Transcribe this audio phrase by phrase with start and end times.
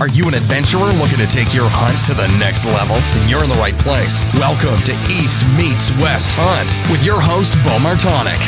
[0.00, 2.96] Are you an adventurer looking to take your hunt to the next level?
[2.96, 4.24] Then you're in the right place.
[4.32, 8.40] Welcome to East Meets West Hunt with your host, Bo Martonic.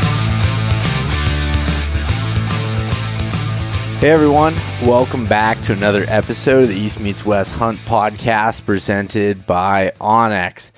[4.01, 9.47] Hey everyone, welcome back to another episode of the East Meets West Hunt podcast presented
[9.47, 10.71] by onX.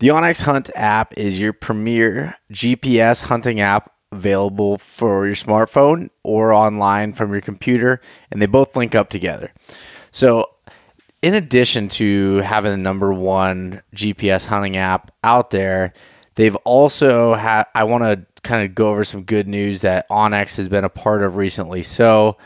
[0.00, 6.52] The onX Hunt app is your premier GPS hunting app available for your smartphone or
[6.52, 8.00] online from your computer,
[8.32, 9.52] and they both link up together.
[10.18, 10.50] So,
[11.22, 15.92] in addition to having the number one GPS hunting app out there,
[16.34, 20.56] they've also had, I want to kind of go over some good news that onX
[20.56, 21.84] has been a part of recently.
[21.84, 22.36] So,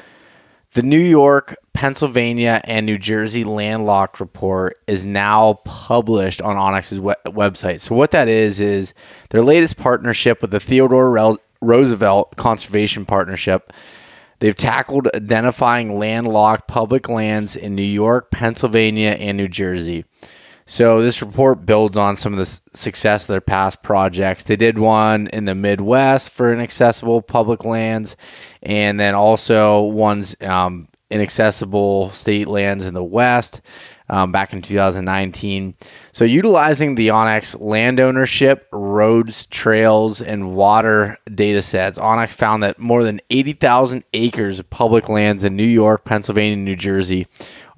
[0.75, 7.15] the New York, Pennsylvania, and New Jersey landlocked report is now published on onX's we-
[7.25, 7.81] website.
[7.81, 8.93] So, what that is, is
[9.31, 13.73] their latest partnership with the Theodore Roosevelt Conservation Partnership.
[14.43, 20.05] They've tackled identifying landlocked public lands in New York, Pennsylvania, and New Jersey.
[20.67, 24.43] So this report builds on some of the success of their past projects.
[24.43, 28.17] They did one in the Midwest for inaccessible public lands,
[28.61, 33.61] and then also ones um, inaccessible state lands in the West
[34.13, 35.75] um, back in 2019.
[36.13, 42.79] So utilizing the onX land ownership, roads, trails, and water data sets, onX found that
[42.79, 47.27] more than 80,000 acres of public lands in New York, Pennsylvania, and New Jersey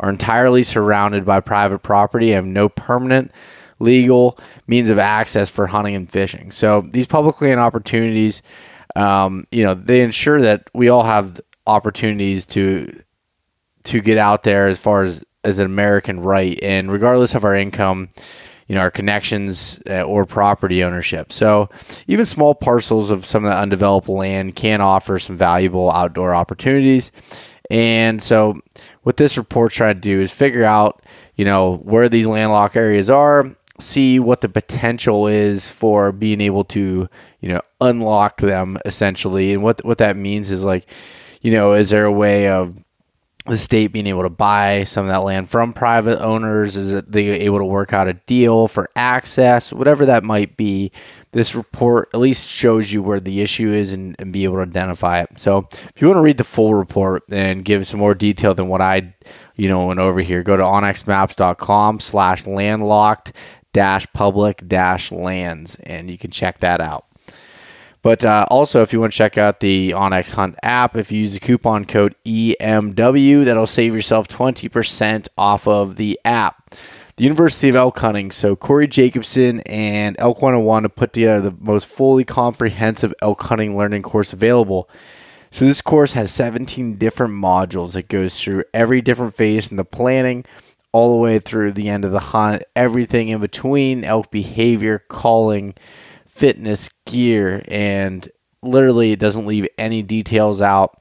[0.01, 3.31] are entirely surrounded by private property and have no permanent
[3.79, 6.51] legal means of access for hunting and fishing.
[6.51, 8.43] So these public land opportunities,
[8.97, 13.03] um, you know, they ensure that we all have opportunities to
[13.85, 17.55] to get out there as far as as an American right, and regardless of our
[17.55, 18.09] income,
[18.67, 21.33] you know, our connections uh, or property ownership.
[21.33, 21.69] So
[22.07, 27.13] even small parcels of some of the undeveloped land can offer some valuable outdoor opportunities.
[27.71, 28.61] And so,
[29.03, 31.03] what this report's trying to do is figure out,
[31.35, 36.65] you know, where these landlocked areas are, see what the potential is for being able
[36.65, 37.09] to,
[37.41, 39.55] you know, unlock them essentially.
[39.55, 40.87] And what what that means is like,
[41.41, 42.85] you know, is there a way of
[43.47, 46.77] the state being able to buy some of that land from private owners?
[46.77, 49.73] Is it they able to work out a deal for access?
[49.73, 50.93] Whatever that might be,
[51.33, 54.63] this report at least shows you where the issue is and, and be able to
[54.63, 55.39] identify it.
[55.39, 58.69] So if you want to read the full report and give some more detail than
[58.69, 59.15] what I,
[59.57, 63.33] you know, went over here, go to onxmaps.com slash landlocked
[63.75, 67.05] dash public dash lands and you can check that out.
[68.05, 71.21] But uh, also, if you want to check out the onX Hunt app, if you
[71.21, 76.75] use the coupon code EMW, that'll save yourself 20% off of the app.
[77.17, 81.57] The University of Elk Hunting, so Corey Jacobson and Elk 101 to put together the
[81.59, 84.87] most fully comprehensive elk hunting learning course available.
[85.51, 87.97] So this course has 17 different modules.
[87.97, 90.45] It goes through every different phase from the planning
[90.93, 95.75] all the way through the end of the hunt, everything in between, elk behavior, calling,
[96.35, 98.29] fitness gear and
[98.61, 100.97] literally it doesn't leave any details out.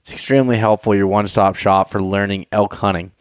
[0.00, 3.12] It's extremely helpful, your one stop shop for learning elk hunting.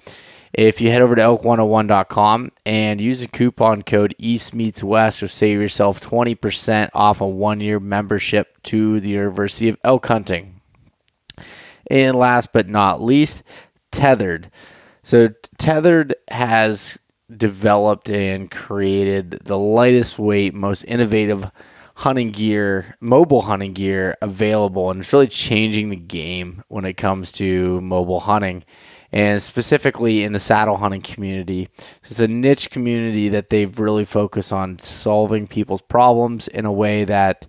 [0.53, 5.27] If you head over to elk101.com and use the coupon code East Meets West, you'll
[5.27, 10.61] save yourself 20% off a one year membership to the University of Elk Hunting.
[11.91, 13.44] And last but not least,
[13.91, 14.50] Tethered.
[15.03, 17.00] So, Tethered has
[17.35, 21.49] developed and created the lightest weight, most innovative
[21.95, 27.31] hunting gear, mobile hunting gear available, and it's really changing the game when it comes
[27.31, 28.63] to mobile hunting.
[29.11, 31.69] And specifically in the saddle hunting community,
[32.03, 37.03] it's a niche community that they've really focused on solving people's problems in a way
[37.05, 37.47] that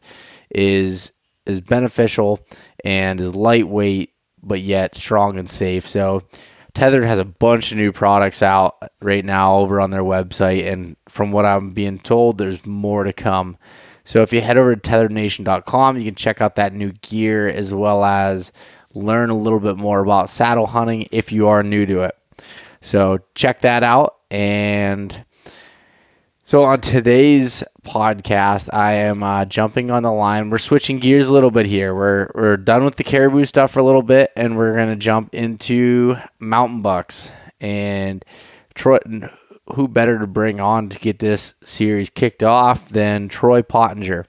[0.50, 1.12] is
[1.44, 2.40] is beneficial
[2.84, 4.12] and is lightweight
[4.42, 5.86] but yet strong and safe.
[5.86, 6.22] So
[6.74, 10.96] Tethered has a bunch of new products out right now over on their website, and
[11.08, 13.56] from what I'm being told, there's more to come.
[14.04, 17.74] So if you head over to tetherednation.com, you can check out that new gear as
[17.74, 18.52] well as
[18.94, 22.16] learn a little bit more about saddle hunting if you are new to it.
[22.80, 24.16] So check that out.
[24.30, 25.24] And
[26.48, 30.48] so on today's podcast, I am uh, jumping on the line.
[30.48, 31.94] We're switching gears a little bit here.
[31.94, 35.34] We're we're done with the caribou stuff for a little bit, and we're gonna jump
[35.34, 37.30] into mountain bucks.
[37.60, 38.24] And
[38.74, 38.96] Troy,
[39.74, 44.24] who better to bring on to get this series kicked off than Troy Pottenger?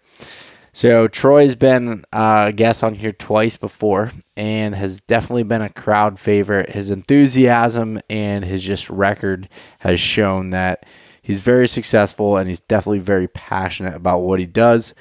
[0.73, 5.69] So Troy's been uh, a guest on here twice before, and has definitely been a
[5.69, 6.71] crowd favorite.
[6.71, 9.47] His enthusiasm and his just record
[9.79, 10.85] has shown that
[11.21, 14.93] he's very successful and he's definitely very passionate about what he does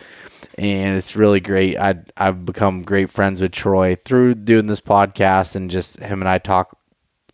[0.57, 5.57] and it's really great I, i've become great friends with troy through doing this podcast
[5.57, 6.79] and just him and i talk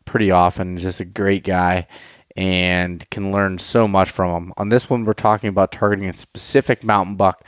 [0.04, 0.76] pretty often.
[0.76, 1.86] Just a great guy
[2.36, 4.52] and can learn so much from him.
[4.56, 7.44] On this one, we're talking about targeting a specific mountain buck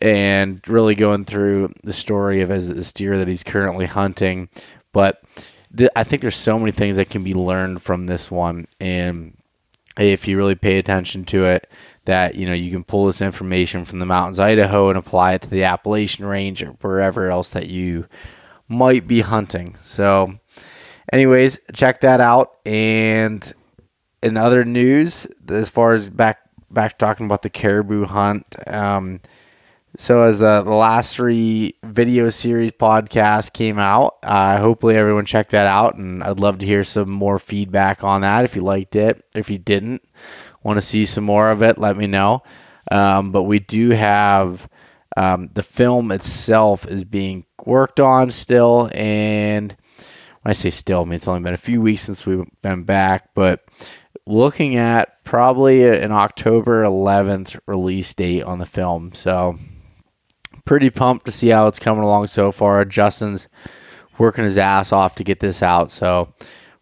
[0.00, 4.48] and really going through the story of his, his deer that he's currently hunting.
[4.92, 5.22] But
[5.76, 9.33] th- I think there's so many things that can be learned from this one, and
[9.98, 11.70] if you really pay attention to it,
[12.04, 15.42] that you know you can pull this information from the mountains, Idaho, and apply it
[15.42, 18.06] to the Appalachian Range or wherever else that you
[18.68, 19.76] might be hunting.
[19.76, 20.38] So,
[21.12, 22.58] anyways, check that out.
[22.66, 23.52] And
[24.22, 29.20] in other news, as far as back back talking about the caribou hunt, um,
[29.96, 35.66] so as the, last three video series podcast came out, uh, hopefully everyone checked that
[35.66, 38.44] out, and I'd love to hear some more feedback on that.
[38.44, 40.02] If you liked it, if you didn't,
[40.62, 42.42] want to see some more of it, let me know.
[42.90, 44.68] Um, but we do have
[45.16, 49.76] um, the film itself is being worked on still, and
[50.42, 52.82] when I say still, I mean it's only been a few weeks since we've been
[52.82, 53.64] back, but
[54.26, 59.12] looking at probably an October 11th release date on the film.
[59.14, 59.56] So
[60.64, 62.84] pretty pumped to see how it's coming along so far.
[62.84, 63.48] Justin's
[64.18, 66.32] working his ass off to get this out, so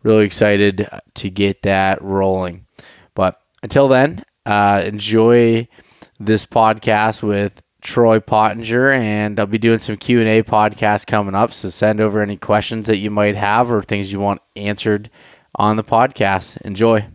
[0.02, 2.66] really excited to get that rolling.
[3.14, 5.68] But until then, uh, enjoy
[6.18, 11.34] this podcast with Troy Pottenger, and I'll be doing some Q and A podcasts coming
[11.34, 11.52] up.
[11.52, 15.10] So send over any questions that you might have or things you want answered
[15.56, 16.60] on the podcast.
[16.62, 17.06] Enjoy.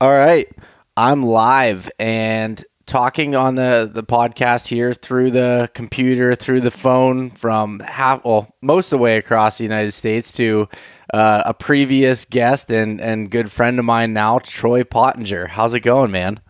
[0.00, 0.48] All right,
[0.96, 7.30] I'm live, and talking on the the podcast here through the computer, through the phone,
[7.30, 10.68] from half well most of the way across the United States to
[11.12, 15.48] uh, a previous guest and and good friend of mine now, Troy Pottenger.
[15.48, 16.40] How's it going, man?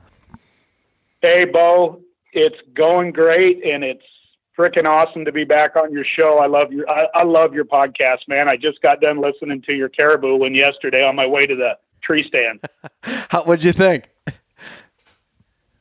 [1.23, 2.01] Hey, Bo.
[2.33, 4.03] It's going great, and it's
[4.59, 6.39] freaking awesome to be back on your show.
[6.39, 8.49] I love your I, I love your podcast, man.
[8.49, 11.77] I just got done listening to your caribou one yesterday on my way to the
[12.03, 12.61] tree stand.
[13.31, 14.09] How what'd you think?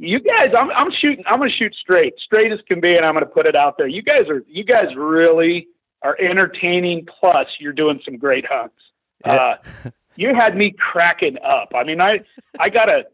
[0.04, 1.24] You guys, I'm, I'm shooting.
[1.28, 3.56] I'm going to shoot straight, straight as can be, and I'm going to put it
[3.56, 3.88] out there.
[3.88, 5.68] You guys are, you guys really
[6.02, 7.08] are entertaining.
[7.20, 8.76] Plus, you're doing some great hunts.
[9.24, 9.56] Uh,
[10.16, 11.72] you had me cracking up.
[11.74, 12.20] I mean, I,
[12.60, 13.06] I got a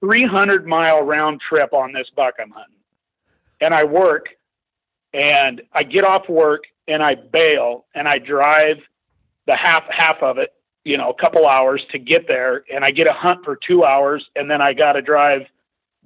[0.00, 2.76] 300 mile round trip on this buck I'm hunting,
[3.60, 4.26] and I work,
[5.12, 8.76] and I get off work and I bail and I drive
[9.46, 10.50] the half half of it,
[10.84, 13.84] you know, a couple hours to get there, and I get a hunt for two
[13.84, 15.42] hours, and then I got to drive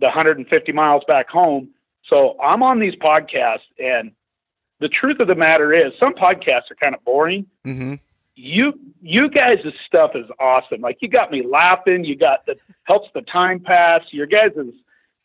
[0.01, 1.71] the 150 miles back home.
[2.13, 4.13] So I'm on these podcasts, and
[4.81, 7.47] the truth of the matter is, some podcasts are kind of boring.
[7.65, 7.95] Mm-hmm.
[8.35, 10.81] You you guys' stuff is awesome.
[10.81, 12.05] Like you got me laughing.
[12.05, 14.01] You got the helps the time pass.
[14.13, 14.51] Your guys'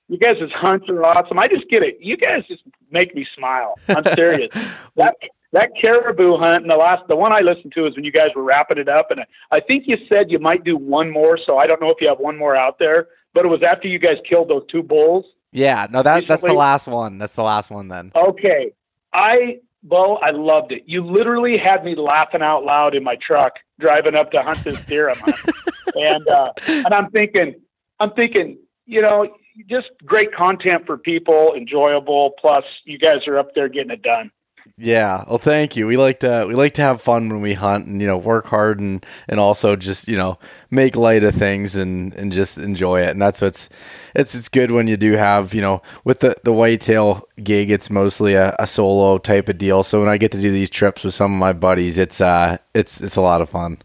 [0.10, 1.39] you guys' hunts are awesome.
[1.39, 1.98] I just get it.
[2.01, 3.75] You guys just make me smile.
[3.88, 4.54] I'm serious.
[4.98, 5.16] that
[5.54, 8.28] that caribou hunt and the last the one I listened to is when you guys
[8.36, 11.39] were wrapping it up, and I think you said you might do one more.
[11.45, 13.88] So I don't know if you have one more out there but it was after
[13.88, 15.26] you guys killed those two bulls.
[15.52, 17.20] Yeah, no, that that's the last one.
[17.20, 18.12] That's the last one then.
[18.16, 18.72] Okay,
[19.14, 20.84] I Bo, I loved it.
[20.88, 24.82] You literally had me laughing out loud in my truck driving up to hunt this
[24.82, 25.54] deer I'm hunting,
[25.96, 27.56] and uh, and I'm thinking,
[28.00, 29.28] I'm thinking, you know,
[29.70, 32.31] just great content for people, enjoyable.
[32.40, 34.31] Plus, you guys are up there getting it done.
[34.78, 35.24] Yeah.
[35.30, 35.88] Well, thank you.
[35.88, 38.48] We like to we like to have fun when we hunt and you know work
[38.48, 40.38] hard and and also just you know
[40.69, 43.12] make light of things and and just enjoy it.
[43.12, 43.69] And that's what's
[44.14, 47.72] it's it's good when you do have you know with the the whitetail gig.
[47.72, 49.84] It's mostly a, a solo type of deal.
[49.84, 52.57] So when I get to do these trips with some of my buddies, it's uh
[52.74, 53.78] it's it's a lot of fun.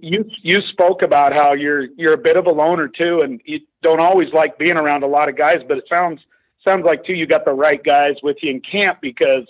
[0.00, 3.58] You you spoke about how you're you're a bit of a loner too, and you
[3.82, 5.58] don't always like being around a lot of guys.
[5.66, 6.20] But it sounds
[6.66, 9.44] sounds like too you got the right guys with you in camp because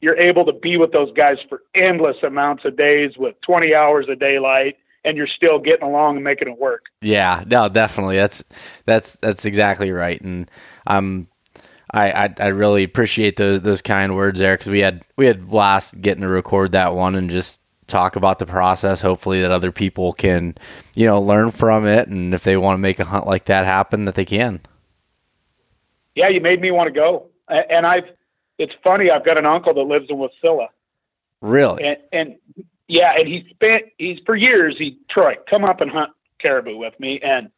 [0.00, 4.06] you're able to be with those guys for endless amounts of days with 20 hours
[4.08, 6.86] of daylight and you're still getting along and making it work.
[7.00, 8.16] Yeah, no, definitely.
[8.16, 8.44] That's
[8.84, 10.20] that's that's exactly right.
[10.20, 10.50] And
[10.86, 11.28] um
[11.90, 15.48] I, I, I really appreciate those those kind words there because we had we had
[15.48, 19.00] blast getting to record that one and just talk about the process.
[19.00, 20.54] Hopefully, that other people can
[20.94, 23.64] you know learn from it, and if they want to make a hunt like that
[23.64, 24.60] happen, that they can
[26.18, 27.28] yeah, you made me want to go.
[27.48, 28.10] And I've,
[28.58, 30.66] it's funny, I've got an uncle that lives in Wasilla.
[31.40, 31.84] Really?
[31.84, 32.36] And, and
[32.88, 36.10] yeah, and he spent, he's for years, he, Troy, come up and hunt
[36.44, 37.20] caribou with me.
[37.22, 37.50] And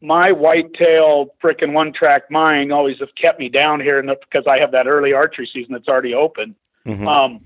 [0.00, 4.72] my white-tailed freaking one-track mind always have kept me down here and because I have
[4.72, 6.56] that early archery season that's already open.
[6.84, 7.06] Mm-hmm.
[7.06, 7.44] Um,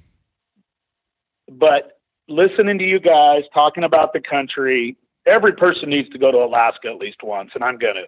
[1.50, 4.96] but listening to you guys talking about the country,
[5.26, 8.06] every person needs to go to Alaska at least once, and I'm going to.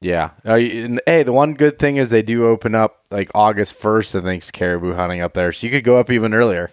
[0.00, 0.30] Yeah.
[0.44, 4.22] Uh, hey, the one good thing is they do open up like August 1st, I
[4.22, 5.52] think, caribou hunting up there.
[5.52, 6.70] So you could go up even earlier.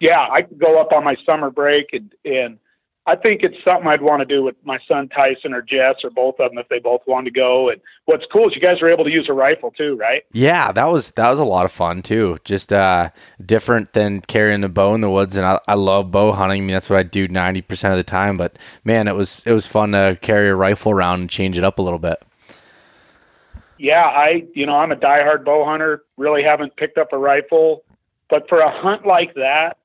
[0.00, 2.58] yeah, I could go up on my summer break and and
[3.10, 6.10] I think it's something I'd want to do with my son Tyson or Jess or
[6.10, 7.68] both of them if they both want to go.
[7.68, 10.22] And what's cool is you guys were able to use a rifle too, right?
[10.32, 12.38] Yeah, that was that was a lot of fun too.
[12.44, 13.10] Just uh,
[13.44, 16.62] different than carrying a bow in the woods, and I, I love bow hunting.
[16.62, 18.36] I mean, that's what I do ninety percent of the time.
[18.36, 21.64] But man, it was it was fun to carry a rifle around and change it
[21.64, 22.22] up a little bit.
[23.76, 26.04] Yeah, I you know I'm a diehard bow hunter.
[26.16, 27.82] Really haven't picked up a rifle,
[28.28, 29.78] but for a hunt like that,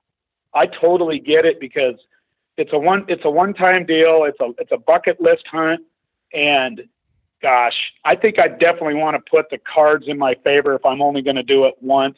[0.54, 1.96] I totally get it because
[2.58, 4.26] it's a one it's a one time deal.
[4.26, 5.82] It's a it's a bucket list hunt,
[6.34, 6.82] and
[7.42, 11.02] gosh, I think I definitely want to put the cards in my favor if I'm
[11.02, 12.18] only going to do it once.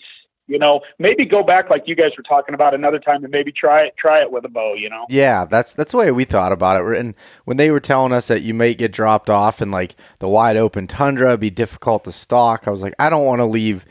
[0.50, 3.52] You know, maybe go back like you guys were talking about another time and maybe
[3.52, 4.76] try it try it with a bow.
[4.76, 5.06] You know.
[5.10, 6.98] Yeah, that's that's the way we thought about it.
[7.00, 7.16] And
[7.46, 10.56] when they were telling us that you might get dropped off in like the wide
[10.56, 13.86] open tundra, be difficult to stalk, I was like, I don't want to leave,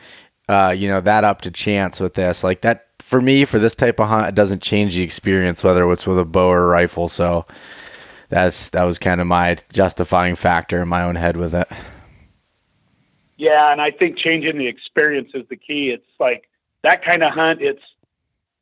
[0.49, 2.43] uh, you know, that up to chance with this.
[2.43, 5.89] Like that for me, for this type of hunt, it doesn't change the experience whether
[5.93, 7.09] it's with a bow or a rifle.
[7.09, 7.47] So
[8.31, 11.69] that's that was kind of my justifying factor in my own head with it.
[13.37, 15.91] Yeah, and I think changing the experience is the key.
[15.95, 16.49] It's like
[16.83, 17.63] that kind of hunt.
[17.63, 17.83] It's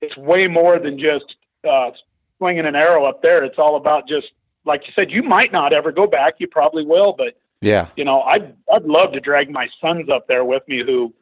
[0.03, 1.37] it's way more than just
[1.67, 1.93] uh,
[2.37, 3.45] swinging an arrow up there.
[3.45, 4.27] It's all about just
[4.67, 5.11] like you said.
[5.11, 6.35] You might not ever go back.
[6.39, 10.29] You probably will, but yeah, you know, I'd I'd love to drag my sons up
[10.29, 11.15] there with me who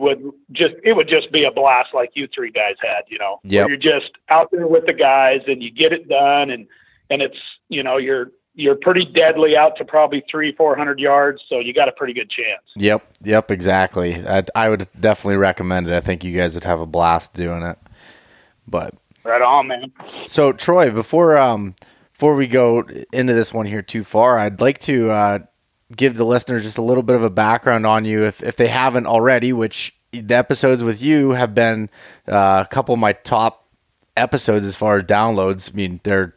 [0.00, 3.40] would just it would just be a blast like you three guys had, you know.
[3.44, 3.66] Yeah.
[3.66, 6.66] You're just out there with the guys and you get it done and
[7.10, 7.38] and it's
[7.68, 11.72] you know, you're you're pretty deadly out to probably three, four hundred yards, so you
[11.72, 12.62] got a pretty good chance.
[12.76, 14.14] Yep, yep, exactly.
[14.26, 15.94] I, I would definitely recommend it.
[15.94, 17.78] I think you guys would have a blast doing it.
[18.66, 19.92] But right on, man.
[20.26, 21.74] So Troy, before um
[22.12, 25.38] before we go into this one here too far, I'd like to uh,
[25.96, 28.68] give the listeners just a little bit of a background on you if, if they
[28.68, 31.88] haven't already, which the episodes with you have been
[32.28, 33.68] uh, a couple of my top
[34.16, 35.72] episodes as far as downloads.
[35.72, 36.34] I mean, they're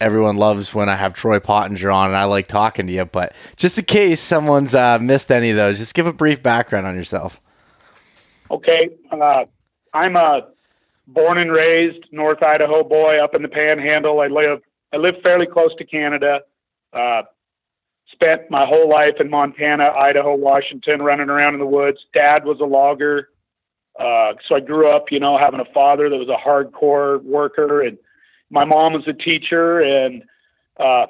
[0.00, 3.34] everyone loves when I have Troy Pottenger on and I like talking to you, but
[3.56, 6.94] just in case someone's uh, missed any of those, just give a brief background on
[6.94, 7.40] yourself.
[8.50, 8.90] Okay.
[9.10, 9.44] Uh,
[9.92, 10.48] I'm a
[11.06, 14.20] born and raised North Idaho boy up in the panhandle.
[14.20, 14.60] I live,
[14.92, 16.40] I live fairly close to Canada.
[16.92, 17.22] Uh,
[18.14, 21.98] spent my whole life in Montana, Idaho, Washington, running around in the woods.
[22.14, 23.30] Dad was a logger.
[23.98, 27.82] Uh, so I grew up, you know, having a father that was a hardcore worker,
[27.82, 27.96] and
[28.50, 30.24] my mom was a teacher, and
[30.78, 31.06] uh,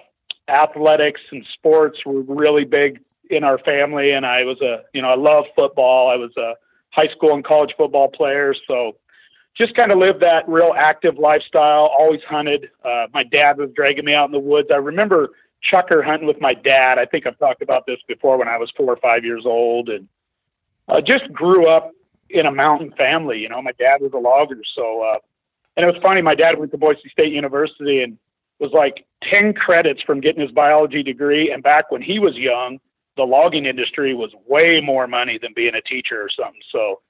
[0.48, 4.10] athletics and sports were really big in our family.
[4.10, 6.10] And I was a, you know, I love football.
[6.10, 6.54] I was a
[6.90, 8.96] high school and college football player, so
[9.56, 11.90] just kind of lived that real active lifestyle.
[11.98, 12.70] Always hunted.
[12.84, 14.68] Uh, my dad was dragging me out in the woods.
[14.72, 15.30] I remember
[15.72, 16.98] chukar hunting with my dad.
[16.98, 19.88] I think I've talked about this before when I was four or five years old,
[19.88, 20.08] and
[20.88, 21.92] uh, just grew up
[22.30, 23.38] in a mountain family.
[23.38, 25.18] You know, my dad was a logger, so uh,
[25.76, 26.22] and it was funny.
[26.22, 28.18] My dad went to Boise State University and
[28.58, 31.50] was like ten credits from getting his biology degree.
[31.50, 32.78] And back when he was young,
[33.16, 36.60] the logging industry was way more money than being a teacher or something.
[36.70, 37.00] So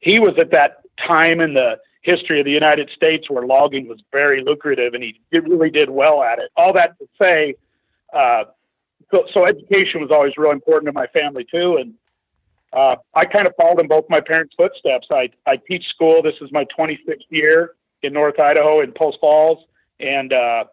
[0.00, 4.00] he was at that time in the history of the United States where logging was
[4.10, 6.50] very lucrative, and he really did well at it.
[6.56, 7.54] All that to say
[8.12, 8.44] uh,
[9.12, 11.78] so, so education was always real important to my family too.
[11.80, 11.94] And
[12.72, 15.08] uh, I kind of followed in both my parents' footsteps.
[15.10, 16.22] I, I teach school.
[16.22, 19.58] This is my 26th year in North Idaho in Post Falls.
[19.98, 20.64] And uh,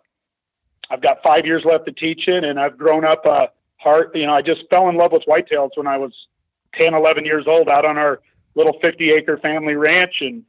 [0.90, 4.12] I've got five years left of teaching and I've grown up a uh, heart.
[4.16, 6.14] You know, I just fell in love with whitetails when I was
[6.80, 8.22] 10, 11 years old out on our
[8.56, 10.16] little 50 acre family ranch.
[10.22, 10.44] And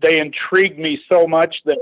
[0.00, 1.78] they intrigued me so much that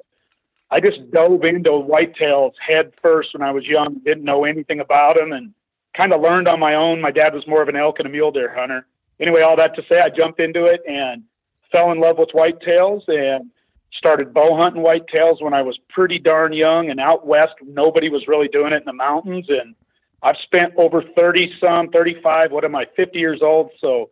[0.70, 5.16] I just dove into whitetails head first when I was young, didn't know anything about
[5.16, 5.52] them, and
[5.96, 7.00] kind of learned on my own.
[7.00, 8.86] My dad was more of an elk and a mule deer hunter.
[9.18, 11.24] Anyway, all that to say, I jumped into it and
[11.72, 13.50] fell in love with whitetails and
[13.92, 16.90] started bow hunting whitetails when I was pretty darn young.
[16.90, 19.46] And out west, nobody was really doing it in the mountains.
[19.48, 19.74] And
[20.22, 23.72] I've spent over 30 some, 35, what am I, 50 years old.
[23.80, 24.10] So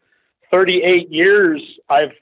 [0.52, 2.12] 38 years I've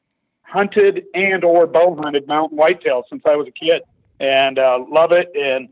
[0.43, 3.83] hunted and or bow hunted mountain whitetails since I was a kid
[4.21, 5.69] and uh, love it and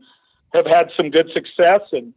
[0.53, 2.13] have had some good success and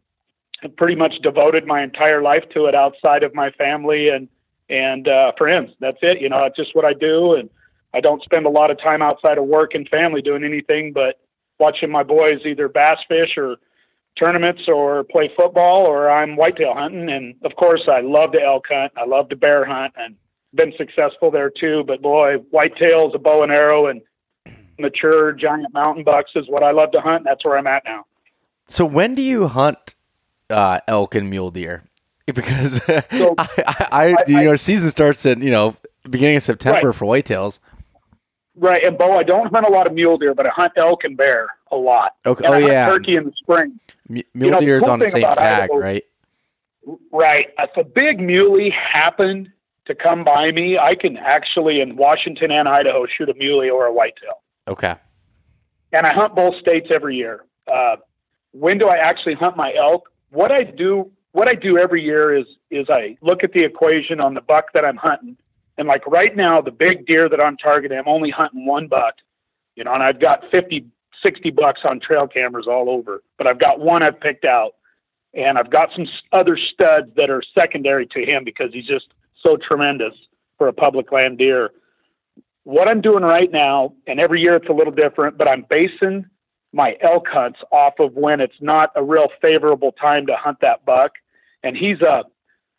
[0.61, 4.27] have pretty much devoted my entire life to it outside of my family and
[4.69, 5.71] and uh, friends.
[5.79, 6.21] That's it.
[6.21, 7.49] You know, it's just what I do, and
[7.93, 11.19] I don't spend a lot of time outside of work and family doing anything but
[11.59, 13.57] watching my boys either bass fish or
[14.17, 17.09] tournaments or play football or I'm whitetail hunting.
[17.09, 18.93] And of course, I love to elk hunt.
[18.97, 20.15] I love to bear hunt and
[20.53, 21.83] been successful there too.
[21.85, 24.01] But boy, whitetails, a bow and arrow, and
[24.79, 27.23] mature giant mountain bucks is what I love to hunt.
[27.25, 28.05] That's where I'm at now.
[28.67, 29.95] So when do you hunt
[30.49, 31.83] uh, elk and mule deer?
[32.29, 35.75] Because so, I, I, I, you know, season starts at you know
[36.07, 36.95] beginning of September right.
[36.95, 37.59] for whitetails.
[38.55, 38.85] right.
[38.85, 41.17] And Bo, I don't hunt a lot of mule deer, but I hunt elk and
[41.17, 42.13] bear a lot.
[42.27, 42.45] Okay.
[42.45, 43.79] And Oh I yeah, turkey in the spring.
[44.11, 46.03] M- You mule know, deer is cool on the same tag, Idaho- right?
[47.11, 47.47] Right.
[47.57, 49.49] If a big muley happened
[49.85, 53.87] to come by me, I can actually in Washington and Idaho shoot a muley or
[53.87, 54.41] a whitetail.
[54.69, 54.95] Okay.
[55.91, 57.45] and I hunt both states every year.
[57.67, 57.95] Uh,
[58.51, 60.09] when do I actually hunt my elk?
[60.31, 64.19] What I do, what I do every year is is I look at the equation
[64.19, 65.37] on the buck that I'm hunting,
[65.77, 69.15] and like right now, the big deer that I'm targeting, I'm only hunting one buck,
[69.75, 70.85] you know, and I've got 50,
[71.25, 74.75] 60 bucks on trail cameras all over, but I've got one I've picked out,
[75.33, 79.07] and I've got some other studs that are secondary to him because he's just
[79.43, 80.13] so tremendous
[80.57, 81.71] for a public land deer
[82.69, 86.25] what I'm doing right now, and every year it's a little different, but I'm basing
[86.71, 90.85] my elk hunts off of when it's not a real favorable time to hunt that
[90.85, 91.13] buck.
[91.63, 92.25] And he's a,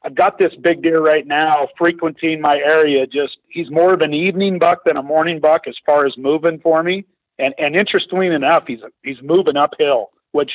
[0.04, 3.04] I've got this big deer right now frequenting my area.
[3.04, 6.60] Just he's more of an evening buck than a morning buck as far as moving
[6.60, 7.04] for me.
[7.40, 10.52] And and interestingly enough, he's he's moving uphill, which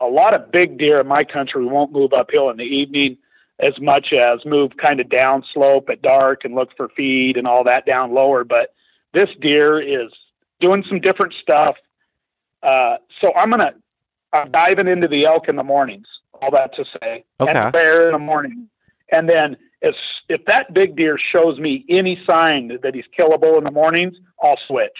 [0.00, 3.18] a lot of big deer in my country won't move uphill in the evening
[3.60, 7.46] as much as move kind of down slope at dark and look for feed and
[7.46, 8.44] all that down lower.
[8.44, 8.74] But
[9.14, 10.12] this deer is
[10.60, 11.76] doing some different stuff.
[12.62, 13.74] Uh, so I'm gonna
[14.32, 16.06] I'm diving into the elk in the mornings.
[16.34, 17.52] All that to say, Okay.
[17.58, 18.68] and bear in the morning,
[19.10, 19.94] and then if
[20.28, 24.58] if that big deer shows me any sign that he's killable in the mornings, I'll
[24.66, 24.96] switch.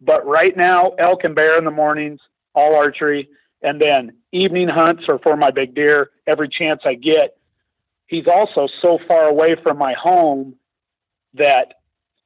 [0.00, 2.20] But right now, elk and bear in the mornings,
[2.56, 3.28] all archery,
[3.62, 7.36] and then evening hunts are for my big deer every chance I get
[8.12, 10.54] he's also so far away from my home
[11.34, 11.74] that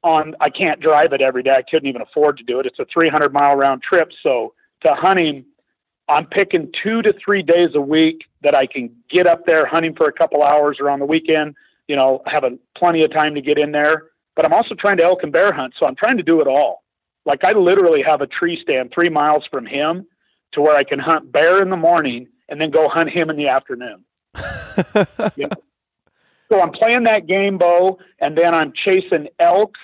[0.03, 1.51] on I can't drive it every day.
[1.51, 2.65] I couldn't even afford to do it.
[2.65, 4.09] It's a 300 mile round trip.
[4.21, 4.53] So
[4.85, 5.45] to hunt him,
[6.09, 9.95] I'm picking two to three days a week that I can get up there hunting
[9.95, 11.55] for a couple hours or on the weekend.
[11.87, 14.09] You know, have a, plenty of time to get in there.
[14.35, 16.47] But I'm also trying to elk and bear hunt, so I'm trying to do it
[16.47, 16.83] all.
[17.25, 20.05] Like I literally have a tree stand three miles from him
[20.51, 23.37] to where I can hunt bear in the morning and then go hunt him in
[23.37, 24.03] the afternoon.
[25.35, 25.63] You know?
[26.51, 29.75] So I'm playing that game, Bo, and then I'm chasing elk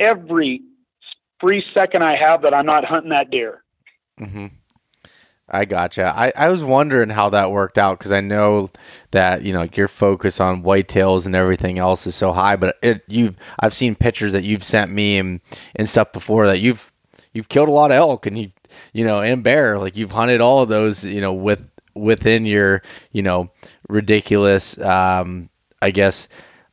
[0.00, 0.62] every
[1.40, 3.62] free second I have that I'm not hunting that deer.
[4.18, 4.46] hmm
[5.50, 6.12] I gotcha.
[6.14, 8.70] I, I was wondering how that worked out because I know
[9.12, 13.02] that you know your focus on whitetails and everything else is so high, but it
[13.08, 15.40] you've I've seen pictures that you've sent me and
[15.74, 16.92] and stuff before that you've
[17.32, 18.50] you've killed a lot of elk and you
[18.92, 22.82] you know and bear like you've hunted all of those you know with within your
[23.12, 23.50] you know
[23.88, 25.48] ridiculous um
[25.80, 26.28] I guess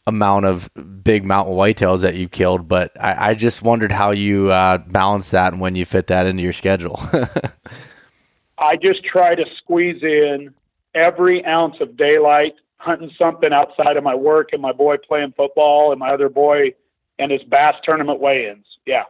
[0.08, 0.70] amount of
[1.04, 5.32] big mountain whitetails that you've killed, but I, I just wondered how you uh, balance
[5.32, 7.00] that and when you fit that into your schedule.
[8.58, 10.54] I just try to squeeze in
[10.94, 15.92] every ounce of daylight hunting something outside of my work and my boy playing football
[15.92, 16.74] and my other boy
[17.18, 18.66] and his bass tournament weigh-ins.
[18.86, 19.04] Yeah.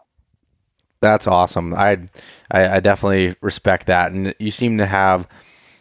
[1.01, 1.73] That's awesome.
[1.73, 1.99] I,
[2.49, 5.27] I I definitely respect that, and you seem to have,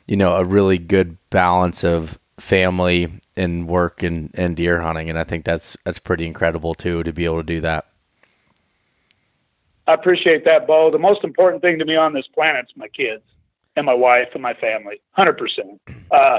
[0.07, 5.18] you know, a really good balance of family and work and, and deer hunting, and
[5.18, 7.87] I think that's that's pretty incredible too to be able to do that.
[9.87, 10.90] I appreciate that, Bo.
[10.90, 13.23] The most important thing to me on this planet is my kids
[13.77, 15.81] and my wife and my family, hundred percent.
[16.11, 16.38] Uh,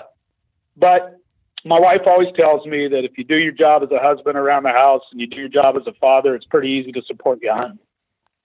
[0.78, 1.20] but
[1.64, 4.64] my wife always tells me that if you do your job as a husband around
[4.64, 7.40] the house and you do your job as a father, it's pretty easy to support
[7.42, 7.80] you hunting.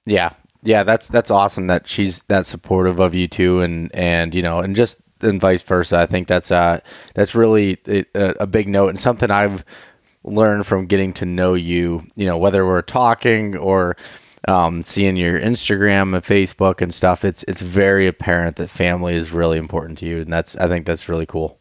[0.07, 0.31] Yeah,
[0.63, 4.61] yeah, that's that's awesome that she's that supportive of you too, and and you know,
[4.61, 5.99] and just and vice versa.
[5.99, 6.81] I think that's uh
[7.15, 9.65] that's really a, a big note and something I've
[10.25, 12.07] learned from getting to know you.
[12.15, 13.97] You know, whether we're talking or
[14.49, 19.33] um, seeing your Instagram and Facebook and stuff, it's it's very apparent that family is
[19.33, 21.59] really important to you, and that's I think that's really cool.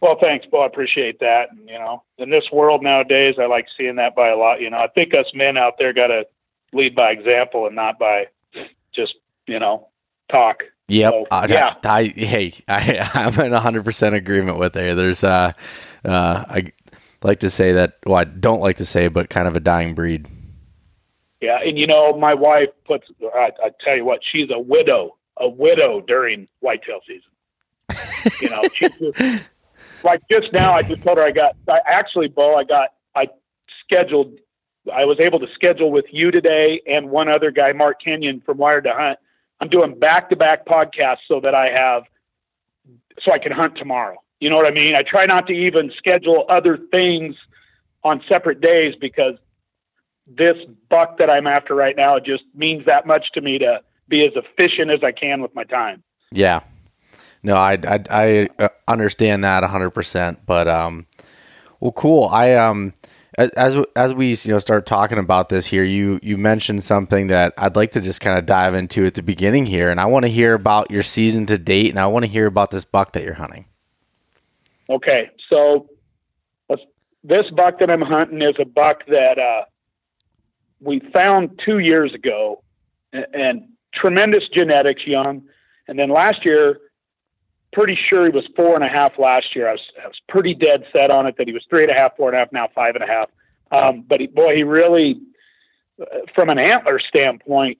[0.00, 0.60] Well, thanks, Bo.
[0.60, 1.50] I appreciate that.
[1.50, 4.60] And, you know, in this world nowadays, I like seeing that by a lot.
[4.60, 6.26] You know, I think us men out there got to
[6.74, 8.26] lead by example and not by
[8.94, 9.14] just,
[9.46, 9.88] you know,
[10.30, 10.64] talk.
[10.88, 11.12] Yep.
[11.12, 11.74] So, I, yeah.
[11.84, 14.94] I, I- hey, I, I'm in 100% agreement with you.
[14.94, 15.52] There's, uh,
[16.04, 16.72] uh, I
[17.22, 19.94] like to say that, well, I don't like to say, but kind of a dying
[19.94, 20.26] breed.
[21.40, 21.58] Yeah.
[21.64, 25.48] And, you know, my wife puts, I, I tell you what, she's a widow, a
[25.48, 27.30] widow during whitetail season.
[28.40, 29.44] you know, she's just,
[30.04, 33.24] like just now, I just told her I got, I actually, Bo, I got, I
[33.84, 34.38] scheduled,
[34.92, 38.58] I was able to schedule with you today and one other guy, Mark Kenyon from
[38.58, 39.18] Wired to Hunt.
[39.64, 42.02] I'm doing back to back podcasts so that I have,
[43.22, 44.16] so I can hunt tomorrow.
[44.38, 44.94] You know what I mean?
[44.94, 47.34] I try not to even schedule other things
[48.02, 49.36] on separate days because
[50.26, 50.52] this
[50.90, 54.34] buck that I'm after right now just means that much to me to be as
[54.36, 56.02] efficient as I can with my time.
[56.30, 56.60] Yeah.
[57.42, 60.38] No, I, I, I uh, understand that 100%.
[60.44, 61.06] But, um,
[61.80, 62.24] well, cool.
[62.24, 62.92] I, um,
[63.38, 67.54] as as we you know start talking about this here, you you mentioned something that
[67.58, 70.24] I'd like to just kind of dive into at the beginning here, and I want
[70.24, 73.12] to hear about your season to date, and I want to hear about this buck
[73.12, 73.66] that you're hunting.
[74.88, 75.88] Okay, so
[77.24, 79.64] this buck that I'm hunting is a buck that uh,
[80.80, 82.62] we found two years ago,
[83.12, 85.42] and, and tremendous genetics, young,
[85.88, 86.78] and then last year
[87.74, 89.68] pretty sure he was four and a half last year.
[89.68, 91.94] I was, I was pretty dead set on it that he was three and a
[91.94, 93.28] half, four and a half, now five and a half.
[93.70, 95.20] Um, but he, boy, he really,
[96.00, 97.78] uh, from an antler standpoint,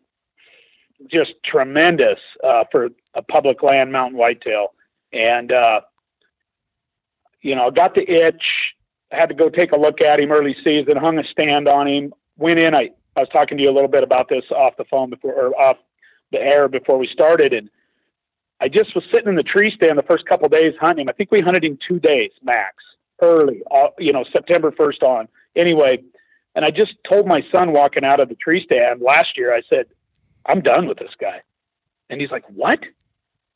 [1.11, 4.75] just tremendous uh, for a public land mountain whitetail.
[5.13, 5.81] And, uh,
[7.41, 8.43] you know, got the itch,
[9.11, 12.13] had to go take a look at him early season, hung a stand on him,
[12.37, 12.75] went in.
[12.75, 15.35] I, I was talking to you a little bit about this off the phone before,
[15.35, 15.77] or off
[16.33, 17.53] the air before we started.
[17.53, 17.71] And,
[18.61, 21.09] I just was sitting in the tree stand the first couple days hunting him.
[21.09, 22.77] I think we hunted him two days max,
[23.23, 23.63] early,
[23.99, 25.29] you know, September 1st on.
[25.57, 26.03] Anyway,
[26.55, 29.63] and I just told my son walking out of the tree stand last year, I
[29.69, 29.87] said,
[30.47, 31.43] I'm done with this guy.
[32.11, 32.81] And he's like, What?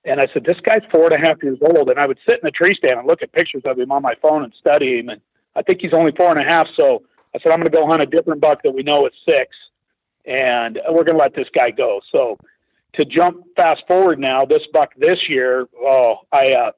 [0.05, 1.91] And I said, This guy's four and a half years old.
[1.91, 4.03] And I would sit in the tree stand and look at pictures of him on
[4.03, 5.11] my phone and study him.
[5.11, 5.21] And
[5.55, 6.67] I think he's only four and a half.
[6.79, 7.03] So
[7.35, 9.55] I said, I'm going to go hunt a different buck that we know is six.
[10.25, 12.01] And we're going to let this guy go.
[12.11, 12.39] So
[12.95, 16.71] to jump fast forward now, this buck this year, oh, I uh,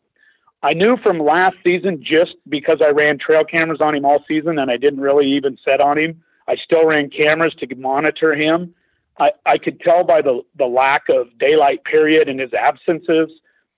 [0.62, 4.59] I knew from last season just because I ran trail cameras on him all season
[4.59, 6.23] and I didn't really even set on him.
[6.46, 8.75] I still ran cameras to monitor him.
[9.18, 13.31] I, I could tell by the, the lack of daylight period and his absences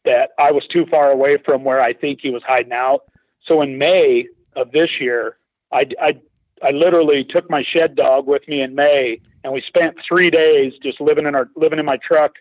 [0.05, 3.05] that I was too far away from where I think he was hiding out.
[3.47, 5.37] So in May of this year,
[5.73, 6.21] I, I,
[6.62, 10.72] I literally took my shed dog with me in May and we spent three days
[10.83, 12.33] just living in our living in my truck,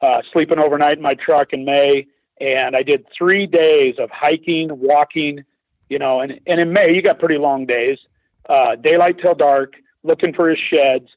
[0.00, 2.06] uh, sleeping overnight in my truck in May.
[2.40, 5.44] And I did three days of hiking, walking,
[5.88, 7.98] you know, and, and in May you got pretty long days,
[8.48, 11.08] uh, daylight till dark, looking for his sheds.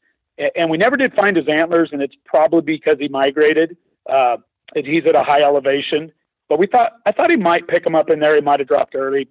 [0.55, 3.75] And we never did find his antlers, and it's probably because he migrated.
[4.07, 4.37] Uh,
[4.75, 6.11] he's at a high elevation,
[6.47, 8.35] but we thought I thought he might pick him up in there.
[8.35, 9.27] He might have dropped early,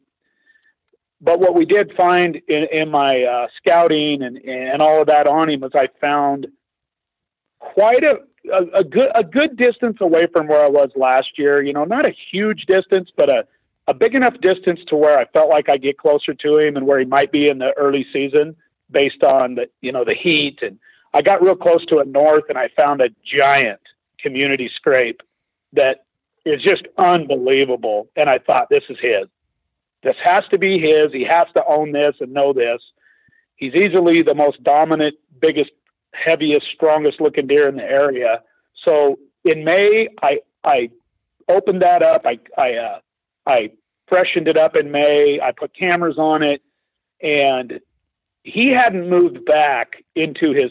[1.21, 5.27] but what we did find in, in my uh, scouting and, and all of that
[5.27, 6.47] on him was I found
[7.59, 8.17] quite a,
[8.53, 11.63] a, a, good a good distance away from where I was last year.
[11.63, 13.47] You know, not a huge distance, but a,
[13.89, 16.87] a big enough distance to where I felt like I get closer to him and
[16.87, 18.57] where he might be in the early season
[18.91, 20.59] based on the you know the heat.
[20.63, 20.79] And
[21.15, 23.81] I got real close to it north, and I found a giant
[24.21, 25.23] community scrape
[25.73, 26.05] that
[26.45, 28.09] is just unbelievable.
[28.17, 29.29] And I thought this is his.
[30.07, 31.09] This has to be his.
[31.13, 32.81] He has to own this and know this.
[33.57, 35.73] He's easily the most dominant, biggest,
[36.15, 38.43] heaviest, strongest looking deer in the area.
[38.87, 40.91] So in May, I I
[41.49, 42.25] opened that up.
[42.25, 42.99] I I uh,
[43.47, 43.73] I
[44.07, 45.41] freshened it up in May.
[45.43, 46.63] I put cameras on it,
[47.21, 47.81] and
[48.45, 50.71] he hadn't moved back into his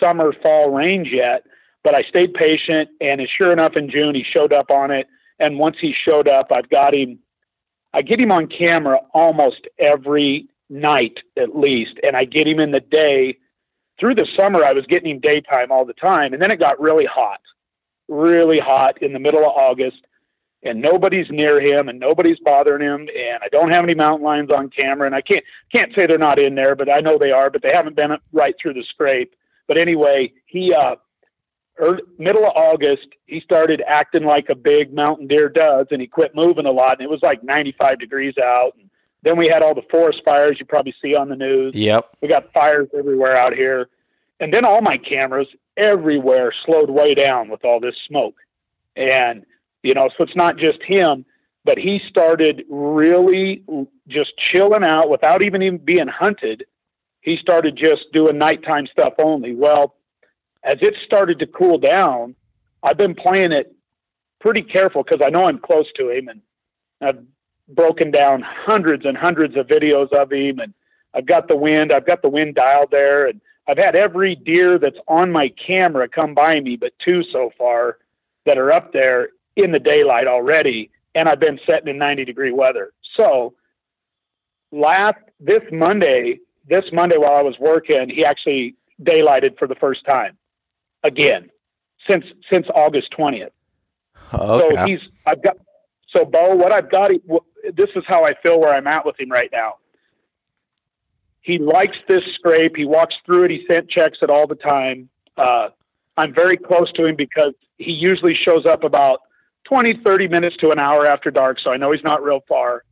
[0.00, 1.42] summer fall range yet.
[1.82, 5.08] But I stayed patient, and sure enough, in June he showed up on it.
[5.40, 7.18] And once he showed up, I've got him
[7.96, 12.70] I get him on camera almost every night at least, and I get him in
[12.70, 13.38] the day.
[13.98, 16.78] Through the summer, I was getting him daytime all the time, and then it got
[16.78, 17.40] really hot,
[18.06, 19.96] really hot in the middle of August,
[20.62, 24.50] and nobody's near him, and nobody's bothering him, and I don't have any mountain lions
[24.54, 27.30] on camera, and I can't can't say they're not in there, but I know they
[27.30, 29.34] are, but they haven't been right through the scrape.
[29.68, 30.96] But anyway, he uh,
[31.78, 36.06] early, middle of August, he started acting like a big mountain deer does, and he
[36.06, 36.94] quit moving a lot.
[36.98, 38.74] And it was like 95 degrees out.
[38.78, 38.90] And
[39.22, 41.74] then we had all the forest fires you probably see on the news.
[41.74, 42.16] Yep.
[42.20, 43.88] We got fires everywhere out here.
[44.40, 48.36] And then all my cameras everywhere slowed way down with all this smoke.
[48.96, 49.44] And,
[49.82, 51.24] you know, so it's not just him,
[51.64, 53.62] but he started really
[54.08, 56.64] just chilling out without even, even being hunted.
[57.20, 59.54] He started just doing nighttime stuff only.
[59.54, 59.96] Well,
[60.66, 62.34] as it started to cool down,
[62.82, 63.72] I've been playing it
[64.40, 66.40] pretty careful because I know I'm close to him, and
[67.00, 67.24] I've
[67.68, 70.74] broken down hundreds and hundreds of videos of him, and
[71.14, 74.78] I've got the wind, I've got the wind dialed there, and I've had every deer
[74.78, 77.98] that's on my camera come by me, but two so far
[78.44, 82.52] that are up there in the daylight already, and I've been setting in 90 degree
[82.52, 82.92] weather.
[83.16, 83.54] So
[84.72, 90.04] last this Monday, this Monday while I was working, he actually daylighted for the first
[90.06, 90.36] time
[91.06, 91.50] again
[92.08, 93.52] since since August twentieth.
[94.32, 94.74] Okay.
[94.76, 95.56] So he's I've got
[96.08, 96.54] so Bo.
[96.54, 97.10] What I've got.
[97.74, 99.74] This is how I feel where I'm at with him right now.
[101.40, 102.76] He likes this scrape.
[102.76, 103.50] He walks through it.
[103.50, 105.08] He sent checks it all the time.
[105.36, 105.68] Uh,
[106.16, 109.20] I'm very close to him because he usually shows up about
[109.64, 111.58] 20, 30 minutes to an hour after dark.
[111.60, 112.82] So I know he's not real far.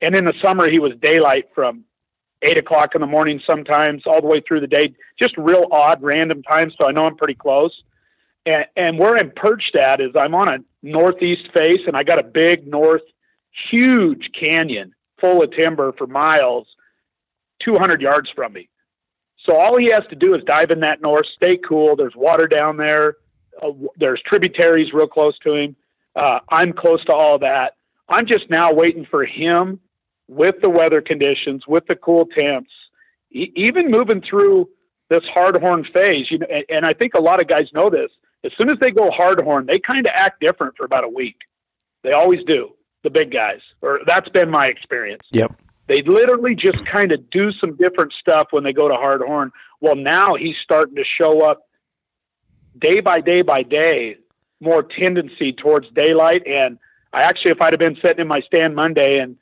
[0.00, 1.84] And in the summer, he was daylight from
[2.42, 4.94] eight o'clock in the morning sometimes, all the way through the day.
[5.18, 7.72] Just real odd, random times, so I know I'm pretty close.
[8.46, 12.18] And, and where I'm perched at is I'm on a northeast face, and I got
[12.18, 13.02] a big north,
[13.70, 16.66] huge canyon full of timber for miles,
[17.62, 18.68] 200 yards from me.
[19.46, 21.96] So all he has to do is dive in that north, stay cool.
[21.96, 23.16] There's water down there.
[23.62, 25.76] Uh, there's tributaries real close to him.
[26.16, 27.76] Uh, I'm close to all that.
[28.08, 29.80] I'm just now waiting for him
[30.30, 32.70] with the weather conditions, with the cool temps,
[33.32, 34.68] e- even moving through
[35.08, 36.30] this hard horn phase.
[36.30, 38.10] You know, and, and I think a lot of guys know this.
[38.44, 41.08] As soon as they go hard horn, they kind of act different for about a
[41.08, 41.36] week.
[42.02, 42.70] They always do.
[43.02, 45.22] The big guys, or that's been my experience.
[45.32, 45.58] Yep.
[45.88, 49.52] They literally just kind of do some different stuff when they go to hard horn.
[49.80, 51.62] Well, now he's starting to show up
[52.78, 54.16] day by day by day,
[54.60, 56.46] more tendency towards daylight.
[56.46, 56.78] And
[57.10, 59.36] I actually, if I'd have been sitting in my stand Monday, and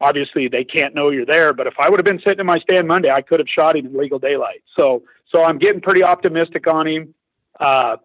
[0.00, 2.58] obviously they can't know you're there, but if I would have been sitting in my
[2.58, 4.62] stand Monday, I could have shot him in legal daylight.
[4.78, 5.02] So,
[5.34, 7.14] so I'm getting pretty optimistic on him.
[7.58, 7.96] Uh,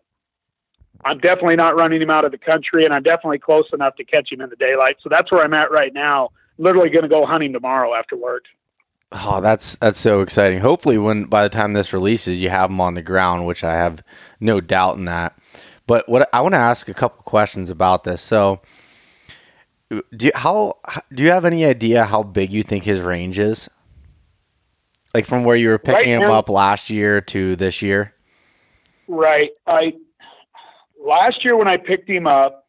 [1.04, 4.04] I'm definitely not running him out of the country, and I'm definitely close enough to
[4.04, 4.98] catch him in the daylight.
[5.02, 6.30] So that's where I'm at right now.
[6.58, 8.44] Literally going to go hunting tomorrow after work.
[9.12, 10.60] Oh, that's that's so exciting.
[10.60, 13.74] Hopefully, when by the time this releases, you have them on the ground, which I
[13.74, 14.04] have
[14.40, 15.36] no doubt in that.
[15.88, 18.22] But what I want to ask a couple questions about this.
[18.22, 18.62] So,
[19.90, 20.78] do you, how
[21.14, 23.70] do you have any idea how big you think his range is?
[25.14, 28.14] Like from where you were picking Right him now- up last year to this year?
[29.08, 29.52] Right.
[29.66, 29.94] I
[31.04, 32.68] last year when I picked him up,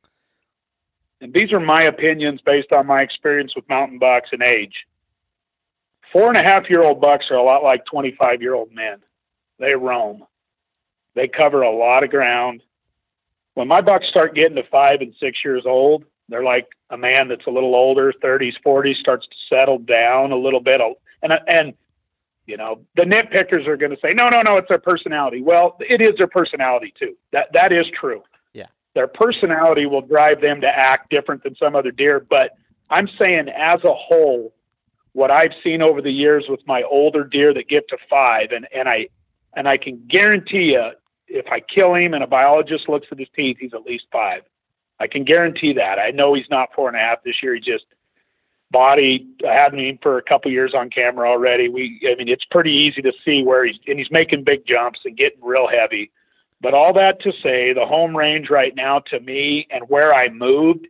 [1.20, 4.72] and these are my opinions based on my experience with mountain bucks and age.
[6.12, 8.98] Four and a half year old bucks are a lot like 25 year old men.
[9.58, 10.24] They roam.
[11.14, 12.62] They cover a lot of ground.
[13.54, 17.28] When my bucks start getting to five and six years old, they're like a man
[17.28, 20.80] that's a little older, 30s, 40s, starts to settle down a little bit.
[21.22, 21.74] And, and
[22.46, 25.40] you know, the nitpickers are going to say, no, no, no, it's their personality.
[25.40, 27.16] Well, it is their personality too.
[27.32, 28.22] That that is true.
[28.52, 28.66] Yeah.
[28.94, 32.26] Their personality will drive them to act different than some other deer.
[32.28, 32.52] But
[32.90, 34.52] I'm saying, as a whole,
[35.12, 38.66] what I've seen over the years with my older deer that get to five, and
[38.74, 39.08] and I
[39.54, 40.90] and I can guarantee you,
[41.28, 44.42] if I kill him and a biologist looks at his teeth, he's at least five.
[45.00, 45.98] I can guarantee that.
[45.98, 47.54] I know he's not four and a half this year.
[47.54, 47.86] He just
[48.70, 51.68] body had him for a couple years on camera already.
[51.68, 55.00] We I mean it's pretty easy to see where he's and he's making big jumps
[55.04, 56.10] and getting real heavy.
[56.60, 60.28] But all that to say, the home range right now to me and where I
[60.28, 60.86] moved,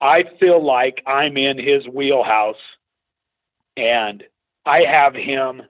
[0.00, 2.56] I feel like I'm in his wheelhouse
[3.76, 4.22] and
[4.64, 5.62] I have him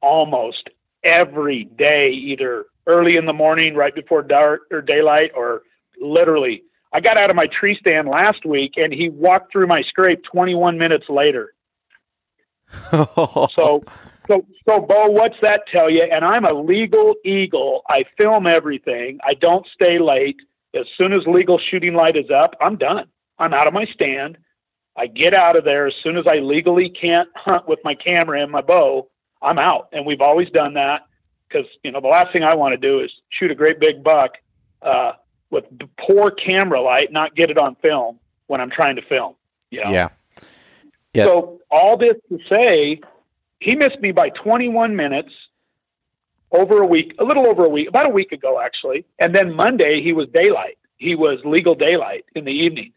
[0.00, 0.70] almost
[1.04, 5.62] every day, either early in the morning, right before dark or daylight, or
[6.00, 6.62] literally
[6.96, 10.22] I got out of my tree stand last week and he walked through my scrape
[10.32, 11.52] 21 minutes later.
[12.90, 13.84] So,
[14.26, 16.00] so, so, Bo, what's that tell you?
[16.00, 17.82] And I'm a legal eagle.
[17.88, 19.18] I film everything.
[19.22, 20.36] I don't stay late.
[20.74, 23.06] As soon as legal shooting light is up, I'm done.
[23.38, 24.38] I'm out of my stand.
[24.96, 28.42] I get out of there as soon as I legally can't hunt with my camera
[28.42, 29.08] and my bow.
[29.42, 31.02] I'm out, and we've always done that
[31.48, 34.02] because you know the last thing I want to do is shoot a great big
[34.02, 34.32] buck
[34.82, 35.12] uh,
[35.50, 35.64] with
[35.98, 39.34] poor camera light, not get it on film when I'm trying to film.
[39.70, 39.90] You know?
[39.90, 40.08] yeah.
[41.14, 41.24] Yeah.
[41.24, 43.00] So all this to say,
[43.60, 45.30] he missed me by 21 minutes
[46.52, 49.04] over a week, a little over a week, about a week ago actually.
[49.18, 50.78] And then Monday he was daylight.
[50.98, 52.92] He was legal daylight in the evening,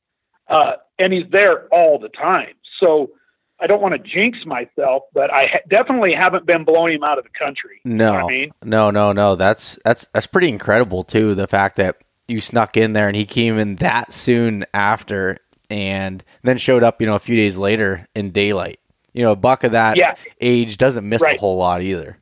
[0.47, 2.53] uh, and he's there all the time.
[2.81, 3.12] So
[3.59, 7.17] I don't want to jinx myself, but I ha- definitely haven't been blowing him out
[7.17, 7.81] of the country.
[7.83, 9.35] You know No, I mean, no, no, no.
[9.35, 11.35] That's that's that's pretty incredible too.
[11.35, 11.97] The fact that
[12.30, 15.38] you snuck in there and he came in that soon after,
[15.70, 18.80] and then showed up, you know, a few days later in daylight.
[19.13, 20.15] You know, a buck of that Yeah.
[20.39, 21.36] age doesn't miss Right.
[21.36, 22.18] a whole lot either.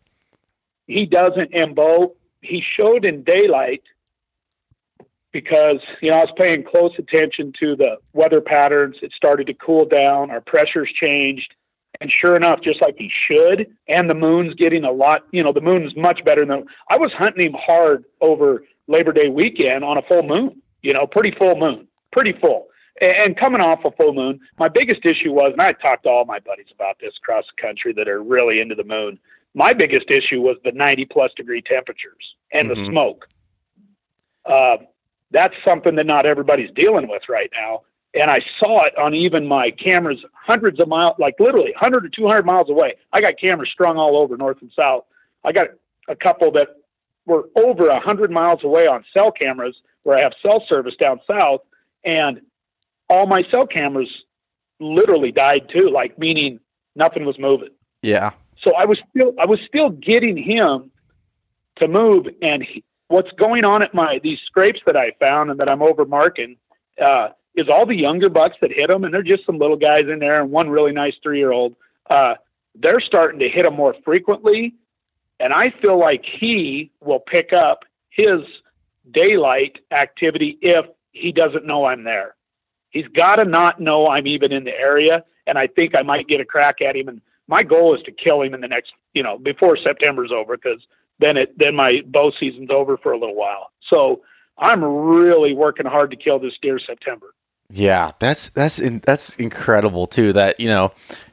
[0.87, 1.51] he doesn't.
[1.53, 3.83] And Bo, he showed in daylight
[5.33, 8.95] because you know I was paying close attention to the weather patterns.
[9.01, 10.31] It started to cool down.
[10.31, 11.53] Our pressures changed,
[11.99, 15.23] and sure enough, just like he should, and the moon's getting a lot.
[15.31, 19.29] You know, the moon's much better than I was hunting him hard over Labor Day
[19.29, 20.61] weekend on a full moon.
[20.81, 22.67] You know, pretty full moon, pretty full.
[23.01, 26.09] And and coming off a full moon, my biggest issue was, and I talked to
[26.09, 29.19] all my buddies about this across the country that are really into the moon.
[29.53, 32.75] My biggest issue was the 90 plus degree temperatures and Mhm.
[32.75, 33.27] the smoke.
[34.45, 34.77] Uh,
[35.31, 37.81] that's something that not everybody's dealing with right now.
[38.13, 42.09] And I saw it on even my cameras hundreds of miles, like literally 100 to
[42.09, 42.95] 200 miles away.
[43.11, 45.03] I got cameras strung all over north and south.
[45.43, 45.67] I got
[46.07, 46.69] a couple that
[47.27, 51.61] were over 100 miles away on cell cameras where I have cell service down south.
[52.03, 52.41] And
[53.09, 54.09] all my cell cameras
[54.79, 56.59] literally died too, like meaning
[56.95, 57.69] nothing was moving.
[58.01, 58.31] Yeah.
[58.63, 60.91] So I was still I was still getting him
[61.79, 65.59] to move, and he, what's going on at my these scrapes that I found and
[65.59, 66.55] that I'm over marking
[67.03, 70.03] uh, is all the younger bucks that hit them, and they're just some little guys
[70.11, 71.75] in there, and one really nice three year old.
[72.09, 72.35] Uh,
[72.75, 74.75] they're starting to hit them more frequently,
[75.39, 78.41] and I feel like he will pick up his
[79.13, 82.35] daylight activity if he doesn't know I'm there.
[82.89, 86.27] He's got to not know I'm even in the area, and I think I might
[86.27, 87.07] get a crack at him.
[87.07, 90.57] And my goal is to kill him in the next, you know, before September's over,
[90.57, 90.81] because
[91.19, 93.71] then it then my bow season's over for a little while.
[93.89, 94.21] So
[94.57, 97.27] I'm really working hard to kill this deer September.
[97.69, 100.33] Yeah, that's that's in, that's incredible too.
[100.33, 100.91] That you know,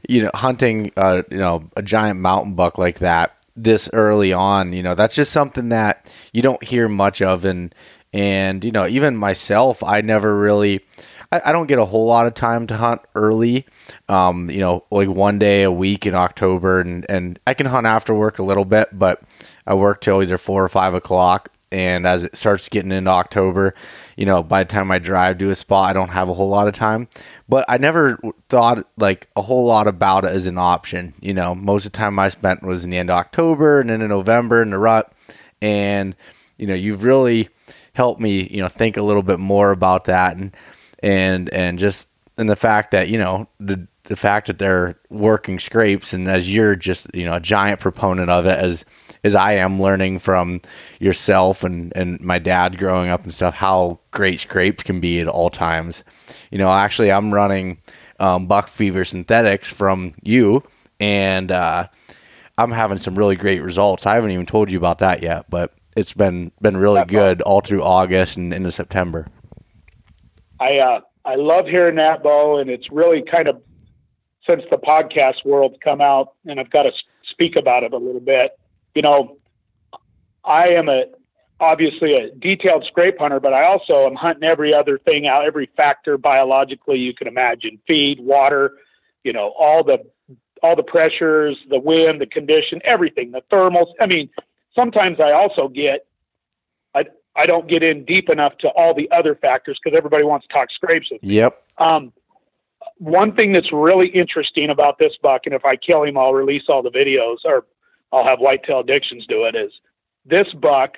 [0.09, 4.73] you know, hunting uh, you know a giant mountain buck like that this early on,
[4.73, 7.75] you know, that's just something that you don't hear much of, and
[8.13, 10.85] and you know, even myself, I never really.
[11.33, 13.67] I, I don't get a whole lot of time to hunt early,
[14.09, 17.87] um, you know, like one day a week in October, and, and I can hunt
[17.87, 19.23] after work a little bit, but
[19.67, 21.49] I work till either four or five o'clock.
[21.73, 23.75] And as it starts getting into October,
[24.17, 26.49] you know, by the time I drive to a spot, I don't have a whole
[26.49, 27.09] lot of time.
[27.49, 31.15] But I never thought like a whole lot about it as an option.
[31.21, 33.91] You know, most of the time I spent was in the end of October and
[33.91, 35.13] then in November in the rut.
[35.61, 36.15] And,
[36.59, 37.49] you know, you've really
[37.95, 40.55] helped me, you know, think a little bit more about that and
[41.03, 45.59] and and just and the fact that, you know, the the fact that they're working
[45.59, 48.85] scrapes and as you're just, you know, a giant proponent of it as
[49.25, 50.61] as I am learning from
[51.01, 55.29] yourself and, and my dad growing up and stuff, how great scrapes can be at
[55.29, 56.05] all times.
[56.51, 57.79] You know, actually, I'm running
[58.21, 60.63] um, Buck Fever Synthetics from you,
[61.01, 61.89] and uh,
[62.59, 64.05] I'm having some really great results.
[64.05, 67.63] I haven't even told you about that yet, but it's been been really good all
[67.63, 69.27] through August and into September.
[70.61, 73.63] I uh, I love hearing that, Bo, and it's really kind of
[74.47, 76.93] since the podcast world's come out, and I've got to
[77.31, 78.59] speak about it a little bit
[78.95, 79.37] you know,
[80.45, 81.05] I am a
[81.61, 85.71] obviously a detailed scrape hunter, but I also am hunting every other thing out, every
[85.77, 88.73] factor biologically you can imagine: feed, water,
[89.25, 89.99] you know, all the
[90.63, 93.93] all the pressures, the wind, the condition, everything, the thermals.
[94.01, 94.31] I mean,
[94.77, 96.07] sometimes I also get
[96.95, 97.05] I
[97.37, 100.55] I don't get in deep enough to all the other factors because everybody wants to
[100.55, 101.35] talk scrapes with me.
[101.35, 101.63] Yep.
[101.79, 102.13] Um,
[102.99, 106.65] one thing that's really interesting about this buck, and if I kill him, I'll release
[106.69, 107.67] all the videos or
[108.13, 109.73] I'll have whitetail addictions do it is
[110.25, 110.95] this buck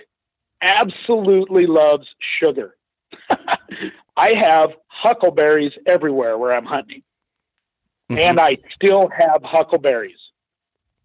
[0.63, 2.07] absolutely loves
[2.41, 2.77] sugar.
[4.17, 7.03] I have huckleberries everywhere where I'm hunting.
[8.11, 8.21] Mm-hmm.
[8.21, 10.19] And I still have huckleberries.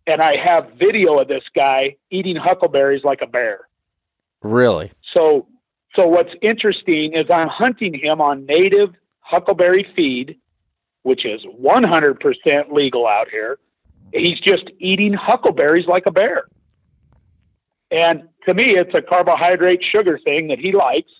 [0.07, 3.67] And I have video of this guy eating huckleberries like a bear.
[4.41, 4.91] Really?
[5.15, 5.47] So
[5.95, 10.37] so what's interesting is I'm hunting him on native huckleberry feed,
[11.03, 13.57] which is 100% legal out here
[14.13, 16.45] he's just eating huckleberries like a bear.
[17.89, 21.11] And to me, it's a carbohydrate sugar thing that he likes.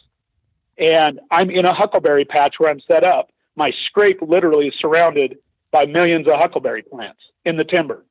[0.78, 3.30] And I'm in a huckleberry patch where I'm set up.
[3.56, 5.38] My scrape literally is surrounded
[5.72, 8.06] by millions of huckleberry plants in the timber.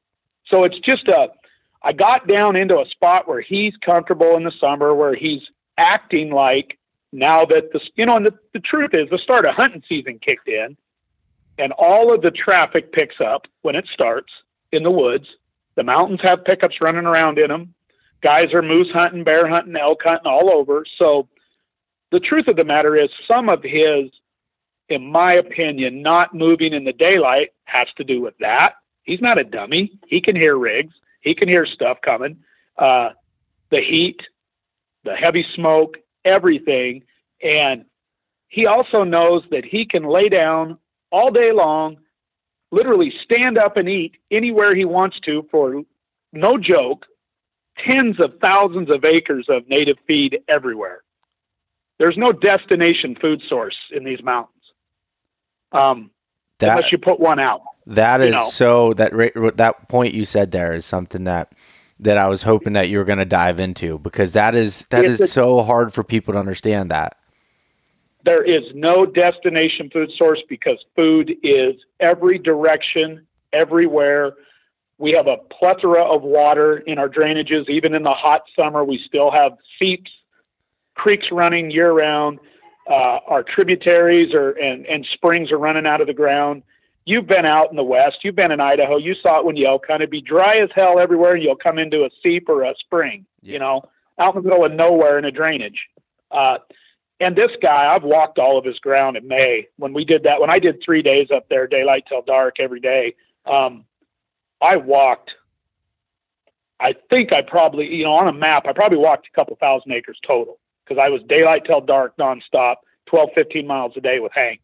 [0.47, 1.29] So it's just a,
[1.83, 5.43] I got down into a spot where he's comfortable in the summer, where he's
[5.79, 6.79] acting like
[7.13, 10.19] now that the, you know, and the, the truth is the start of hunting season
[10.19, 10.77] kicked in
[11.61, 14.33] and all of the traffic picks up when it starts
[14.73, 15.27] in the woods.
[15.77, 17.75] The mountains have pickups running around in them.
[18.23, 20.85] Guys are moose hunting, bear hunting, elk hunting all over.
[20.99, 21.29] So
[22.13, 24.11] the truth of the matter is, some of his,
[24.89, 28.75] in my opinion, not moving in the daylight has to do with that.
[29.03, 29.93] He's not a dummy.
[30.07, 30.95] He can hear rigs.
[31.21, 32.39] He can hear stuff coming.
[32.79, 33.11] Uh,
[33.71, 34.21] the heat,
[35.05, 37.05] the heavy smoke, everything.
[37.43, 37.85] And
[38.49, 40.79] he also knows that he can lay down
[41.11, 41.97] all day long
[42.73, 45.83] literally stand up and eat anywhere he wants to for
[46.33, 47.07] no joke,
[47.87, 51.03] tens of thousands of acres of native feed everywhere.
[51.99, 54.57] There's no destination food source in these mountains.
[55.73, 56.11] Um,
[56.59, 57.63] that, unless you put one out.
[57.87, 58.49] That is know.
[58.49, 59.13] so that
[59.57, 61.53] that point you said there is something that
[62.01, 65.05] that I was hoping that you were going to dive into because that is that
[65.05, 67.17] it's is a, so hard for people to understand that
[68.25, 74.35] there is no destination food source because food is every direction, everywhere.
[74.99, 77.69] We have a plethora of water in our drainages.
[77.69, 80.11] Even in the hot summer, we still have seeps,
[80.95, 82.39] creeks running year round.
[82.89, 86.63] Uh, our tributaries are, and, and springs are running out of the ground.
[87.07, 88.19] You've been out in the West.
[88.23, 88.99] You've been in Idaho.
[88.99, 90.11] You saw it when you elk hunted.
[90.11, 93.25] Be dry as hell everywhere, and you'll come into a seep or a spring.
[93.41, 93.55] Yeah.
[93.55, 93.83] You know,
[94.19, 95.89] out in the middle of nowhere in a drainage.
[96.31, 96.59] Uh,
[97.21, 100.41] and this guy, I've walked all of his ground in May when we did that.
[100.41, 103.15] When I did three days up there, daylight till dark every day.
[103.45, 103.85] Um,
[104.63, 105.31] I walked.
[106.81, 109.93] I think I probably, you know, on a map, I probably walked a couple thousand
[109.93, 114.33] acres total because I was daylight till dark nonstop, 12, 15 miles a day with
[114.33, 114.61] Hank.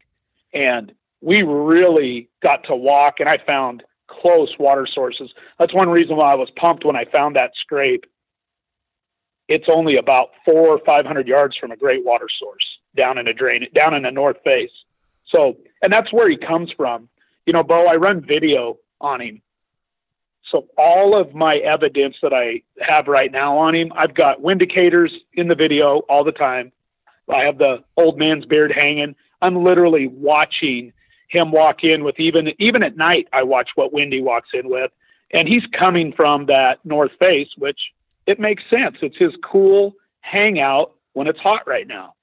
[0.55, 5.31] And we really got to walk, and I found close water sources.
[5.59, 8.07] That's one reason why I was pumped when I found that scrape.
[9.49, 12.65] It's only about four or 500 yards from a great water source
[12.97, 14.71] down in a drain, down in the north face.
[15.35, 17.09] So, and that's where he comes from.
[17.47, 19.43] You know, Bo, I run video on him.
[20.51, 25.11] So all of my evidence that I have right now on him, I've got windicators
[25.35, 26.73] in the video all the time.
[27.33, 29.17] I have the old man's beard hanging.
[29.43, 30.93] I'm literally watching
[31.29, 33.29] him walk in with even even at night.
[33.33, 34.93] I watch what Wendy walks in with,
[35.33, 37.81] and he's coming from that north face, which
[38.27, 38.97] it makes sense.
[39.03, 42.15] It's his cool hangout when it's hot right now,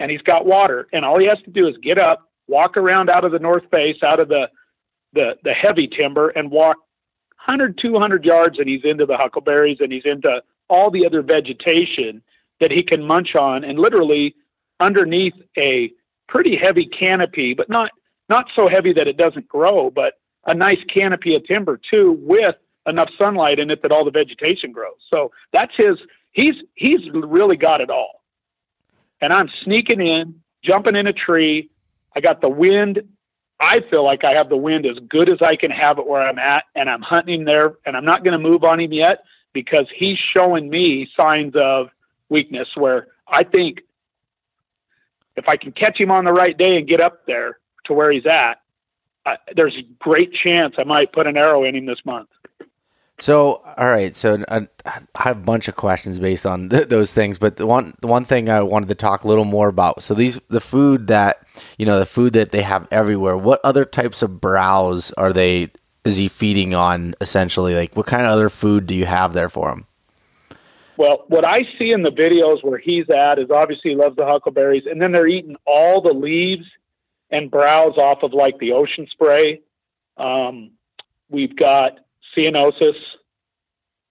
[0.00, 3.10] and he's got water, and all he has to do is get up, walk around
[3.10, 4.48] out of the north face, out of the
[5.12, 6.76] the the heavy timber, and walk
[7.46, 12.22] 100, 200 yards, and he's into the huckleberries, and he's into all the other vegetation
[12.60, 14.34] that he can munch on, and literally
[14.80, 15.90] underneath a
[16.28, 17.90] pretty heavy canopy, but not
[18.28, 20.14] not so heavy that it doesn't grow, but
[20.46, 22.56] a nice canopy of timber too, with
[22.86, 24.96] enough sunlight in it that all the vegetation grows.
[25.10, 25.96] So that's his.
[26.32, 28.22] He's he's really got it all.
[29.20, 31.70] And I'm sneaking in, jumping in a tree.
[32.14, 33.00] I got the wind.
[33.60, 36.22] I feel like I have the wind as good as I can have it where
[36.22, 37.76] I'm at, and I'm hunting him there.
[37.86, 41.88] And I'm not going to move on him yet because he's showing me signs of
[42.28, 42.68] weakness.
[42.74, 43.80] Where I think
[45.36, 48.10] if I can catch him on the right day and get up there to where
[48.10, 48.60] he's at,
[49.26, 52.28] uh, there's a great chance I might put an arrow in him this month.
[53.20, 54.14] So, all right.
[54.16, 57.66] So, I, I have a bunch of questions based on th- those things, but the
[57.66, 60.02] one the one thing I wanted to talk a little more about.
[60.02, 61.46] So, these the food that
[61.78, 63.36] you know, the food that they have everywhere.
[63.36, 65.70] What other types of browse are they?
[66.04, 67.74] Is he feeding on essentially?
[67.74, 69.86] Like, what kind of other food do you have there for him?
[70.96, 74.26] Well, what I see in the videos where he's at is obviously he loves the
[74.26, 76.66] huckleberries, and then they're eating all the leaves
[77.30, 79.62] and browse off of like the ocean spray.
[80.16, 80.72] Um,
[81.28, 81.98] we've got
[82.36, 82.96] ceanothus.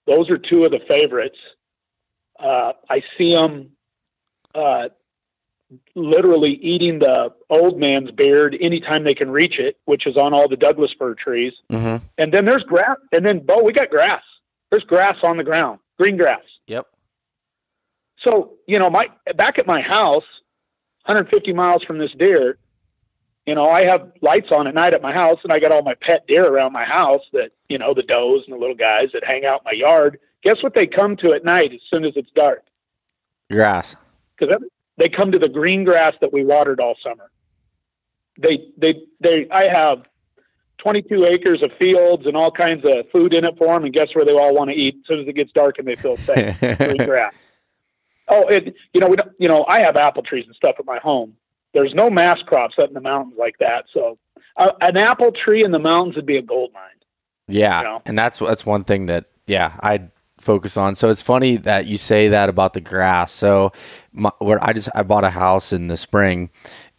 [0.07, 1.37] Those are two of the favorites.
[2.39, 3.71] Uh, I see them
[4.53, 4.89] uh,
[5.95, 10.47] literally eating the old man's beard anytime they can reach it, which is on all
[10.47, 11.53] the Douglas fir trees.
[11.71, 12.05] Mm-hmm.
[12.17, 12.97] And then there's grass.
[13.11, 14.21] And then, Bo, we got grass.
[14.71, 16.41] There's grass on the ground, green grass.
[16.67, 16.87] Yep.
[18.25, 19.05] So, you know, my
[19.35, 20.23] back at my house,
[21.05, 22.57] 150 miles from this deer,
[23.45, 25.83] you know, I have lights on at night at my house, and I got all
[25.83, 29.09] my pet deer around my house that, you know, the does and the little guys
[29.13, 30.19] that hang out in my yard.
[30.43, 32.63] Guess what they come to at night as soon as it's dark?
[33.51, 33.95] Grass.
[34.37, 34.55] Because
[34.97, 37.29] they come to the green grass that we watered all summer.
[38.39, 39.47] They, they, they.
[39.51, 40.03] I have
[40.79, 44.07] 22 acres of fields and all kinds of food in it for them, and guess
[44.13, 46.15] where they all want to eat as soon as it gets dark and they feel
[46.15, 46.59] safe?
[46.77, 47.33] green grass.
[48.29, 50.85] Oh, it, you know, we don't, you know, I have apple trees and stuff at
[50.85, 51.35] my home.
[51.73, 53.85] There's no mass crops up in the mountains like that.
[53.93, 54.17] So,
[54.57, 56.83] uh, an apple tree in the mountains would be a gold mine.
[57.47, 58.01] Yeah, You know?
[58.05, 60.09] and that's that's one thing that yeah I
[60.39, 60.95] focus on.
[60.95, 63.31] So it's funny that you say that about the grass.
[63.31, 63.71] So
[64.11, 66.49] my, where I just I bought a house in the spring,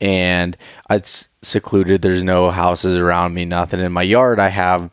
[0.01, 0.57] and
[0.91, 2.03] it's secluded.
[2.03, 4.41] There's no houses around me, nothing in my yard.
[4.41, 4.91] I have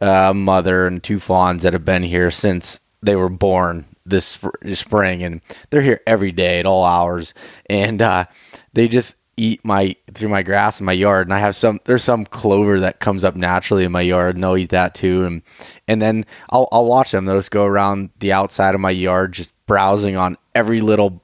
[0.00, 4.58] a mother and two fawns that have been here since they were born this sp-
[4.74, 7.34] spring, and they're here every day at all hours,
[7.70, 8.26] and uh,
[8.72, 11.26] they just eat my through my grass in my yard.
[11.26, 14.44] And I have some there's some clover that comes up naturally in my yard and
[14.44, 15.24] they'll eat that too.
[15.24, 15.42] And
[15.88, 17.24] and then I'll I'll watch them.
[17.24, 21.22] They'll just go around the outside of my yard just browsing on every little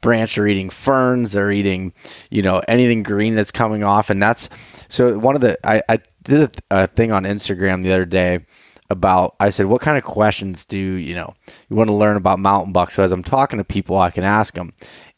[0.00, 0.34] branch.
[0.34, 1.32] They're eating ferns.
[1.32, 1.92] They're eating
[2.30, 4.10] you know anything green that's coming off.
[4.10, 4.48] And that's
[4.88, 8.40] so one of the I, I did a, a thing on Instagram the other day
[8.88, 11.34] about I said what kind of questions do you know
[11.68, 12.94] you want to learn about mountain bucks?
[12.94, 14.72] So as I'm talking to people I can ask them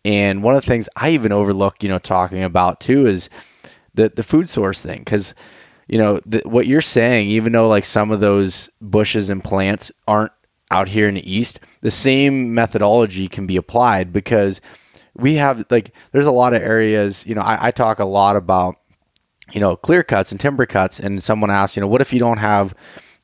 [0.05, 3.29] and one of the things I even overlook, you know, talking about too is
[3.95, 5.35] the the food source thing because
[5.89, 9.91] you know the, what you're saying, even though like some of those bushes and plants
[10.07, 10.33] aren't
[10.71, 14.61] out here in the east, the same methodology can be applied because
[15.15, 17.27] we have like there's a lot of areas.
[17.27, 18.77] You know, I, I talk a lot about
[19.53, 22.21] you know clear cuts and timber cuts, and someone asks, you know, what if you
[22.21, 22.75] don't have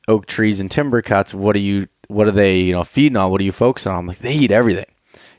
[0.07, 1.33] oak trees and timber cuts?
[1.33, 3.31] What do you what are they you know feeding on?
[3.31, 3.99] What are you focusing on?
[3.99, 4.85] I'm like they eat everything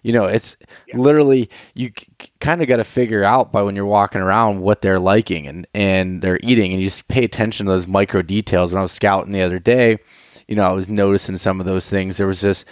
[0.06, 0.96] you know it's yeah.
[0.96, 4.80] literally you c- kind of got to figure out by when you're walking around what
[4.80, 8.72] they're liking and and they're eating and you just pay attention to those micro details
[8.72, 9.98] when i was scouting the other day
[10.46, 12.64] you know i was noticing some of those things there was this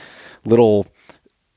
[0.44, 0.86] little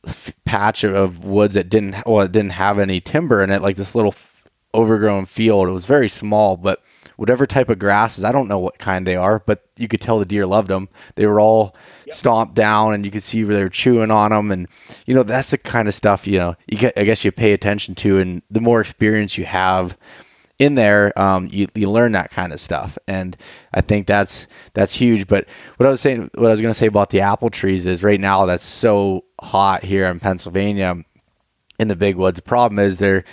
[0.07, 3.61] f- patch of, of, woods that didn't well it didn't have any timber in it
[3.61, 6.81] like this little f- overgrown field it was very small but
[7.17, 8.23] whatever type of grasses.
[8.23, 10.87] I don't know what kind they are, but you could tell the deer loved them.
[11.15, 11.75] They were all
[12.07, 12.15] yep.
[12.15, 14.51] stomped down, and you could see where they're chewing on them.
[14.51, 14.67] And
[15.05, 16.55] you know, that's the kind of stuff you know.
[16.67, 19.97] You get, I guess you pay attention to, and the more experience you have
[20.59, 23.37] in there, um, you, you learn that kind of stuff, and
[23.73, 25.27] I think that's that's huge.
[25.27, 25.47] But
[25.77, 28.03] what I was saying, what I was going to say about the apple trees is
[28.03, 30.95] right now that's so hot here in Pennsylvania
[31.79, 32.37] in the big woods.
[32.37, 33.23] The problem is there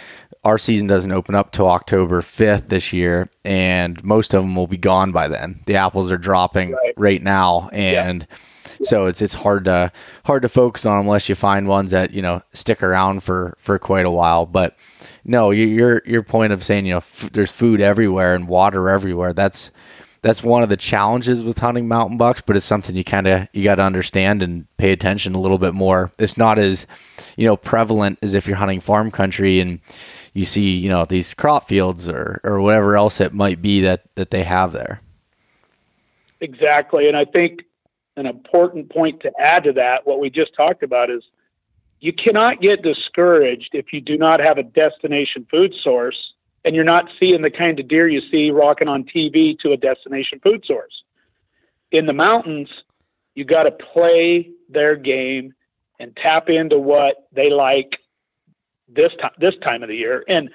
[0.44, 4.66] our season doesn't open up till October 5th this year, and most of them will
[4.66, 5.62] be gone by then.
[5.64, 8.36] The apples are dropping right, right now, and yeah.
[8.82, 9.92] So it's it's hard to
[10.24, 13.78] hard to focus on unless you find ones that you know stick around for for
[13.78, 14.46] quite a while.
[14.46, 14.76] But
[15.24, 19.32] no, your your point of saying you know f- there's food everywhere and water everywhere.
[19.32, 19.70] That's
[20.22, 23.48] that's one of the challenges with hunting mountain bucks, but it's something you kind of
[23.52, 26.10] you got to understand and pay attention a little bit more.
[26.18, 26.86] It's not as
[27.36, 29.80] you know prevalent as if you're hunting farm country and
[30.34, 34.02] you see, you know, these crop fields or, or whatever else it might be that,
[34.16, 35.00] that they have there.
[36.40, 37.06] Exactly.
[37.06, 37.62] And I think
[38.16, 41.22] an important point to add to that, what we just talked about, is
[42.00, 46.34] you cannot get discouraged if you do not have a destination food source
[46.64, 49.76] and you're not seeing the kind of deer you see rocking on TV to a
[49.76, 51.02] destination food source.
[51.92, 52.68] In the mountains,
[53.34, 55.54] you got to play their game
[56.00, 57.98] and tap into what they like
[58.88, 60.24] this time this time of the year.
[60.28, 60.50] And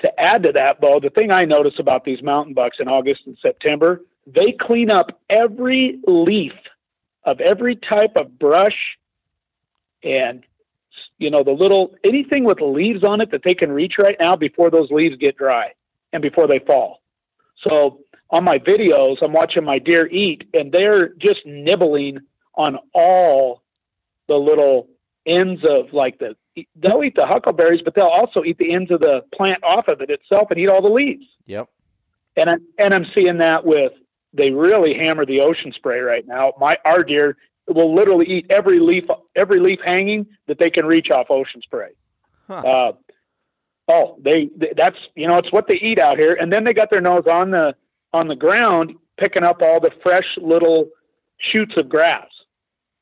[0.00, 3.22] to add to that, Bo, the thing I notice about these mountain bucks in August
[3.26, 6.52] and September, they clean up every leaf
[7.24, 8.98] of every type of brush
[10.02, 10.44] and
[11.18, 14.36] you know the little anything with leaves on it that they can reach right now
[14.36, 15.72] before those leaves get dry
[16.12, 17.00] and before they fall.
[17.62, 18.00] So
[18.30, 22.18] on my videos, I'm watching my deer eat and they're just nibbling
[22.54, 23.62] on all
[24.28, 24.88] the little
[25.26, 26.36] ends of like the
[26.76, 30.00] they'll eat the huckleberries, but they'll also eat the ends of the plant off of
[30.00, 31.26] it itself and eat all the leaves.
[31.46, 31.68] Yep.
[32.36, 33.92] And I, and I'm seeing that with
[34.34, 36.52] they really hammer the ocean spray right now.
[36.58, 37.36] My our deer
[37.68, 39.04] will literally eat every leaf
[39.34, 41.90] every leaf hanging that they can reach off ocean spray.
[42.48, 42.54] Huh.
[42.54, 42.92] Uh,
[43.88, 46.74] oh, they, they that's you know it's what they eat out here, and then they
[46.74, 47.74] got their nose on the
[48.12, 50.88] on the ground picking up all the fresh little
[51.38, 52.28] shoots of grass.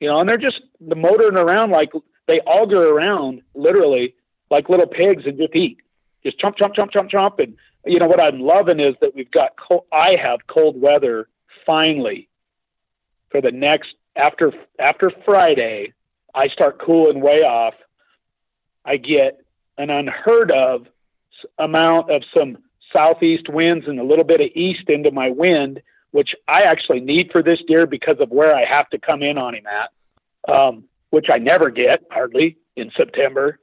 [0.01, 1.91] You know, and they're just the motoring around like
[2.27, 4.15] they auger around literally
[4.51, 5.79] like little pigs and just eat,
[6.23, 7.43] just chomp, chomp, chomp, chomp, chomp.
[7.43, 11.29] And you know what I'm loving is that we've got cold, I have cold weather
[11.67, 12.29] finally
[13.31, 15.93] for the next after after Friday.
[16.35, 17.75] I start cooling way off.
[18.85, 19.45] I get
[19.79, 20.87] an unheard of
[21.59, 22.59] amount of some
[22.95, 27.31] southeast winds and a little bit of east into my wind, which I actually need
[27.33, 29.91] for this deer because of where I have to come in on him at.
[30.49, 33.59] Um, which I never get hardly in September.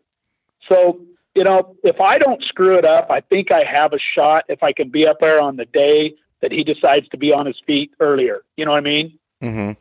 [0.72, 1.02] So,
[1.40, 4.62] you know, if I don't screw it up, I think I have a shot if
[4.62, 7.56] I can be up there on the day that he decides to be on his
[7.66, 8.42] feet earlier.
[8.58, 9.18] You know what I mean?
[9.42, 9.72] Mm-hmm.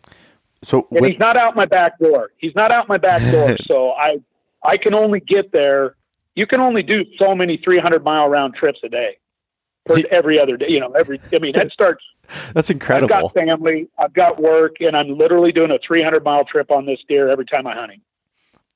[0.62, 2.30] So, and he's not out my back door.
[2.38, 3.56] He's not out my back door.
[3.66, 4.18] so I,
[4.64, 5.96] I can only get there.
[6.36, 9.18] You can only do so many 300 mile round trips a day
[10.12, 10.66] every other day.
[10.68, 12.04] You know, every, I mean, that starts
[12.54, 13.12] That's incredible.
[13.12, 16.86] I've got family, I've got work, and I'm literally doing a 300 mile trip on
[16.86, 18.02] this deer every time I hunt him.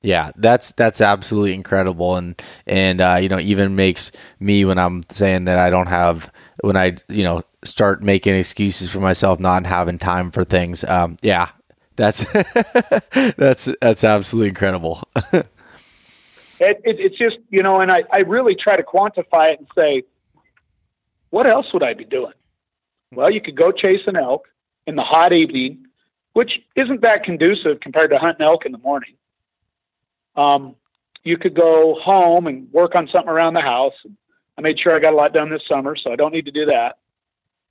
[0.03, 5.01] Yeah, that's that's absolutely incredible, and and uh, you know even makes me when I'm
[5.09, 6.29] saying that I don't have
[6.61, 10.83] when I you know start making excuses for myself not having time for things.
[10.83, 11.51] Um, yeah,
[11.95, 12.29] that's
[13.37, 15.07] that's that's absolutely incredible.
[15.15, 15.47] it,
[16.59, 20.03] it, it's just you know, and I I really try to quantify it and say,
[21.29, 22.33] what else would I be doing?
[23.13, 24.49] Well, you could go chase an elk
[24.85, 25.85] in the hot evening,
[26.33, 29.15] which isn't that conducive compared to hunting elk in the morning.
[30.35, 30.75] Um,
[31.23, 33.93] you could go home and work on something around the house.
[34.57, 36.51] I made sure I got a lot done this summer, so I don't need to
[36.51, 36.97] do that.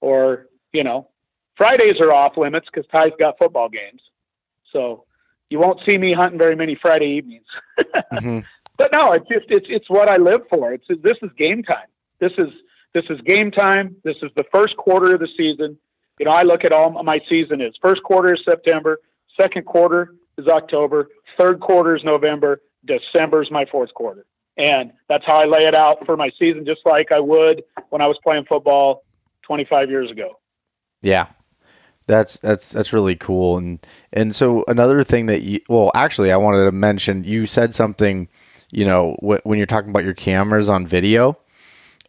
[0.00, 1.08] Or, you know,
[1.56, 4.00] Fridays are off limits because Ty's got football games.
[4.72, 5.04] So
[5.50, 7.46] you won't see me hunting very many Friday evenings.
[8.12, 8.40] mm-hmm.
[8.78, 10.72] But no, it's just it's it's what I live for.
[10.72, 11.86] It's this is game time.
[12.20, 12.48] This is
[12.94, 13.96] this is game time.
[14.02, 15.78] This is the first quarter of the season.
[16.18, 18.98] You know, I look at all my season is first quarter is September,
[19.40, 21.08] second quarter is October,
[21.38, 24.26] third quarter is November, December is my fourth quarter.
[24.56, 28.02] And that's how I lay it out for my season, just like I would when
[28.02, 29.02] I was playing football
[29.46, 30.38] 25 years ago.
[31.00, 31.28] Yeah,
[32.06, 33.56] that's that's that's really cool.
[33.56, 37.24] And and so another thing that you well, actually, I wanted to mention.
[37.24, 38.28] You said something,
[38.70, 41.38] you know, wh- when you're talking about your cameras on video.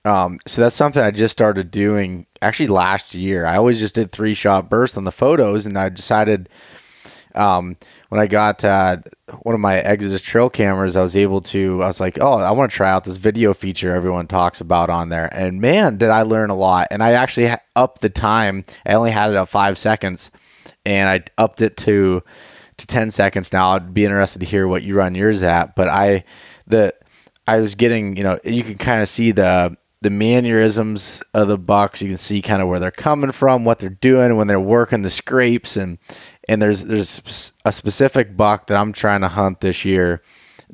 [0.05, 3.45] Um, so that's something I just started doing actually last year.
[3.45, 6.49] I always just did three shot bursts on the photos, and I decided
[7.35, 7.77] um,
[8.09, 8.97] when I got uh,
[9.41, 11.81] one of my Exodus trail cameras, I was able to.
[11.83, 14.89] I was like, oh, I want to try out this video feature everyone talks about
[14.89, 16.87] on there, and man, did I learn a lot!
[16.91, 18.63] And I actually upped the time.
[18.85, 20.31] I only had it at five seconds,
[20.85, 22.23] and I upped it to
[22.77, 23.71] to ten seconds now.
[23.71, 26.23] I'd be interested to hear what you run yours at, but I
[26.67, 26.93] the
[27.47, 31.57] I was getting, you know, you can kind of see the the mannerisms of the
[31.57, 32.01] bucks.
[32.01, 35.01] You can see kind of where they're coming from, what they're doing when they're working
[35.01, 35.97] the scrapes, and
[36.47, 40.21] and there's there's a specific buck that I'm trying to hunt this year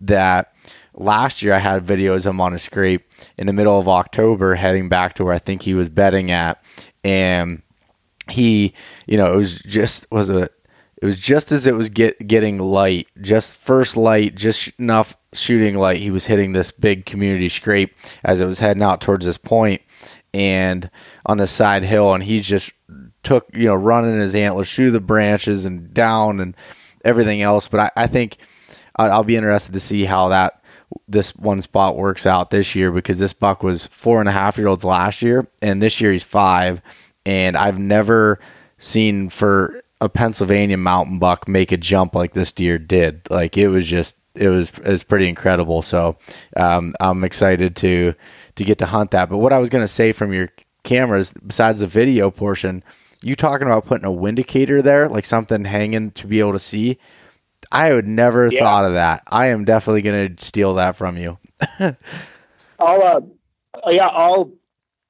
[0.02, 0.54] that
[0.94, 3.06] last year I had videos of him on a scrape
[3.38, 6.64] in the middle of October, heading back to where I think he was bedding at,
[7.04, 7.62] and
[8.30, 8.74] he,
[9.08, 10.50] you know, it was just was a
[11.02, 15.78] it was just as it was get getting light, just first light, just enough shooting
[15.78, 16.00] light.
[16.00, 19.82] He was hitting this big community scrape as it was heading out towards this point,
[20.34, 20.90] and
[21.26, 22.74] on the side hill, and he just
[23.24, 26.56] took you know running his antlers through the branches and down and
[27.04, 27.68] everything else.
[27.68, 28.38] But I, I think
[28.96, 30.62] I'll be interested to see how that
[31.08, 34.58] this one spot works out this year because this buck was four and a half
[34.58, 36.82] year olds last year, and this year he's five,
[37.26, 38.40] and I've never
[38.78, 43.30] seen for a Pennsylvania mountain buck make a jump like this deer did.
[43.30, 45.82] Like it was just it was it was pretty incredible.
[45.82, 46.18] So
[46.56, 48.16] um, I'm excited to
[48.56, 49.30] to get to hunt that.
[49.30, 50.50] But what I was gonna say from your
[50.84, 52.84] cameras, besides the video portion,
[53.22, 56.98] you talking about putting a windicator there, like something hanging to be able to see.
[57.72, 58.62] I would never yeah.
[58.62, 59.24] thought of that.
[59.28, 61.38] I am definitely gonna steal that from you.
[62.80, 63.22] I'll uh,
[63.88, 64.52] yeah, I'll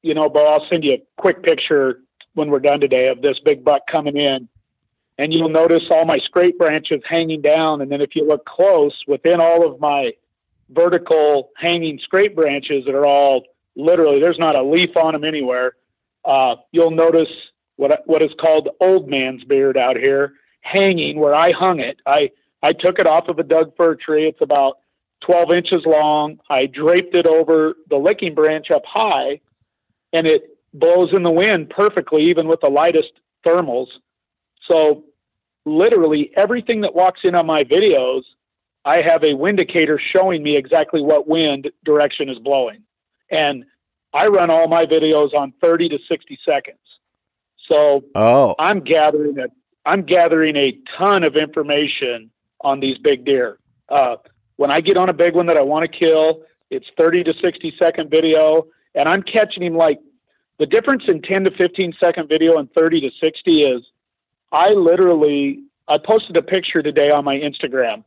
[0.02, 2.00] you know, but I'll send you a quick picture
[2.34, 4.48] when we're done today of this big buck coming in
[5.20, 7.82] and you'll notice all my scrape branches hanging down.
[7.82, 10.14] And then if you look close, within all of my
[10.70, 13.44] vertical hanging scrape branches that are all
[13.76, 15.74] literally, there's not a leaf on them anywhere.
[16.24, 17.28] Uh, you'll notice
[17.80, 22.02] what what is called old man's beard out here hanging where I hung it.
[22.06, 22.30] I
[22.62, 24.28] I took it off of a Doug fir tree.
[24.28, 24.80] It's about
[25.22, 26.40] 12 inches long.
[26.50, 29.40] I draped it over the licking branch up high,
[30.12, 33.14] and it blows in the wind perfectly, even with the lightest
[33.48, 33.88] thermals.
[34.70, 35.06] So
[35.66, 38.24] literally everything that walks in on my videos,
[38.84, 42.84] I have a windicator showing me exactly what wind direction is blowing.
[43.32, 43.64] And
[44.14, 46.80] I run all my videos on 30 to 60 seconds.
[47.72, 48.56] So oh.
[48.60, 49.48] I'm gathering a
[49.86, 52.30] I'm gathering a ton of information
[52.62, 53.58] on these big deer.
[53.88, 54.18] Uh,
[54.58, 57.34] when I get on a big one that I want to kill, it's 30 to
[57.42, 60.00] 60 second video, and I'm catching him like
[60.60, 63.82] the difference in 10 to 15 second video and 30 to 60 is
[64.52, 68.04] I literally I posted a picture today on my Instagram,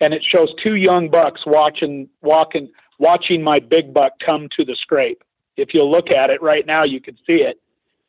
[0.00, 4.74] and it shows two young bucks watching walking watching my big buck come to the
[4.76, 5.22] scrape.
[5.56, 7.60] If you look at it right now, you can see it,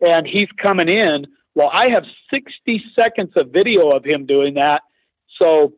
[0.02, 1.28] and he's coming in.
[1.56, 4.82] Well, I have 60 seconds of video of him doing that.
[5.42, 5.74] So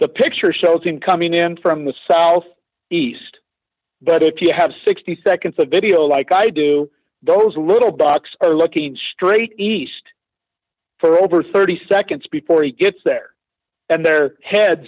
[0.00, 3.38] the picture shows him coming in from the southeast.
[4.00, 6.90] But if you have 60 seconds of video like I do,
[7.22, 10.02] those little bucks are looking straight east
[10.98, 13.30] for over 30 seconds before he gets there.
[13.88, 14.86] And their heads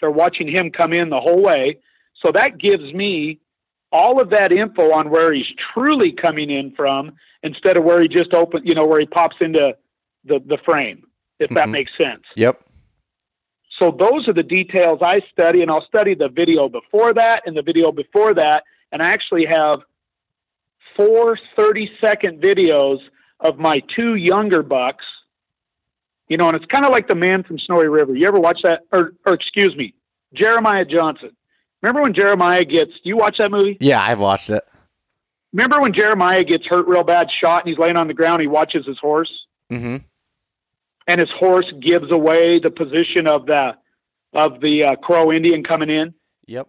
[0.00, 1.78] they're watching him come in the whole way.
[2.24, 3.40] So that gives me
[3.90, 7.12] all of that info on where he's truly coming in from
[7.42, 9.76] instead of where he just open, you know, where he pops into
[10.24, 11.04] the, the frame,
[11.38, 11.54] if mm-hmm.
[11.54, 12.22] that makes sense.
[12.36, 12.62] Yep.
[13.78, 17.56] So those are the details I study, and I'll study the video before that and
[17.56, 18.64] the video before that.
[18.92, 19.80] And I actually have
[20.96, 22.98] four 30 second videos
[23.40, 25.04] of my two younger bucks.
[26.28, 28.14] You know, and it's kind of like the man from Snowy River.
[28.14, 28.82] You ever watch that?
[28.92, 29.94] Or, or excuse me,
[30.32, 31.30] Jeremiah Johnson.
[31.82, 32.92] Remember when Jeremiah gets?
[32.92, 33.76] Do you watch that movie?
[33.80, 34.62] Yeah, I've watched it.
[35.52, 38.40] Remember when Jeremiah gets hurt real bad, shot, and he's laying on the ground.
[38.40, 39.30] He watches his horse,
[39.70, 39.96] mm-hmm.
[41.06, 43.74] and his horse gives away the position of the
[44.32, 46.14] of the uh, Crow Indian coming in.
[46.46, 46.68] Yep.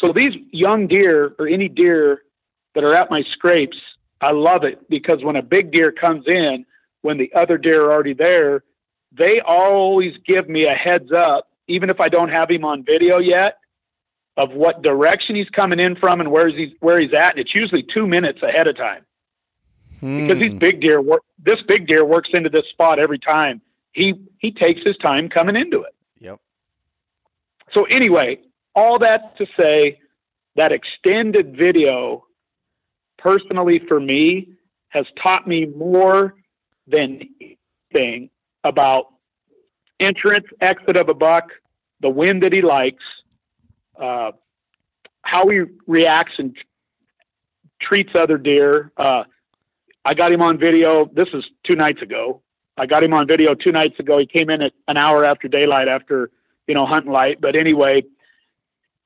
[0.00, 2.22] So these young deer, or any deer
[2.74, 3.78] that are at my scrapes,
[4.20, 6.66] I love it because when a big deer comes in,
[7.02, 8.64] when the other deer are already there,
[9.12, 13.18] they always give me a heads up, even if I don't have him on video
[13.18, 13.58] yet,
[14.36, 17.32] of what direction he's coming in from and where he's where he's at.
[17.32, 19.04] And it's usually two minutes ahead of time
[20.00, 20.26] hmm.
[20.26, 21.22] because these big deer work.
[21.38, 23.60] This big deer works into this spot every time.
[23.92, 25.94] He he takes his time coming into it.
[26.20, 26.40] Yep.
[27.72, 28.40] So anyway,
[28.74, 30.00] all that to say
[30.56, 32.24] that extended video
[33.18, 34.50] personally for me
[34.88, 36.34] has taught me more
[36.86, 37.20] than
[37.92, 38.30] anything
[38.62, 39.13] about
[40.00, 41.50] entrance, exit of a buck,
[42.00, 43.02] the wind that he likes,
[44.00, 44.32] uh,
[45.22, 46.56] how he reacts and
[47.80, 48.92] treats other deer.
[48.96, 49.24] Uh,
[50.04, 51.06] I got him on video.
[51.06, 52.42] This is two nights ago.
[52.76, 54.18] I got him on video two nights ago.
[54.18, 56.30] He came in at an hour after daylight after,
[56.66, 57.40] you know, hunting light.
[57.40, 58.02] But anyway,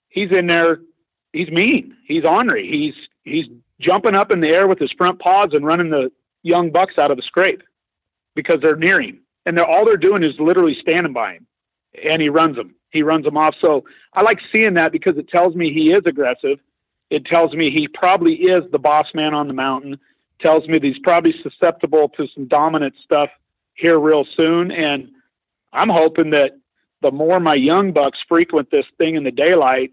[0.09, 0.81] he's in there.
[1.33, 1.97] He's mean.
[2.07, 2.69] He's ornery.
[2.69, 3.47] He's, he's
[3.81, 6.11] jumping up in the air with his front paws and running the
[6.43, 7.63] young bucks out of the scrape
[8.35, 9.21] because they're near him.
[9.49, 11.47] And they're, all they're doing is literally standing by him
[12.07, 12.75] and he runs them.
[12.91, 13.55] He runs them off.
[13.63, 13.83] So
[14.13, 16.59] I like seeing that because it tells me he is aggressive.
[17.09, 19.99] It tells me he probably is the boss man on the mountain.
[20.39, 23.31] Tells me that he's probably susceptible to some dominant stuff
[23.73, 24.71] here real soon.
[24.71, 25.09] And
[25.73, 26.51] I'm hoping that
[27.01, 29.93] the more my young bucks frequent this thing in the daylight,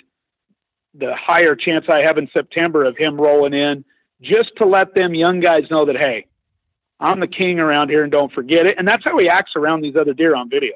[0.94, 3.86] the higher chance I have in September of him rolling in
[4.22, 6.26] just to let them young guys know that, hey,
[7.00, 8.76] I'm the king around here and don't forget it.
[8.78, 10.74] And that's how he acts around these other deer on video.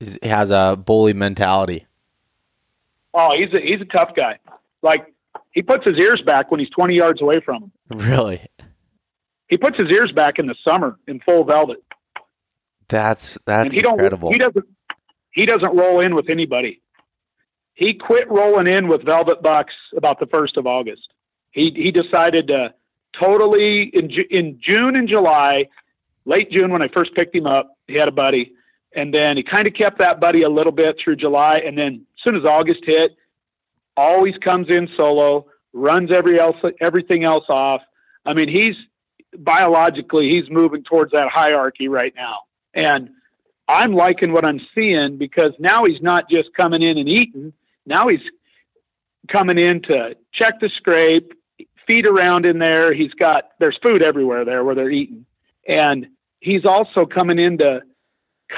[0.00, 1.86] He has a bully mentality.
[3.14, 4.38] Oh, he's a he's a tough guy.
[4.82, 5.12] Like
[5.52, 7.72] he puts his ears back when he's 20 yards away from him.
[7.90, 8.46] Really?
[9.48, 11.84] He puts his ears back in the summer in full velvet.
[12.88, 14.32] That's that's he incredible.
[14.32, 14.66] He doesn't
[15.32, 16.80] he doesn't roll in with anybody.
[17.74, 21.12] He quit rolling in with velvet bucks about the first of August.
[21.50, 22.74] He he decided to
[23.20, 25.68] totally in in June and July,
[26.24, 27.76] late June when I first picked him up.
[27.86, 28.52] He had a buddy,
[28.94, 32.06] and then he kind of kept that buddy a little bit through July, and then
[32.16, 33.16] as soon as August hit,
[33.96, 37.82] always comes in solo, runs every else everything else off.
[38.24, 38.76] I mean, he's
[39.38, 42.40] biologically he's moving towards that hierarchy right now,
[42.74, 43.10] and
[43.68, 47.52] I'm liking what I'm seeing because now he's not just coming in and eating.
[47.86, 48.20] Now he's
[49.28, 51.32] coming in to check the scrape,
[52.00, 52.92] around in there.
[52.92, 55.26] He's got there's food everywhere there where they're eating,
[55.66, 56.08] and
[56.40, 57.82] he's also coming in to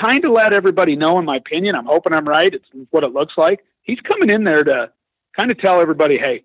[0.01, 1.19] kind of let everybody know.
[1.19, 2.53] In my opinion, I'm hoping I'm right.
[2.53, 3.65] It's what it looks like.
[3.83, 4.91] He's coming in there to
[5.37, 6.45] kind of tell everybody, hey,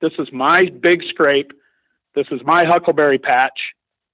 [0.00, 1.52] this is my big scrape.
[2.14, 3.58] This is my huckleberry patch.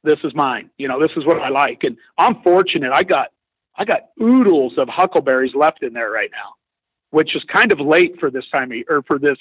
[0.03, 0.71] This is mine.
[0.79, 1.83] You know, this is what I like.
[1.85, 2.93] And I'm fortunate.
[2.93, 3.29] I got
[3.77, 6.55] I got oodles of huckleberries left in there right now,
[7.11, 9.39] which is kind of late for this time of, year, or for this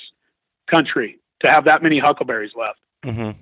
[0.69, 2.79] country to have that many huckleberries left.
[3.03, 3.39] Mm-hmm.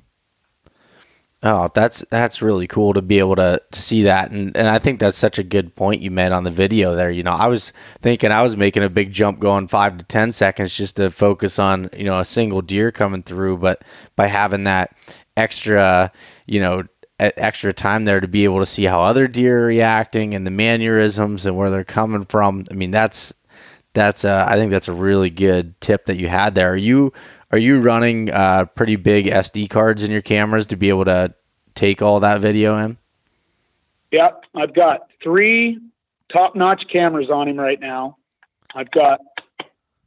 [1.45, 4.79] Oh, that's that's really cool to be able to, to see that, and and I
[4.79, 7.11] think that's such a good point you made on the video there.
[7.11, 10.31] You know, I was thinking I was making a big jump going five to ten
[10.31, 13.83] seconds just to focus on you know a single deer coming through, but
[14.15, 14.95] by having that
[15.35, 16.13] extra,
[16.47, 16.83] you know,
[17.19, 20.51] extra time there to be able to see how other deer are reacting and the
[20.51, 22.63] mannerisms and where they're coming from.
[22.71, 23.33] I mean, that's
[23.93, 26.71] that's uh, I think that's a really good tip that you had there.
[26.71, 27.11] Are you
[27.53, 31.35] are you running uh, pretty big SD cards in your cameras to be able to
[31.75, 32.97] take all that video in?
[34.11, 35.77] Yep, I've got three
[36.35, 38.17] top-notch cameras on him right now.
[38.73, 39.19] I've got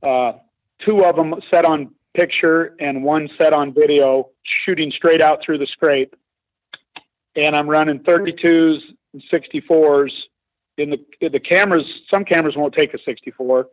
[0.02, 0.38] uh,
[0.84, 4.30] two of them set on picture and one set on video,
[4.64, 6.16] shooting straight out through the scrape.
[7.36, 8.78] And I'm running 32s
[9.12, 10.10] and 64s.
[10.78, 13.68] In the the cameras, some cameras won't take a 64,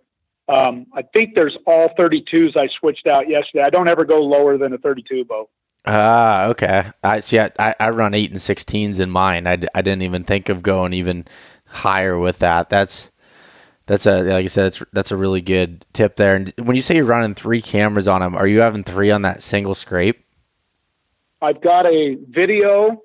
[0.48, 3.64] um, I think there's all 32s I switched out yesterday.
[3.66, 5.50] I don't ever go lower than a 32 bow.
[5.86, 6.92] Ah, okay.
[7.04, 7.40] I see.
[7.40, 9.48] I, I run eight and 16s in mine.
[9.48, 11.26] I, I didn't even think of going even
[11.66, 12.70] higher with that.
[12.70, 13.12] That's
[13.86, 14.66] that's a like I said.
[14.66, 16.36] That's that's a really good tip there.
[16.36, 19.24] And when you say you're running three cameras on them, are you having three on
[19.24, 20.26] that single scrape?
[21.42, 23.02] I've got a video.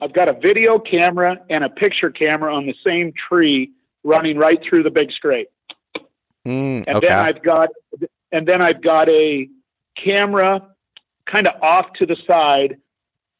[0.00, 4.58] I've got a video camera and a picture camera on the same tree running right
[4.68, 5.48] through the big scrape.
[6.46, 7.08] Mm, and okay.
[7.08, 7.68] then I've got
[8.32, 9.48] and then I've got a
[9.96, 10.68] camera
[11.30, 12.76] kind of off to the side,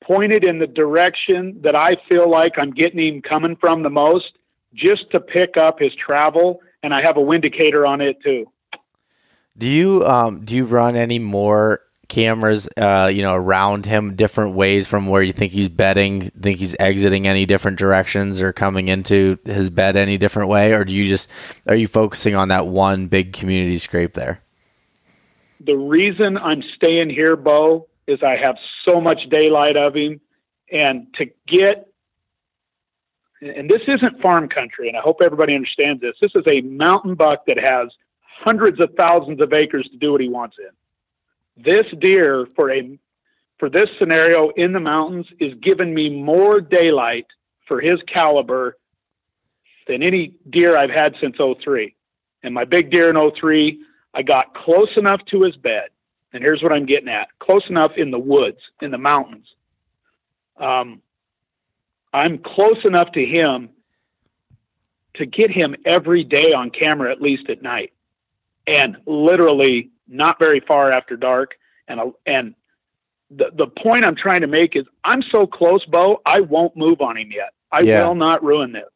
[0.03, 4.33] pointed in the direction that I feel like I'm getting him coming from the most,
[4.75, 6.61] just to pick up his travel.
[6.83, 8.47] And I have a windicator on it too.
[9.57, 14.55] Do you um do you run any more cameras uh you know around him different
[14.55, 18.89] ways from where you think he's bedding think he's exiting any different directions or coming
[18.89, 20.73] into his bed any different way?
[20.73, 21.29] Or do you just
[21.67, 24.41] are you focusing on that one big community scrape there?
[25.61, 30.21] The reason i'm staying here bo is i have so much daylight of him.
[30.73, 31.89] And to get
[33.41, 36.15] and this isn't farm country and i hope everybody understands this.
[36.21, 37.89] This is a mountain buck that has
[38.21, 40.71] hundreds of thousands of acres to do what he wants in
[41.57, 42.99] this deer for a
[43.59, 47.27] for this scenario in the mountains is giving me more daylight
[47.67, 48.77] for his caliber
[49.87, 51.95] than any deer I've had since 03.
[52.43, 53.81] And my big deer in 03,
[54.13, 55.89] I got close enough to his bed.
[56.33, 59.47] And here's what I'm getting at close enough in the woods, in the mountains.
[60.57, 61.01] Um,
[62.13, 63.71] I'm close enough to him
[65.15, 67.93] to get him every day on camera, at least at night.
[68.67, 71.53] And literally not very far after dark,
[71.89, 72.55] and uh, and
[73.31, 77.01] the, the point I'm trying to make is I'm so close, Bo, I won't move
[77.01, 77.53] on him yet.
[77.73, 78.05] I Yeah.
[78.05, 78.89] will not ruin this.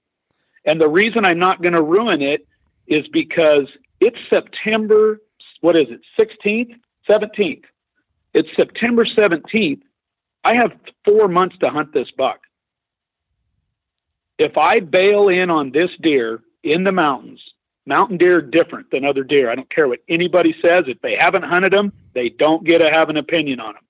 [0.64, 2.46] And the reason I'm not going to ruin it
[2.86, 3.66] is because
[4.00, 5.20] it's September,
[5.60, 6.74] what is it, 16th,
[7.10, 7.64] 17th?
[8.34, 9.80] It's September 17th.
[10.44, 10.72] I have
[11.04, 12.40] four months to hunt this buck.
[14.38, 17.40] If I bail in on this deer in the mountains,
[17.88, 19.50] mountain deer are different than other deer.
[19.50, 20.82] I don't care what anybody says.
[20.86, 23.82] If they haven't hunted them, they don't get to have an opinion on them.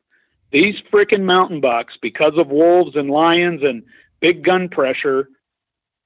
[0.52, 3.82] These freaking mountain bucks, because of wolves and lions and
[4.20, 5.28] big gun pressure,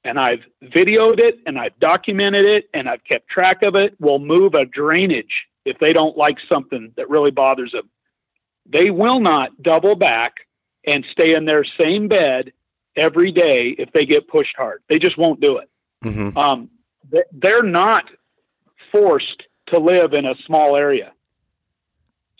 [0.04, 4.18] and I've videoed it and I've documented it and I've kept track of it, will
[4.18, 7.88] move a drainage if they don't like something that really bothers them.
[8.66, 10.34] They will not double back
[10.84, 12.52] and stay in their same bed
[12.96, 14.82] every day if they get pushed hard.
[14.88, 15.70] They just won't do it.
[16.02, 16.70] hmm Um,
[17.32, 18.04] they're not
[18.90, 21.12] forced to live in a small area.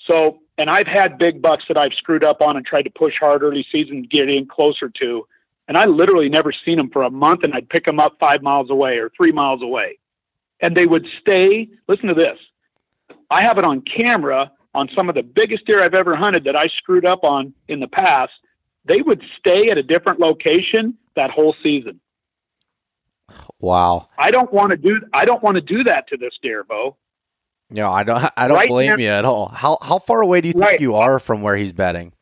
[0.09, 3.14] So, and I've had big bucks that I've screwed up on and tried to push
[3.18, 5.27] hard early season, to get in closer to,
[5.68, 8.43] and I literally never seen them for a month, and I'd pick them up five
[8.43, 9.99] miles away or three miles away,
[10.61, 11.68] and they would stay.
[11.89, 12.39] Listen to this.
[13.31, 16.57] I have it on camera on some of the biggest deer I've ever hunted that
[16.57, 18.33] I screwed up on in the past.
[18.85, 22.01] They would stay at a different location that whole season.
[23.61, 24.09] Wow.
[24.18, 26.97] I don't want to do I don't want to do that to this deer, Bo.
[27.70, 28.22] No, I don't.
[28.37, 29.49] I don't Right blame now- you at all.
[29.49, 30.80] How how far away do you think Right.
[30.80, 32.12] you are from where he's betting?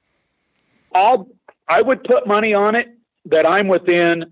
[0.95, 1.29] I'll
[1.69, 2.89] I would put money on it
[3.27, 4.25] that I'm within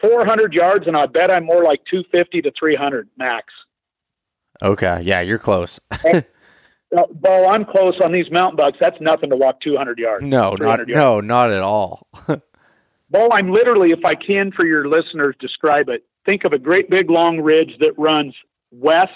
[0.00, 3.46] 400 yards, and I bet I'm more like 250 to 300 max.
[4.62, 5.80] Okay, yeah, you're close.
[6.96, 8.78] Uh, Bo, I'm close on these mountain bucks.
[8.80, 10.22] That's nothing to walk 200 yards.
[10.22, 10.88] No, not yards.
[10.92, 12.06] no, not at all.
[13.10, 16.04] Bo, I'm literally, if I can for your listeners, describe it.
[16.24, 18.34] Think of a great big long ridge that runs
[18.72, 19.10] west,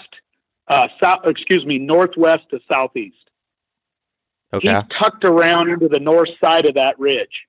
[0.67, 1.19] uh, south.
[1.25, 3.17] Excuse me, northwest to southeast.
[4.53, 4.67] Okay.
[4.67, 7.47] He's tucked around into the north side of that ridge.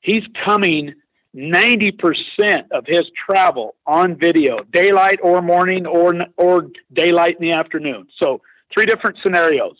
[0.00, 0.94] He's coming
[1.34, 8.08] 90% of his travel on video, daylight or morning or or daylight in the afternoon.
[8.20, 8.40] So,
[8.74, 9.76] three different scenarios.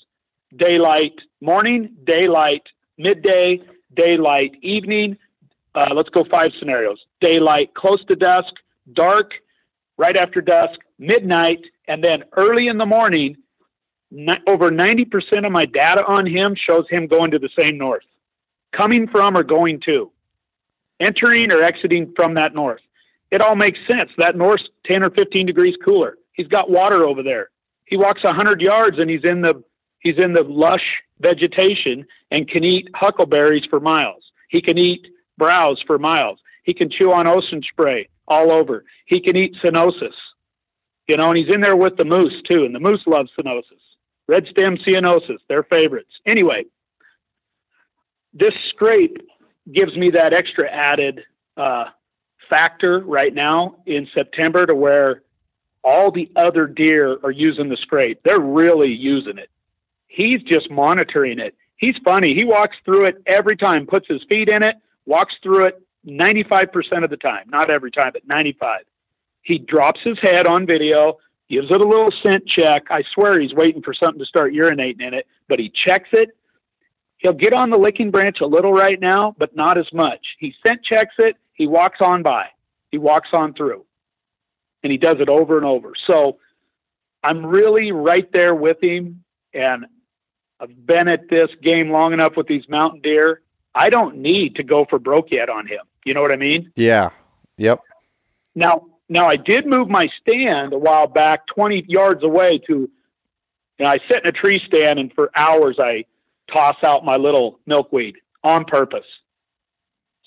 [0.57, 2.63] Daylight morning, daylight
[2.99, 3.61] midday,
[3.95, 5.17] daylight evening.
[5.75, 6.99] Uh, let's go five scenarios.
[7.21, 8.53] Daylight close to dusk,
[8.93, 9.33] dark
[9.97, 13.37] right after dusk, midnight, and then early in the morning
[14.11, 18.05] ni- over 90% of my data on him shows him going to the same north,
[18.73, 20.11] coming from or going to,
[20.99, 22.81] entering or exiting from that north.
[23.31, 24.11] It all makes sense.
[24.19, 24.61] That north
[24.91, 26.17] 10 or 15 degrees cooler.
[26.33, 27.51] He's got water over there.
[27.85, 29.63] He walks 100 yards and he's in the
[30.01, 30.85] he's in the lush
[31.21, 34.23] vegetation and can eat huckleberries for miles.
[34.49, 35.07] He can eat
[35.41, 36.39] browse for miles.
[36.63, 38.85] He can chew on ocean spray all over.
[39.07, 40.15] He can eat ceanothus.
[41.09, 43.83] You know, and he's in there with the moose too, and the moose loves ceanothus.
[44.29, 46.13] Red stem ceanothus, their favorites.
[46.25, 46.67] Anyway,
[48.33, 49.17] this scrape
[49.73, 51.25] gives me that extra added
[51.57, 51.87] uh,
[52.49, 55.23] factor right now in September to where
[55.83, 58.21] all the other deer are using the scrape.
[58.25, 59.49] They're really using it.
[60.07, 61.55] He's just monitoring it.
[61.77, 62.35] He's funny.
[62.35, 64.77] He walks through it every time, puts his feet in it,
[65.11, 67.45] walks through it 95% of the time.
[67.49, 68.83] Not every time, but 95.
[69.43, 72.85] He drops his head on video, gives it a little scent check.
[72.91, 76.31] I swear he's waiting for something to start urinating in it, but he checks it.
[77.19, 80.25] He'll get on the licking branch a little right now, but not as much.
[80.39, 81.37] He scent checks it.
[81.55, 82.47] He walks on by.
[82.93, 83.85] He walks on through.
[84.83, 85.93] And he does it over and over.
[86.07, 86.39] So
[87.23, 89.25] I'm really right there with him.
[89.53, 89.87] And
[90.61, 93.43] I've been at this game long enough with these mountain deer.
[93.75, 95.81] I don't need to go for broke yet on him.
[96.05, 96.73] You know what I mean?
[96.77, 97.11] yeah.
[97.57, 97.81] Yep.
[98.55, 102.91] Now, now I did move my stand a while back, 20 yards away to,
[103.79, 106.07] and I sit in a tree stand and for hours I
[106.51, 109.05] toss out my little milkweed on purpose.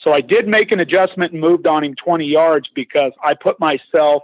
[0.04, 3.60] So I did make an adjustment and moved on him 20 yards because I put
[3.60, 4.24] myself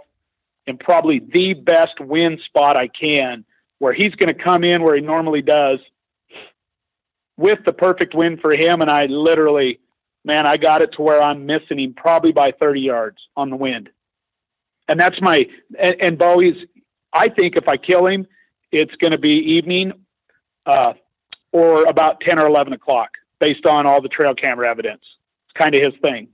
[0.66, 3.44] in probably the best wind spot I can
[3.78, 5.78] where he's going to come in where he normally does
[7.40, 8.82] with the perfect wind for him.
[8.82, 9.80] And I literally,
[10.24, 13.56] man, I got it to where I'm missing him probably by 30 yards on the
[13.56, 13.88] wind.
[14.88, 15.46] And that's my,
[15.78, 16.66] and, and Bowie's,
[17.12, 18.26] I think if I kill him,
[18.70, 19.92] it's going to be evening
[20.66, 20.92] uh,
[21.50, 23.08] or about 10 or 11 o'clock
[23.40, 25.02] based on all the trail camera evidence.
[25.46, 26.28] It's kind of his thing.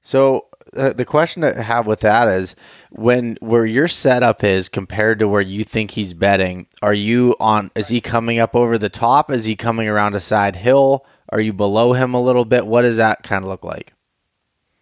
[0.00, 0.46] So
[0.76, 2.54] uh, the question I have with that is
[2.90, 7.70] when where your setup is compared to where you think he's betting, are you on
[7.74, 9.30] is he coming up over the top?
[9.30, 11.04] Is he coming around a side hill?
[11.30, 12.66] Are you below him a little bit?
[12.66, 13.94] What does that kind of look like?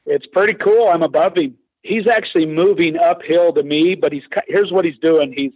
[0.06, 0.88] It's pretty cool.
[0.88, 1.56] I'm above him.
[1.82, 5.32] He's actually moving uphill to me, but he's here's what he's doing.
[5.34, 5.52] He's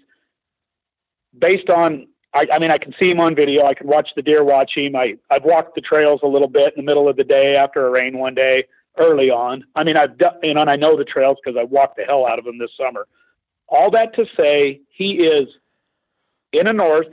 [1.39, 3.67] based on I, I mean, I can see him on video.
[3.67, 4.97] I can watch the deer watch him.
[4.97, 7.87] I, I've walked the trails a little bit in the middle of the day after
[7.87, 8.65] a rain one day
[8.99, 9.65] early on.
[9.75, 12.05] I mean, I've done, you know, and I know the trails because I walked the
[12.05, 13.07] hell out of them this summer.
[13.69, 15.49] All that to say, he is
[16.53, 17.09] in a north,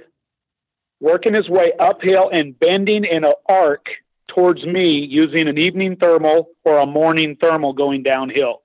[0.99, 3.85] working his way uphill and bending in an arc
[4.27, 8.61] towards me using an evening thermal or a morning thermal going downhill.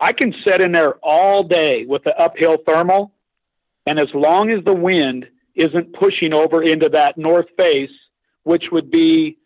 [0.00, 3.12] I can sit in there all day with the uphill thermal,
[3.86, 7.90] and as long as the wind isn't pushing over into that north face,
[8.44, 9.37] which would be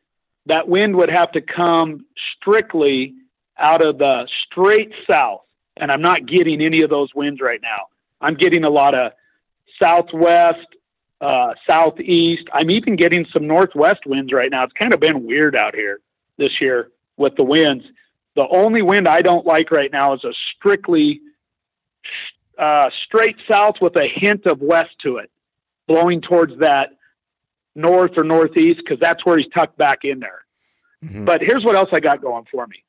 [0.47, 2.05] that wind would have to come
[2.36, 3.14] strictly
[3.59, 5.43] out of the straight south.
[5.76, 7.86] And I'm not getting any of those winds right now.
[8.20, 9.12] I'm getting a lot of
[9.82, 10.66] southwest,
[11.20, 12.45] uh, southeast.
[12.53, 14.64] I'm even getting some northwest winds right now.
[14.64, 16.01] It's kind of been weird out here
[16.36, 17.84] this year with the winds.
[18.34, 21.20] The only wind I don't like right now is a strictly
[22.59, 25.30] uh, straight south with a hint of west to it,
[25.86, 26.90] blowing towards that
[27.74, 30.44] north or northeast because that's where he's tucked back in there.
[31.04, 31.24] Mm-hmm.
[31.24, 32.84] But here's what else I got going for me.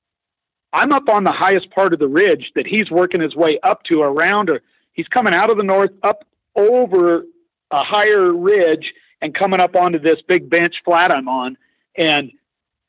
[0.72, 3.84] I'm up on the highest part of the ridge that he's working his way up
[3.92, 4.62] to around, or
[4.94, 6.26] he's coming out of the north up
[6.56, 7.26] over
[7.72, 11.58] a higher ridge and coming up onto this big bench flat I'm on.
[11.96, 12.32] And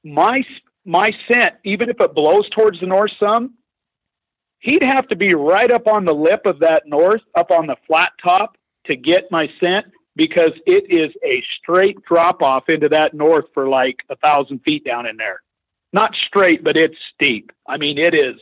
[0.02, 0.42] my
[0.84, 3.54] my scent, even if it blows towards the north some,
[4.58, 7.76] he'd have to be right up on the lip of that north, up on the
[7.86, 9.86] flat top to get my scent
[10.16, 14.84] because it is a straight drop off into that north for like a thousand feet
[14.84, 15.40] down in there.
[15.92, 17.52] Not straight, but it's steep.
[17.66, 18.36] I mean, it is,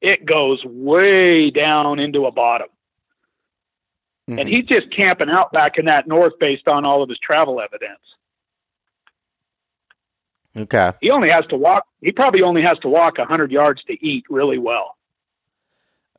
[0.00, 2.68] it goes way down into a bottom.
[4.28, 4.38] Mm-hmm.
[4.38, 7.60] And he's just camping out back in that north based on all of his travel
[7.60, 8.00] evidence.
[10.56, 10.92] Okay.
[11.00, 11.86] He only has to walk.
[12.00, 14.96] He probably only has to walk a hundred yards to eat really well.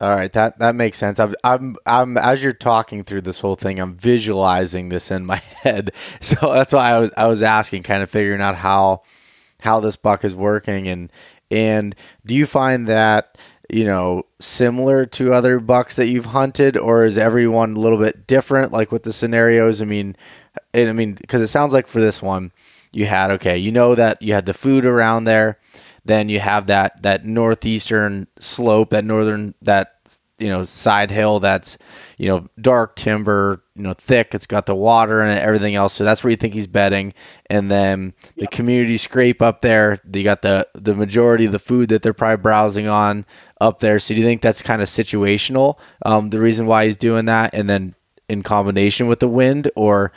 [0.01, 1.19] All right, that that makes sense.
[1.19, 5.35] I'm, I'm, I'm as you're talking through this whole thing, I'm visualizing this in my
[5.63, 5.91] head.
[6.19, 9.03] So that's why I was I was asking, kind of figuring out how
[9.61, 11.11] how this buck is working, and
[11.51, 11.95] and
[12.25, 13.37] do you find that
[13.69, 18.25] you know similar to other bucks that you've hunted, or is everyone a little bit
[18.25, 18.71] different?
[18.71, 20.15] Like with the scenarios, I mean,
[20.73, 22.51] and I mean because it sounds like for this one,
[22.91, 25.59] you had okay, you know that you had the food around there
[26.05, 29.95] then you have that that northeastern slope, that northern that
[30.37, 31.77] you know side hill that's
[32.17, 34.33] you know dark timber, you know thick.
[34.33, 35.93] It's got the water and everything else.
[35.93, 37.13] So that's where you think he's bedding.
[37.49, 39.97] And then the community scrape up there.
[40.11, 43.25] You got the the majority of the food that they're probably browsing on
[43.59, 43.99] up there.
[43.99, 45.77] So do you think that's kind of situational?
[46.03, 47.95] Um, the reason why he's doing that, and then
[48.27, 50.11] in combination with the wind, or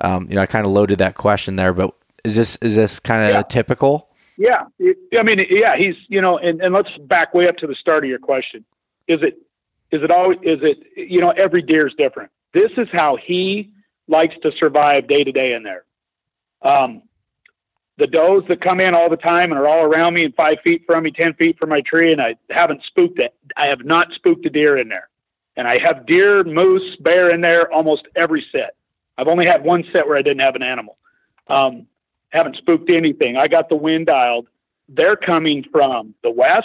[0.00, 2.98] um, you know, I kind of loaded that question there, but is this is this
[2.98, 3.42] kind of yeah.
[3.42, 4.07] typical?
[4.38, 7.74] Yeah, I mean, yeah, he's you know, and, and let's back way up to the
[7.74, 8.64] start of your question.
[9.08, 9.36] Is it
[9.90, 12.30] is it always is it you know every deer is different.
[12.54, 13.72] This is how he
[14.06, 15.84] likes to survive day to day in there.
[16.62, 17.02] Um,
[17.96, 20.58] the does that come in all the time and are all around me and five
[20.64, 23.34] feet from me, ten feet from my tree, and I haven't spooked it.
[23.56, 25.08] I have not spooked a deer in there,
[25.56, 28.76] and I have deer, moose, bear in there almost every set.
[29.18, 30.96] I've only had one set where I didn't have an animal.
[31.48, 31.88] Um,
[32.30, 33.36] haven't spooked anything.
[33.36, 34.48] I got the wind dialed.
[34.88, 36.64] They're coming from the west.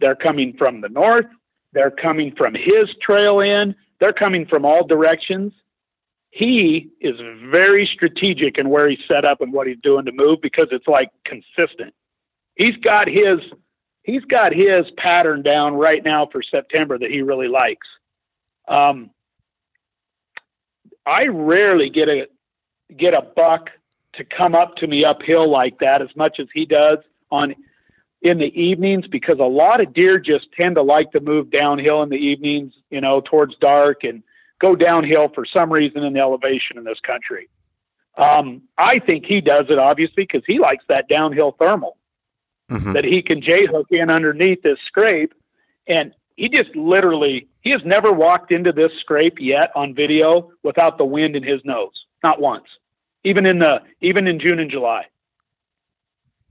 [0.00, 1.26] They're coming from the north.
[1.72, 3.74] They're coming from his trail in.
[4.00, 5.52] They're coming from all directions.
[6.30, 7.16] He is
[7.50, 10.86] very strategic in where he's set up and what he's doing to move because it's
[10.86, 11.92] like consistent.
[12.54, 13.38] He's got his
[14.02, 17.86] he's got his pattern down right now for September that he really likes.
[18.68, 19.10] Um,
[21.04, 22.28] I rarely get a
[22.96, 23.70] get a buck
[24.14, 26.98] to come up to me uphill like that as much as he does
[27.30, 27.54] on
[28.22, 32.02] in the evenings because a lot of deer just tend to like to move downhill
[32.02, 34.22] in the evenings, you know, towards dark and
[34.60, 37.48] go downhill for some reason in the elevation in this country.
[38.18, 41.96] Um, I think he does it obviously because he likes that downhill thermal
[42.70, 42.92] mm-hmm.
[42.92, 45.32] that he can J hook in underneath this scrape.
[45.86, 50.98] And he just literally, he has never walked into this scrape yet on video without
[50.98, 52.66] the wind in his nose, not once
[53.24, 55.06] even in the even in June and July.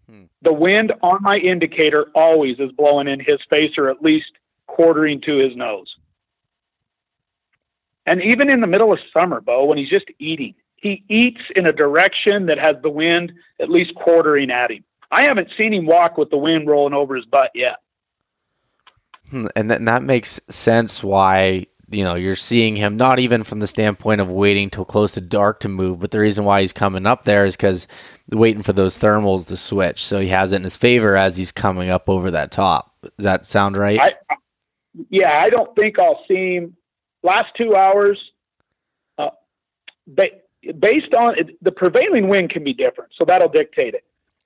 [0.09, 0.23] Hmm.
[0.41, 4.31] The wind on my indicator always is blowing in his face or at least
[4.67, 5.95] quartering to his nose.
[8.05, 11.67] And even in the middle of summer, Bo, when he's just eating, he eats in
[11.67, 14.83] a direction that has the wind at least quartering at him.
[15.11, 17.77] I haven't seen him walk with the wind rolling over his butt yet.
[19.29, 23.67] Hmm, and that makes sense why you know, you're seeing him not even from the
[23.67, 27.05] standpoint of waiting till close to dark to move, but the reason why he's coming
[27.05, 27.87] up there is because
[28.29, 30.03] waiting for those thermals to switch.
[30.03, 32.95] So he has it in his favor as he's coming up over that top.
[33.01, 33.99] Does that sound right?
[33.99, 34.35] I,
[35.09, 36.75] yeah, I don't think I'll see him
[37.23, 38.19] last two hours.
[39.17, 39.29] Uh,
[40.07, 40.41] they
[40.79, 44.03] based on it, the prevailing wind can be different, so that'll dictate it.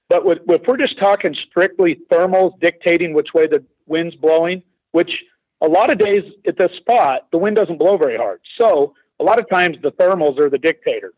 [0.10, 5.12] But with, if we're just talking strictly thermals dictating which way the wind's blowing, which
[5.64, 9.24] a lot of days at this spot the wind doesn't blow very hard, so a
[9.24, 11.14] lot of times the thermals are the dictator.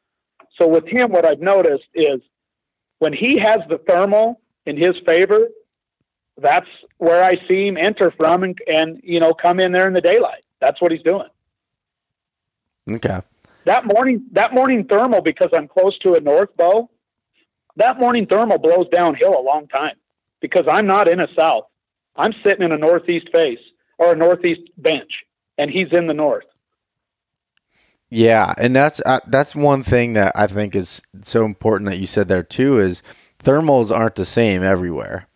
[0.58, 2.22] So with him, what I've noticed is
[3.00, 5.50] when he has the thermal in his favor,
[6.38, 6.68] that's
[6.98, 10.02] where I see him enter from and, and you know come in there in the
[10.02, 10.44] daylight.
[10.62, 11.28] That's what he's doing.
[12.90, 13.22] Okay.
[13.66, 16.90] That morning, that morning thermal because I'm close to a north bow.
[17.78, 19.96] That morning thermal blows downhill a long time
[20.40, 21.66] because I'm not in a south.
[22.16, 23.60] I'm sitting in a northeast face
[23.98, 25.12] or a northeast bench,
[25.58, 26.46] and he's in the north.
[28.10, 32.06] Yeah, and that's uh, that's one thing that I think is so important that you
[32.06, 33.02] said there too is
[33.44, 35.28] thermals aren't the same everywhere.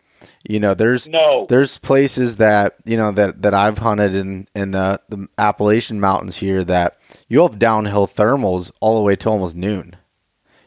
[0.48, 4.70] You know, there's no there's places that you know that that I've hunted in in
[4.70, 6.96] the, the Appalachian mountains here that
[7.28, 9.96] you have downhill thermals all the way to almost noon.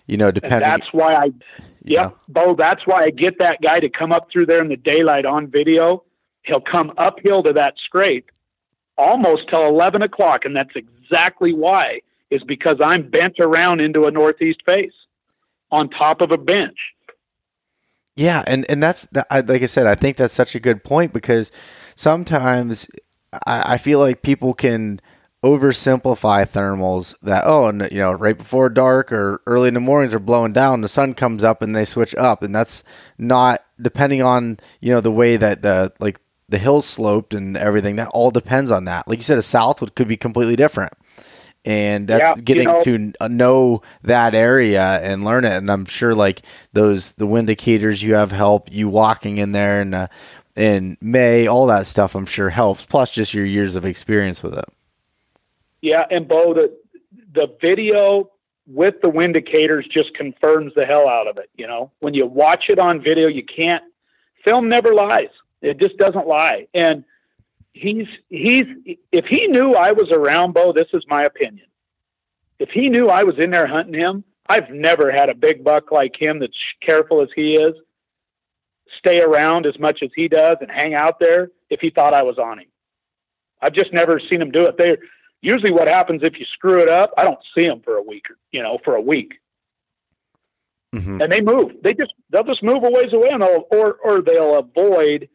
[0.05, 0.69] You know, depending.
[0.69, 1.31] And that's why I,
[1.83, 2.55] yeah, Bo.
[2.55, 5.47] That's why I get that guy to come up through there in the daylight on
[5.47, 6.03] video.
[6.43, 8.29] He'll come uphill to that scrape
[8.97, 14.11] almost till eleven o'clock, and that's exactly why is because I'm bent around into a
[14.11, 14.93] northeast face
[15.71, 16.77] on top of a bench.
[18.15, 21.51] Yeah, and and that's like I said, I think that's such a good point because
[21.95, 22.87] sometimes
[23.45, 24.99] I, I feel like people can
[25.43, 30.11] oversimplify thermals that oh and you know right before dark or early in the mornings
[30.11, 32.81] they're blowing down the sun comes up and they switch up and that's
[33.17, 36.17] not depending on you know the way that the like
[36.53, 39.81] the hills sloped and everything that all depends on that like you said a south
[39.81, 40.93] would, could be completely different
[41.65, 45.53] and that's yeah, getting you know, to know that area and learn it.
[45.53, 46.41] And I'm sure like
[46.73, 50.07] those the wind indicators you have help you walking in there and uh,
[50.55, 52.15] in May, all that stuff.
[52.15, 52.85] I'm sure helps.
[52.85, 54.65] Plus, just your years of experience with it.
[55.81, 56.77] Yeah, and Bo, the
[57.33, 58.29] the video
[58.67, 61.49] with the wind indicators just confirms the hell out of it.
[61.55, 63.83] You know, when you watch it on video, you can't.
[64.45, 65.29] Film never lies.
[65.63, 66.67] It just doesn't lie.
[66.73, 67.05] And
[67.73, 68.65] he's he's
[69.11, 71.65] if he knew I was around Bo, this is my opinion.
[72.59, 75.91] If he knew I was in there hunting him, I've never had a big buck
[75.91, 77.73] like him that's careful as he is,
[78.99, 82.23] stay around as much as he does and hang out there if he thought I
[82.23, 82.67] was on him.
[83.61, 84.77] I've just never seen him do it.
[84.77, 84.97] They
[85.41, 88.25] usually what happens if you screw it up, I don't see him for a week,
[88.51, 89.35] you know, for a week.
[90.93, 91.21] Mm-hmm.
[91.21, 91.71] And they move.
[91.81, 95.27] They just they'll just move a ways away and they'll or or they'll avoid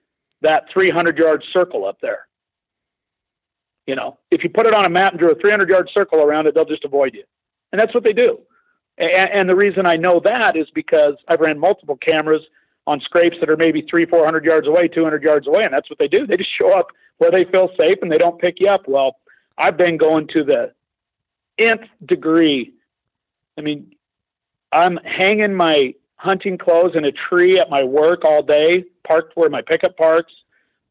[0.42, 2.26] that 300 yard circle up there.
[3.86, 6.20] You know, if you put it on a map and drew a 300 yard circle
[6.20, 7.24] around it, they'll just avoid you.
[7.72, 8.38] And that's what they do.
[8.98, 12.42] And, and the reason I know that is because I've ran multiple cameras
[12.86, 15.64] on scrapes that are maybe three, 400 yards away, 200 yards away.
[15.64, 16.26] And that's what they do.
[16.26, 18.88] They just show up where they feel safe and they don't pick you up.
[18.88, 19.16] Well,
[19.56, 20.72] I've been going to the
[21.58, 22.72] nth degree.
[23.58, 23.92] I mean,
[24.72, 29.48] I'm hanging my hunting clothes in a tree at my work all day, parked where
[29.48, 30.32] my pickup parks.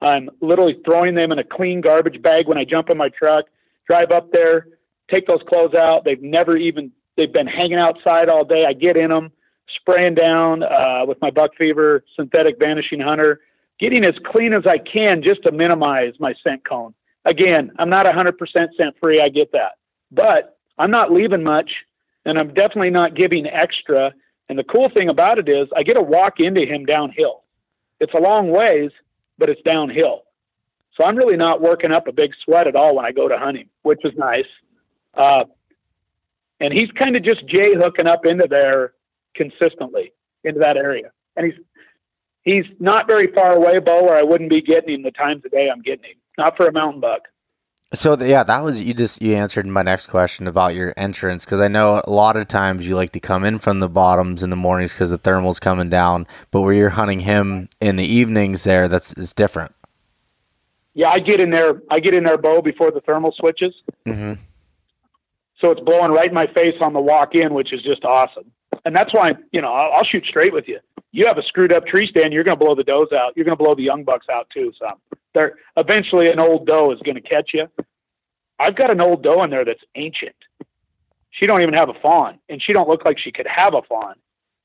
[0.02, 3.46] I'm literally throwing them in a clean garbage bag when I jump in my truck,
[3.90, 4.68] drive up there,
[5.12, 6.06] take those clothes out.
[6.06, 8.66] They've never even, they've been hanging outside all day.
[8.66, 9.32] I get in them,
[9.80, 13.42] spraying down uh, with my buck fever synthetic vanishing hunter,
[13.80, 16.94] getting as clean as I can just to minimize my scent cone.
[17.26, 18.34] Again, I'm not 100%
[18.78, 19.20] scent free.
[19.20, 19.74] I get that.
[20.12, 21.70] But I'm not leaving much,
[22.26, 24.14] and I'm definitely not giving extra.
[24.50, 27.44] And the cool thing about it is I get to walk into him downhill.
[28.00, 28.92] It's a long ways,
[29.38, 30.24] but it's downhill.
[30.96, 33.38] So I'm really not working up a big sweat at all when I go to
[33.38, 34.46] hunt him, which is nice.
[35.14, 35.46] Uh,
[36.60, 38.94] and he's kind of just jay hooking up into there
[39.36, 40.14] consistently
[40.44, 41.12] into that area.
[41.36, 41.64] And he's
[42.44, 45.50] he's not very far away, Bo, where I wouldn't be getting him the times a
[45.50, 46.18] day I'm getting him.
[46.38, 47.22] Not for a mountain buck.
[47.94, 51.62] So yeah, that was you just you answered my next question about your entrance because
[51.62, 54.50] I know a lot of times you like to come in from the bottoms in
[54.50, 58.64] the mornings because the thermal's coming down, but where you're hunting him in the evenings
[58.64, 59.74] there, that's it's different.
[60.96, 61.82] Yeah, I get in there.
[61.90, 63.74] I get in there, Bo before the thermal switches.
[64.06, 64.42] Mm-hmm.
[65.62, 68.52] So it's blowing right in my face on the walk in, which is just awesome.
[68.84, 70.80] And that's why you know I'll, I'll shoot straight with you.
[71.14, 73.32] You have a screwed up tree stand, you're going to blow the does out.
[73.38, 74.74] You're going to blow the young bucks out too.
[74.78, 74.88] So
[75.38, 77.68] there eventually an old doe is going to catch you.
[78.60, 80.36] I've got an old doe in there that's ancient.
[81.32, 83.82] She don't even have a fawn, and she don't look like she could have a
[83.84, 84.16] fawn.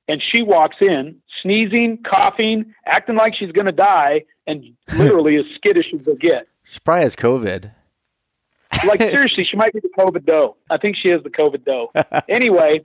[0.09, 4.65] And she walks in sneezing, coughing, acting like she's going to die, and
[4.97, 6.49] literally as skittish as they get.
[6.65, 7.73] She probably has COVID.
[8.87, 10.57] Like seriously, she might be the COVID doe.
[10.71, 11.93] I think she is the COVID doe.
[12.29, 12.83] anyway,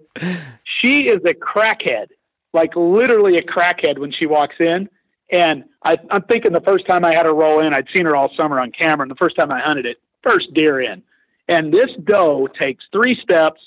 [0.81, 2.07] she is a crackhead,
[2.53, 4.89] like literally a crackhead when she walks in.
[5.31, 8.15] And I, I'm thinking the first time I had her roll in, I'd seen her
[8.15, 11.03] all summer on camera, and the first time I hunted it, first deer in.
[11.47, 13.61] And this doe takes three steps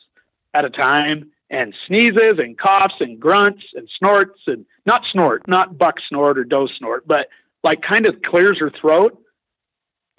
[0.54, 5.76] at a time and sneezes and coughs and grunts and snorts and not snort, not
[5.78, 7.28] buck snort or doe snort, but
[7.62, 9.20] like kind of clears her throat.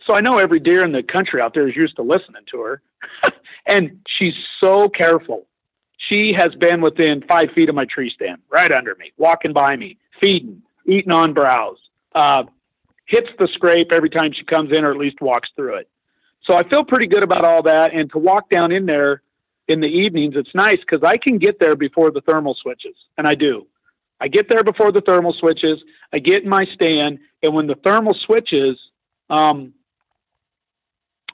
[0.05, 2.61] So I know every deer in the country out there is used to listening to
[2.61, 2.81] her.
[3.65, 5.45] and she's so careful.
[6.09, 9.75] She has been within five feet of my tree stand, right under me, walking by
[9.75, 11.77] me, feeding, eating on browse,
[12.13, 12.43] uh,
[13.05, 15.89] hits the scrape every time she comes in or at least walks through it.
[16.43, 17.93] So I feel pretty good about all that.
[17.93, 19.21] And to walk down in there
[19.67, 23.27] in the evenings, it's nice because I can get there before the thermal switches, and
[23.27, 23.67] I do.
[24.19, 25.79] I get there before the thermal switches.
[26.13, 28.77] I get in my stand, and when the thermal switches,
[29.29, 29.73] um,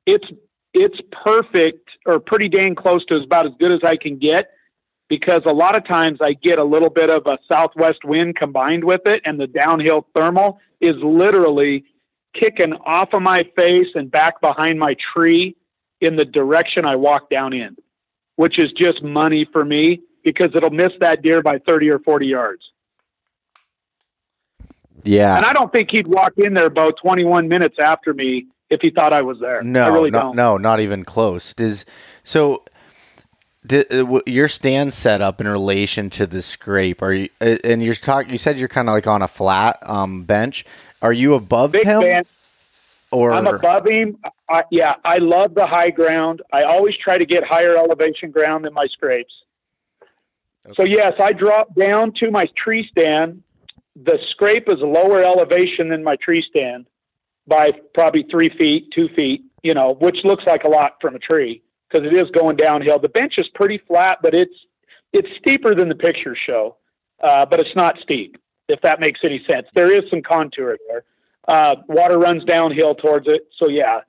[0.05, 0.27] it's
[0.73, 4.51] it's perfect or pretty dang close to about as good as I can get
[5.09, 8.83] because a lot of times I get a little bit of a southwest wind combined
[8.83, 11.85] with it, and the downhill thermal is literally
[12.33, 15.55] kicking off of my face and back behind my tree
[16.01, 17.75] in the direction I walk down in,
[18.35, 22.27] which is just money for me because it'll miss that deer by 30 or 40
[22.27, 22.61] yards.
[25.03, 25.37] Yeah.
[25.37, 28.91] And I don't think he'd walk in there about 21 minutes after me if he
[28.91, 29.61] thought I was there.
[29.61, 31.53] No, really no, no, not even close.
[31.53, 31.85] Does
[32.23, 32.63] so
[33.67, 37.01] did, uh, your stand set up in relation to the scrape?
[37.01, 38.31] Are you uh, and you're talking?
[38.31, 40.65] You said you're kind of like on a flat um, bench.
[41.01, 42.01] Are you above Big him?
[42.01, 42.23] fan.
[43.11, 44.17] Or I'm above him.
[44.49, 46.41] I, yeah, I love the high ground.
[46.51, 49.33] I always try to get higher elevation ground than my scrapes.
[50.75, 53.43] So yes, I drop down to my tree stand.
[53.95, 56.87] The scrape is a lower elevation than my tree stand
[57.47, 59.43] by probably three feet, two feet.
[59.63, 62.99] You know, which looks like a lot from a tree because it is going downhill.
[62.99, 64.53] The bench is pretty flat, but it's
[65.13, 66.77] it's steeper than the pictures show,
[67.23, 68.37] uh, but it's not steep.
[68.67, 71.03] If that makes any sense, there is some contour there.
[71.47, 74.01] Uh, water runs downhill towards it, so yeah.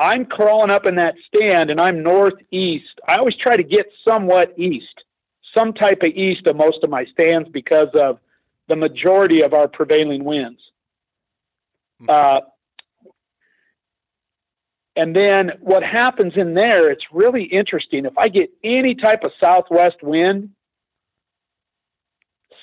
[0.00, 3.00] I'm crawling up in that stand, and I'm northeast.
[3.06, 5.02] I always try to get somewhat east,
[5.56, 8.20] some type of east of most of my stands because of
[8.68, 10.60] the majority of our prevailing winds.
[12.08, 12.40] Uh,
[14.98, 18.04] and then what happens in there, it's really interesting.
[18.04, 20.50] If I get any type of southwest wind,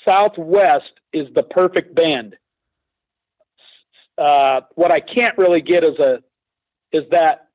[0.05, 2.35] southwest is the perfect bend.
[4.17, 6.19] Uh, what I can't really get is a
[6.91, 7.47] is that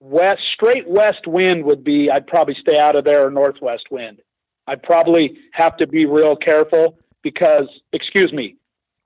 [0.00, 4.18] west straight west wind would be I'd probably stay out of there or northwest wind.
[4.66, 8.56] I'd probably have to be real careful because excuse me,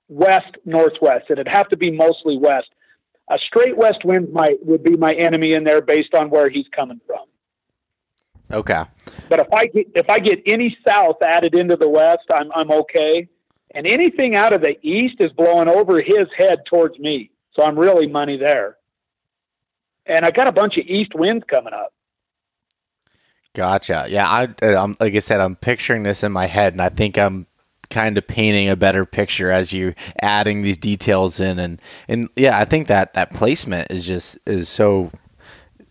[0.09, 1.25] west northwest.
[1.29, 2.69] It'd have to be mostly west
[3.29, 6.67] a straight west wind might would be my enemy in there based on where he's
[6.75, 7.25] coming from.
[8.51, 8.83] Okay.
[9.29, 12.71] But if I get if I get any south added into the west, I'm I'm
[12.71, 13.27] okay.
[13.75, 17.31] And anything out of the east is blowing over his head towards me.
[17.55, 18.77] So I'm really money there.
[20.05, 21.93] And I got a bunch of east winds coming up.
[23.53, 24.07] Gotcha.
[24.09, 27.17] Yeah, I um, like I said, I'm picturing this in my head, and I think
[27.17, 27.47] I'm
[27.93, 31.59] kind of painting a better picture as you're adding these details in.
[31.59, 35.11] And and yeah i think that that placement is just is so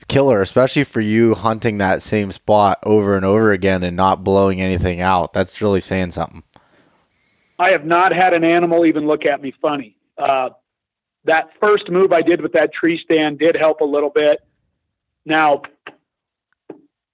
[0.09, 4.61] killer especially for you hunting that same spot over and over again and not blowing
[4.61, 5.33] anything out.
[5.33, 6.43] That's really saying something.
[7.59, 9.97] I have not had an animal even look at me funny.
[10.19, 10.51] Uh,
[11.25, 14.41] that first move i did with that tree stand did help a little bit.
[15.25, 15.63] Now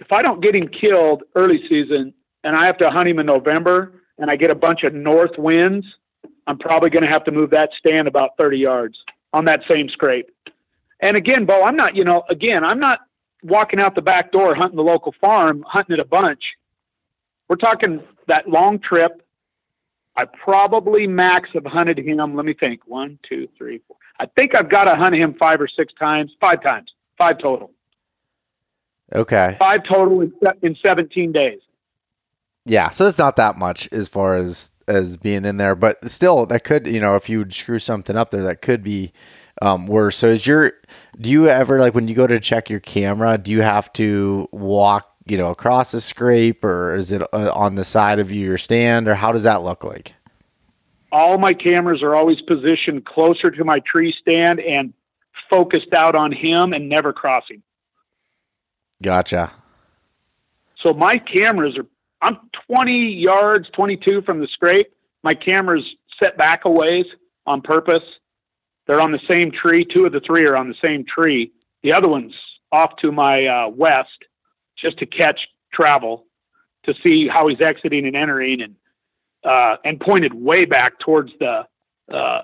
[0.00, 3.26] if i don't get him killed early season and i have to hunt him in
[3.26, 5.86] november and I get a bunch of north winds,
[6.46, 8.98] I'm probably going to have to move that stand about 30 yards
[9.32, 10.30] on that same scrape.
[11.00, 13.00] And again, Bo, I'm not, you know, again, I'm not
[13.42, 16.42] walking out the back door hunting the local farm, hunting it a bunch.
[17.48, 19.22] We're talking that long trip.
[20.16, 22.34] I probably max have hunted him.
[22.34, 22.80] Let me think.
[22.86, 23.96] One, two, three, four.
[24.18, 26.32] I think I've got to hunt him five or six times.
[26.40, 26.92] Five times.
[27.16, 27.70] Five total.
[29.14, 29.56] Okay.
[29.58, 30.32] Five total in,
[30.62, 31.60] in 17 days.
[32.68, 36.44] Yeah, so it's not that much as far as as being in there, but still,
[36.46, 39.12] that could you know if you screw something up there, that could be
[39.62, 40.16] um, worse.
[40.16, 40.72] So is your
[41.18, 44.48] do you ever like when you go to check your camera, do you have to
[44.52, 48.58] walk you know across the scrape, or is it uh, on the side of your
[48.58, 50.14] stand, or how does that look like?
[51.10, 54.92] All my cameras are always positioned closer to my tree stand and
[55.48, 57.62] focused out on him and never crossing.
[59.00, 59.52] Gotcha.
[60.84, 61.86] So my cameras are
[62.20, 62.38] I'm
[62.70, 64.92] 20 yards, 22 from the scrape.
[65.22, 65.84] My camera's
[66.22, 67.06] set back a ways
[67.46, 68.02] on purpose.
[68.86, 69.84] They're on the same tree.
[69.84, 71.52] Two of the three are on the same tree.
[71.82, 72.34] The other one's
[72.72, 74.24] off to my uh, west
[74.76, 75.40] just to catch
[75.72, 76.24] travel
[76.84, 78.74] to see how he's exiting and entering and
[79.44, 81.66] uh, and pointed way back towards the
[82.12, 82.42] uh,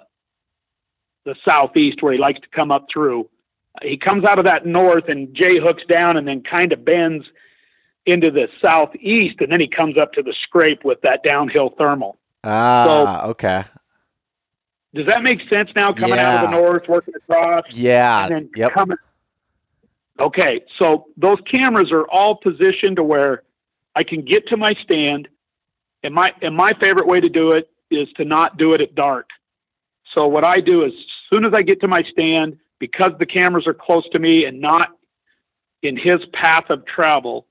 [1.25, 3.29] the southeast where he likes to come up through.
[3.83, 7.25] He comes out of that north and Jay hooks down and then kind of bends
[8.07, 12.19] into the southeast, and then he comes up to the scrape with that downhill thermal.
[12.43, 13.65] Ah, so, okay.
[14.95, 15.93] Does that make sense now?
[15.93, 16.39] Coming yeah.
[16.39, 18.73] out of the north, working across, yeah, and then yep.
[18.73, 18.97] coming.
[20.21, 23.43] Okay, so those cameras are all positioned to where
[23.97, 25.29] I can get to my stand,
[26.05, 28.95] and my and my favorite way to do it is to not do it at
[28.95, 29.29] dark.
[30.15, 33.27] So what I do is, as soon as I get to my stand, because the
[33.27, 34.91] cameras are close to me and not
[35.83, 37.47] in his path of travel,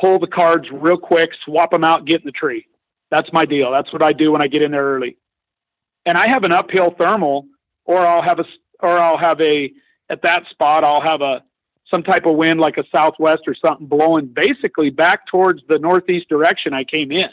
[0.00, 2.66] pull the cards real quick, swap them out, get in the tree.
[3.10, 3.70] That's my deal.
[3.70, 5.16] That's what I do when I get in there early.
[6.04, 7.46] And I have an uphill thermal,
[7.84, 8.44] or I'll have a,
[8.80, 9.72] or I'll have a,
[10.08, 11.42] at that spot, I'll have a,
[11.90, 16.28] some type of wind like a southwest or something blowing basically back towards the northeast
[16.28, 17.28] direction I came in.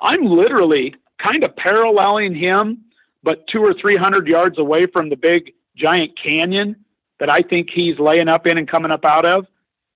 [0.00, 2.84] I'm literally kind of paralleling him,
[3.22, 6.76] but two or three hundred yards away from the big giant canyon
[7.18, 9.46] that I think he's laying up in and coming up out of.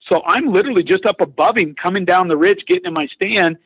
[0.09, 3.57] So I'm literally just up above him, coming down the ridge, getting in my stand,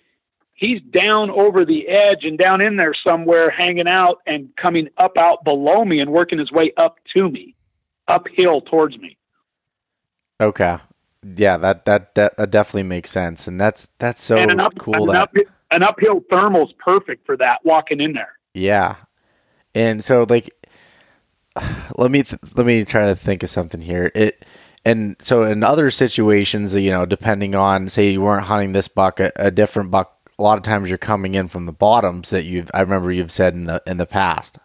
[0.57, 5.17] he's down over the edge and down in there somewhere hanging out and coming up
[5.19, 7.55] out below me and working his way up to me
[8.09, 9.17] uphill towards me.
[10.41, 10.79] Okay.
[11.37, 13.47] Yeah that that that, that definitely makes sense.
[13.47, 15.35] And that's that's so and an up, cool an, that, up,
[15.71, 18.39] an uphill thermal's perfect for that walking in there.
[18.55, 18.97] Yeah.
[19.75, 20.51] And so like
[21.97, 24.11] let me th- let me try to think of something here.
[24.15, 24.45] It
[24.87, 29.21] and so in other situations you know depending on say you weren't hunting this buck
[29.21, 32.45] a, a different buck a lot of times you're coming in from the bottoms that
[32.45, 34.59] you've I remember you've said in the in the past.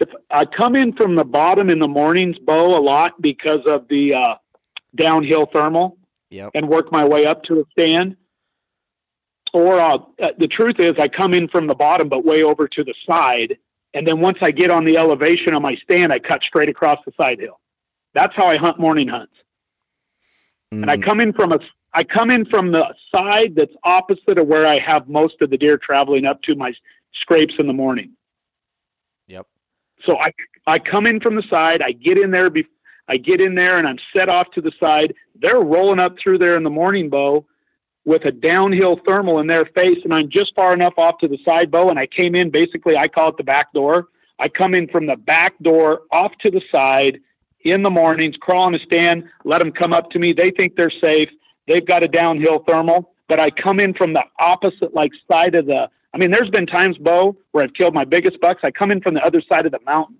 [0.00, 3.88] If I come in from the bottom in the mornings, Bo, a lot because of
[3.88, 4.34] the uh,
[4.94, 5.96] downhill thermal,
[6.30, 6.52] yep.
[6.54, 8.16] and work my way up to a stand.
[9.52, 9.98] Or uh,
[10.38, 13.58] the truth is, I come in from the bottom, but way over to the side,
[13.94, 16.98] and then once I get on the elevation of my stand, I cut straight across
[17.04, 17.58] the side hill.
[18.14, 19.32] That's how I hunt morning hunts.
[20.72, 20.82] Mm.
[20.82, 21.04] And I mm.
[21.04, 21.58] come in from a
[21.94, 25.56] I come in from the side that's opposite of where I have most of the
[25.56, 26.72] deer traveling up to my
[27.14, 28.12] scrapes in the morning.
[29.26, 29.46] Yep.
[30.06, 30.32] So I
[30.66, 31.80] I come in from the side.
[31.82, 32.50] I get in there.
[32.50, 32.66] Be,
[33.08, 35.14] I get in there and I'm set off to the side.
[35.40, 37.46] They're rolling up through there in the morning Bo
[38.04, 41.38] with a downhill thermal in their face, and I'm just far enough off to the
[41.46, 41.88] side Bo.
[41.88, 42.96] And I came in basically.
[42.96, 44.08] I call it the back door.
[44.38, 47.20] I come in from the back door off to the side
[47.64, 50.32] in the mornings, crawl on a stand, let them come up to me.
[50.32, 51.28] They think they're safe.
[51.66, 55.66] They've got a downhill thermal, but I come in from the opposite like side of
[55.66, 55.88] the.
[56.14, 58.60] I mean, there's been times, Bo, where I've killed my biggest bucks.
[58.64, 60.16] I come in from the other side of the mountain.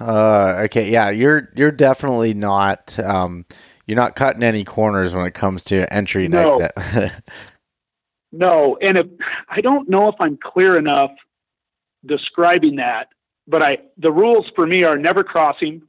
[0.00, 3.44] Uh, okay, yeah, you're you're definitely not um,
[3.86, 6.58] you're not cutting any corners when it comes to entry and no.
[6.58, 7.12] exit.
[8.32, 9.06] no, and if,
[9.48, 11.10] I don't know if I'm clear enough
[12.06, 13.08] describing that,
[13.48, 15.82] but I the rules for me are never crossing,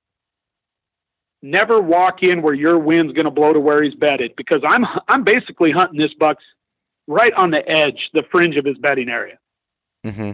[1.43, 4.85] never walk in where your wind's going to blow to where he's bedded because I'm
[5.07, 6.43] I'm basically hunting this buck's
[7.07, 9.37] right on the edge, the fringe of his bedding area.
[10.05, 10.31] Mm-hmm.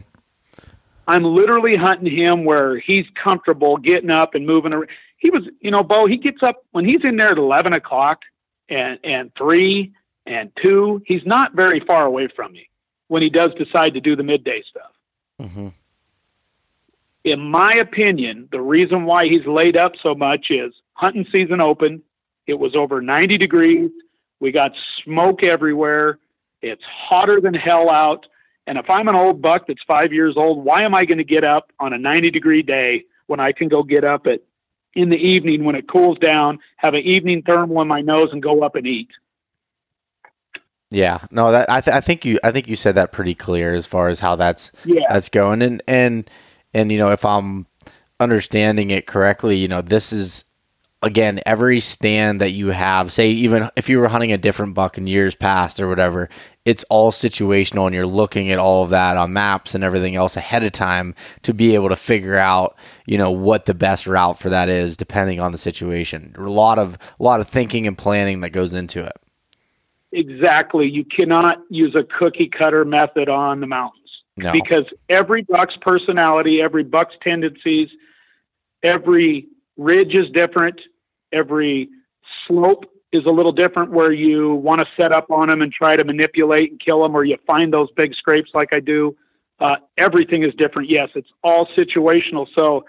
[1.07, 4.89] I'm literally hunting him where he's comfortable getting up and moving around.
[5.18, 6.06] He was, you know, Bo.
[6.06, 8.22] He gets up when he's in there at eleven o'clock
[8.69, 9.93] and and three
[10.26, 11.02] and two.
[11.06, 12.69] He's not very far away from me
[13.07, 14.91] when he does decide to do the midday stuff.
[15.41, 15.68] Mm-hmm.
[17.26, 22.03] In my opinion, the reason why he's laid up so much is hunting season opened.
[22.45, 23.89] It was over 90 degrees.
[24.39, 24.73] We got
[25.03, 26.19] smoke everywhere.
[26.61, 28.27] It's hotter than hell out.
[28.68, 31.23] And if I'm an old buck that's five years old, why am I going to
[31.23, 34.41] get up on a 90 degree day when I can go get up at
[34.93, 38.41] in the evening when it cools down, have an evening thermal in my nose, and
[38.41, 39.10] go up and eat?
[40.91, 43.73] Yeah, no, that I, th- I think you I think you said that pretty clear
[43.73, 45.07] as far as how that's yeah.
[45.10, 46.30] that's going, and and
[46.76, 47.65] and you know if I'm
[48.19, 50.45] understanding it correctly, you know this is
[51.06, 54.97] again, every stand that you have, say even if you were hunting a different buck
[54.97, 56.30] in years past or whatever,
[56.65, 60.35] it's all situational and you're looking at all of that on maps and everything else
[60.35, 62.76] ahead of time to be able to figure out,
[63.06, 66.34] you know, what the best route for that is depending on the situation.
[66.38, 69.15] A lot of a lot of thinking and planning that goes into it.
[70.11, 70.89] Exactly.
[70.89, 74.05] You cannot use a cookie cutter method on the mountains.
[74.38, 74.52] No.
[74.52, 77.90] Because every buck's personality, every buck's tendencies,
[78.84, 79.48] every
[79.78, 80.80] ridge is different
[81.36, 81.90] every
[82.48, 85.95] slope is a little different where you want to set up on them and try
[85.95, 89.16] to manipulate and kill them, or you find those big scrapes like I do.
[89.60, 90.90] Uh, everything is different.
[90.90, 92.48] Yes, it's all situational.
[92.57, 92.86] So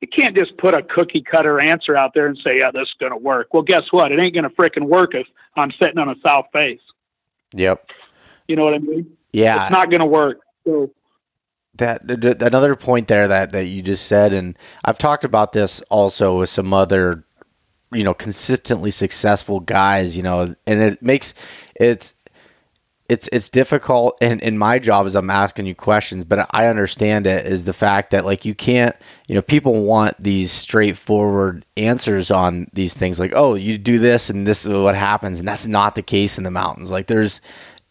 [0.00, 2.94] you can't just put a cookie cutter answer out there and say, yeah, this is
[3.00, 3.52] going to work.
[3.52, 4.12] Well, guess what?
[4.12, 5.26] It ain't going to fricking work if
[5.56, 6.80] I'm sitting on a south face.
[7.54, 7.90] Yep.
[8.46, 9.10] You know what I mean?
[9.32, 9.64] Yeah.
[9.64, 10.38] It's not going to work.
[10.68, 10.90] So
[11.74, 12.02] that
[12.42, 16.50] another point there that that you just said and I've talked about this also with
[16.50, 17.24] some other
[17.92, 21.32] you know consistently successful guys you know and it makes
[21.76, 22.14] it's
[23.08, 27.26] it's it's difficult and in my job is I'm asking you questions, but I understand
[27.26, 28.94] it is the fact that like you can't
[29.26, 34.28] you know, people want these straightforward answers on these things like, oh, you do this
[34.28, 36.90] and this is what happens, and that's not the case in the mountains.
[36.90, 37.40] Like there's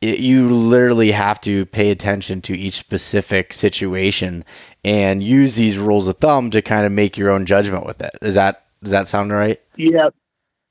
[0.01, 4.45] it, you literally have to pay attention to each specific situation
[4.83, 8.11] and use these rules of thumb to kind of make your own judgment with it.
[8.21, 9.59] Is that does that sound right?
[9.75, 10.09] Yeah,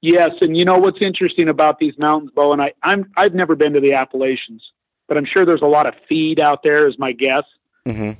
[0.06, 3.56] Yes, and you know what's interesting about these mountains, Bo, and I, I'm I've never
[3.56, 4.62] been to the Appalachians,
[5.08, 7.42] but I'm sure there's a lot of feed out there, is my guess.
[7.86, 8.12] Mm-hmm.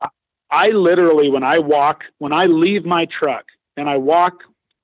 [0.00, 0.08] I,
[0.50, 3.44] I literally, when I walk, when I leave my truck
[3.76, 4.38] and I walk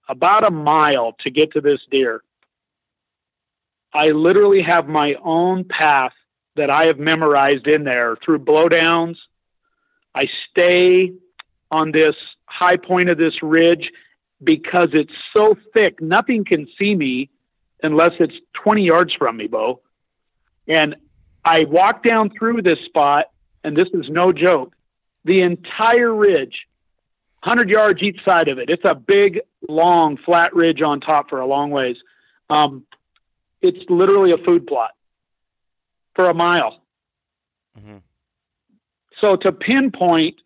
[0.09, 2.23] about a mile to get to this deer,
[3.97, 6.13] I literally have my own path
[6.57, 9.17] that I have memorized in there through blowdowns.
[10.15, 11.13] I stay
[11.71, 12.15] on this
[12.47, 13.91] high point of this ridge
[14.43, 17.31] because it's so thick, nothing can see me
[17.83, 19.81] unless it's 20 yards from me, Bo.
[20.69, 20.97] And
[21.45, 23.27] I walk down through this spot,
[23.65, 24.75] and this is no joke.
[25.25, 26.67] The entire ridge,
[27.43, 28.69] 100 yards each side of it.
[28.69, 31.97] It's a big, long, flat ridge on top for a long ways.
[32.51, 32.85] Um,
[33.67, 34.93] it's literally a food plot
[36.15, 36.83] for a mile.
[37.79, 37.99] Mm-hmm.
[39.21, 40.37] So to pinpoint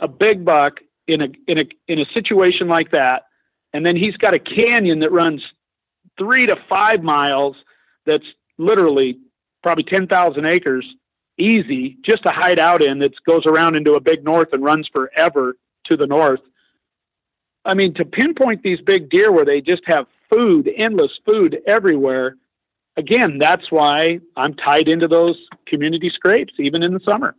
[0.00, 3.24] a big buck in a in a in a situation like that,
[3.72, 5.42] and then he's got a canyon that runs
[6.18, 7.56] three to five miles.
[8.06, 8.26] That's
[8.58, 9.18] literally
[9.62, 10.86] probably ten thousand acres,
[11.38, 12.98] easy, just to hide out in.
[13.00, 15.56] That goes around into a big north and runs forever
[15.86, 16.40] to the north.
[17.64, 22.36] I mean, to pinpoint these big deer where they just have food, endless food everywhere.
[22.96, 25.36] Again, that's why I'm tied into those
[25.66, 27.34] community scrapes, even in the summer.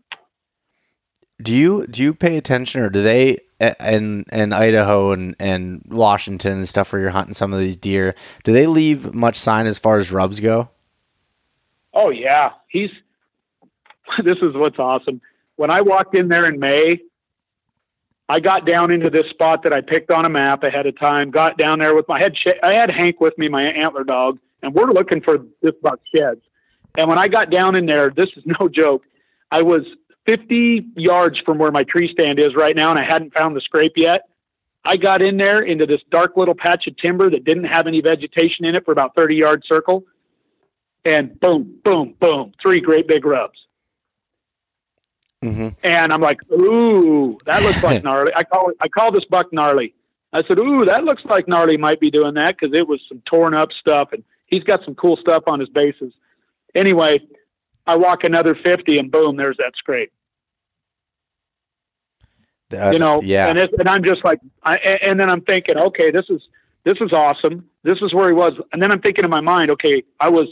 [1.41, 6.53] Do you do you pay attention, or do they in in Idaho and and Washington
[6.53, 8.15] and stuff where you're hunting some of these deer?
[8.43, 10.69] Do they leave much sign as far as rubs go?
[11.93, 12.89] Oh yeah, he's.
[14.23, 15.19] This is what's awesome.
[15.55, 17.01] When I walked in there in May,
[18.27, 21.29] I got down into this spot that I picked on a map ahead of time.
[21.29, 22.33] Got down there with my head.
[22.63, 26.41] I had Hank with me, my antler dog, and we're looking for this buck sheds.
[26.97, 29.03] And when I got down in there, this is no joke.
[29.51, 29.83] I was
[30.27, 33.61] 50 yards from where my tree stand is right now, and I hadn't found the
[33.61, 34.23] scrape yet.
[34.83, 38.01] I got in there into this dark little patch of timber that didn't have any
[38.01, 40.03] vegetation in it for about 30 yard circle.
[41.03, 43.57] And boom, boom, boom, three great big rubs.
[45.45, 45.67] Mm-hmm.
[45.83, 48.31] And I'm like, ooh, that looks like gnarly.
[48.35, 49.93] I call it, I call this buck gnarly.
[50.33, 53.21] I said, ooh, that looks like gnarly might be doing that because it was some
[53.25, 56.13] torn up stuff, and he's got some cool stuff on his bases.
[56.73, 57.19] Anyway,
[57.87, 60.11] I walk another 50 and boom, there's that scrape.
[62.91, 63.47] You know, yeah.
[63.47, 66.41] And, and I'm just like, I, and then I'm thinking, okay, this is,
[66.83, 67.69] this is awesome.
[67.83, 68.53] This is where he was.
[68.73, 70.47] And then I'm thinking in my mind, okay, I was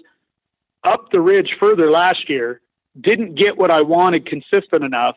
[0.83, 2.61] up the ridge further last year,
[2.99, 5.15] didn't get what I wanted consistent enough,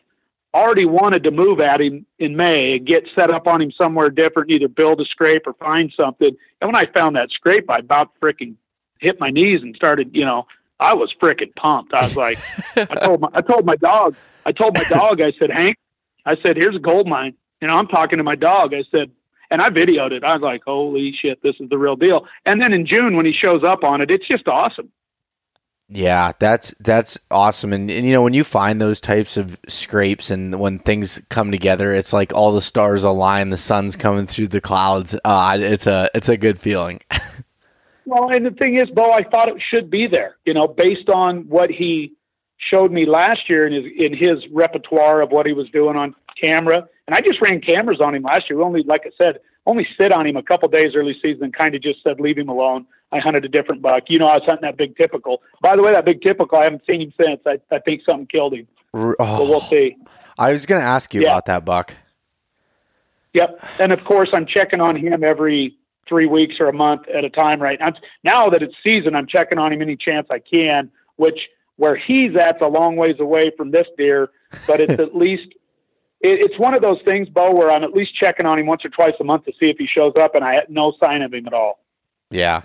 [0.53, 4.09] already wanted to move at him in May and get set up on him somewhere
[4.09, 6.35] different, either build a scrape or find something.
[6.61, 8.55] And when I found that scrape, I about freaking
[8.99, 10.47] hit my knees and started, you know,
[10.79, 11.93] I was freaking pumped.
[11.93, 12.39] I was like,
[12.75, 15.77] I told my, I told my dog, I told my dog, I said, Hank,
[16.25, 17.33] I said, here's a gold mine.
[17.61, 18.73] You know, I'm talking to my dog.
[18.73, 19.11] I said,
[19.49, 20.23] and I videoed it.
[20.23, 22.27] I was like, holy shit, this is the real deal.
[22.45, 24.91] And then in June, when he shows up on it, it's just awesome.
[25.89, 27.71] Yeah, that's that's awesome.
[27.71, 31.49] And, and you know, when you find those types of scrapes and when things come
[31.49, 35.17] together, it's like all the stars align, the sun's coming through the clouds.
[35.23, 36.99] Uh, it's a it's a good feeling.
[38.07, 40.37] Well, and the thing is, Bo, I thought it should be there.
[40.45, 42.13] You know, based on what he
[42.55, 46.15] showed me last year in his in his repertoire of what he was doing on
[46.39, 46.87] camera.
[47.05, 48.59] And I just ran cameras on him last year.
[48.59, 51.53] We only, like I said, only sit on him a couple days early season and
[51.53, 52.87] kind of just said leave him alone.
[53.11, 54.03] I hunted a different buck.
[54.07, 55.41] You know, I was hunting that big typical.
[55.61, 57.41] By the way, that big typical, I haven't seen him since.
[57.45, 58.67] I, I think something killed him.
[58.93, 59.95] Oh, but we'll see.
[60.39, 61.29] I was going to ask you yeah.
[61.29, 61.95] about that buck.
[63.33, 63.59] Yep.
[63.79, 65.77] And of course, I'm checking on him every
[66.07, 67.87] three weeks or a month at a time right now.
[68.23, 71.39] Now that it's season, I'm checking on him any chance I can, which
[71.75, 74.29] where he's at's a long ways away from this deer,
[74.65, 75.53] but it's at least
[76.21, 78.83] it, it's one of those things, Bo, where I'm at least checking on him once
[78.83, 81.21] or twice a month to see if he shows up, and I had no sign
[81.21, 81.79] of him at all.
[82.29, 82.63] Yeah.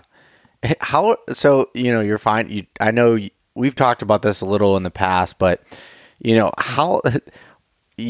[0.81, 1.67] How so?
[1.75, 2.49] You know, you're fine.
[2.49, 3.19] You, I know
[3.55, 5.63] we've talked about this a little in the past, but
[6.19, 7.03] you know how.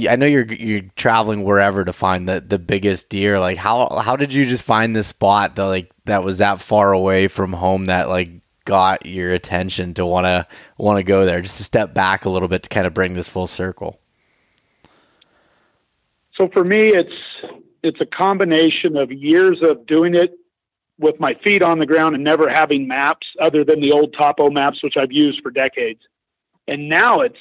[0.09, 3.41] I know you're you're traveling wherever to find the, the biggest deer.
[3.41, 6.93] Like how how did you just find this spot that like that was that far
[6.93, 8.31] away from home that like
[8.65, 11.41] got your attention to want to go there?
[11.41, 13.99] Just to step back a little bit to kind of bring this full circle.
[16.43, 17.53] So for me, it's
[17.85, 20.33] it's a combination of years of doing it
[20.99, 24.51] with my feet on the ground and never having maps other than the old topo
[24.51, 26.01] maps which I've used for decades.
[26.67, 27.39] And now it's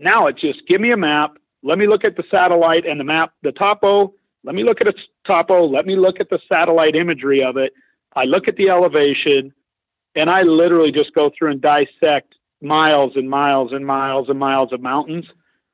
[0.00, 3.04] now it's just give me a map, let me look at the satellite and the
[3.04, 4.12] map, the topo,
[4.42, 7.72] let me look at its topo, let me look at the satellite imagery of it.
[8.16, 9.54] I look at the elevation
[10.16, 14.72] and I literally just go through and dissect miles and miles and miles and miles
[14.72, 15.26] of mountains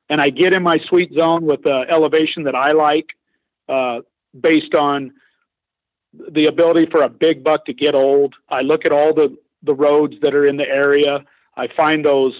[0.09, 3.07] and I get in my sweet zone with the elevation that I like
[3.67, 3.99] uh,
[4.39, 5.13] based on
[6.31, 8.33] the ability for a big buck to get old.
[8.49, 11.23] I look at all the, the roads that are in the area.
[11.55, 12.33] I find those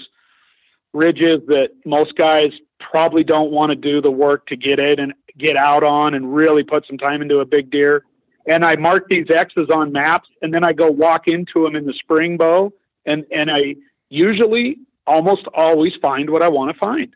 [0.94, 2.49] ridges that most guys
[2.80, 6.34] probably don't want to do the work to get in and get out on and
[6.34, 8.03] really put some time into a big deer.
[8.48, 11.85] And I mark these X's on maps and then I go walk into them in
[11.85, 12.73] the spring Bo
[13.06, 13.76] and, and I
[14.10, 17.14] usually almost always find what I want to find.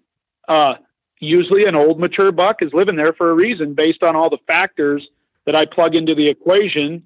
[0.52, 0.76] Uh,
[1.22, 4.38] usually an old mature buck is living there for a reason based on all the
[4.48, 5.07] factors
[5.45, 7.03] that I plug into the equation.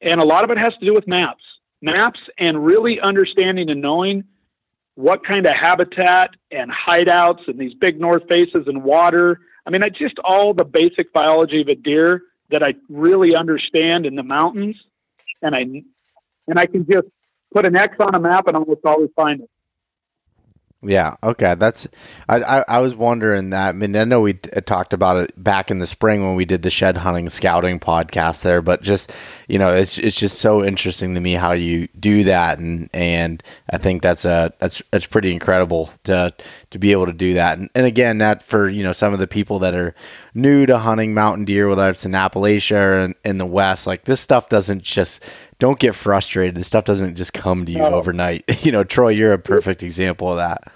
[0.00, 1.44] And a lot of it has to do with maps,
[1.80, 4.24] maps and really understanding and knowing
[4.96, 9.38] what kind of habitat and hideouts and these big north faces and water.
[9.64, 14.06] I mean, I just all the basic biology of a deer that I really understand
[14.06, 14.74] in the mountains.
[15.40, 15.60] And I,
[16.48, 17.06] and I can just
[17.54, 19.50] put an X on a map and almost always find it.
[20.84, 21.14] Yeah.
[21.22, 21.54] Okay.
[21.54, 21.86] That's.
[22.28, 23.68] I, I, I was wondering that.
[23.68, 26.44] I mean, I know we uh, talked about it back in the spring when we
[26.44, 29.12] did the shed hunting scouting podcast there, but just
[29.46, 33.42] you know, it's it's just so interesting to me how you do that, and and
[33.70, 36.34] I think that's a that's that's pretty incredible to
[36.70, 39.20] to be able to do that, and, and again, that for you know some of
[39.20, 39.94] the people that are
[40.34, 44.04] new to hunting mountain deer, whether it's in Appalachia or in, in the West, like
[44.04, 45.22] this stuff doesn't just
[45.58, 46.56] don't get frustrated.
[46.56, 48.44] This stuff doesn't just come to you overnight.
[48.64, 50.71] you know, Troy, you're a perfect example of that.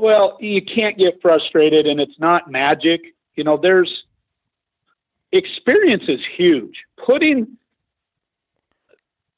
[0.00, 3.02] Well, you can't get frustrated, and it's not magic.
[3.34, 4.04] You know, there's
[5.30, 6.74] experience is huge.
[7.04, 7.58] Putting,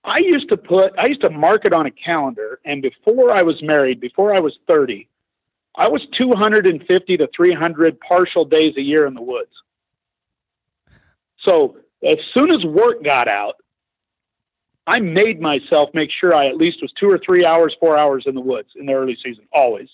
[0.04, 3.42] I used to put, I used to mark it on a calendar, and before I
[3.42, 5.08] was married, before I was 30,
[5.74, 9.50] I was 250 to 300 partial days a year in the woods.
[11.40, 11.78] So
[12.08, 13.56] as soon as work got out,
[14.86, 18.24] I made myself make sure I at least was two or three hours, four hours
[18.26, 19.88] in the woods in the early season, always,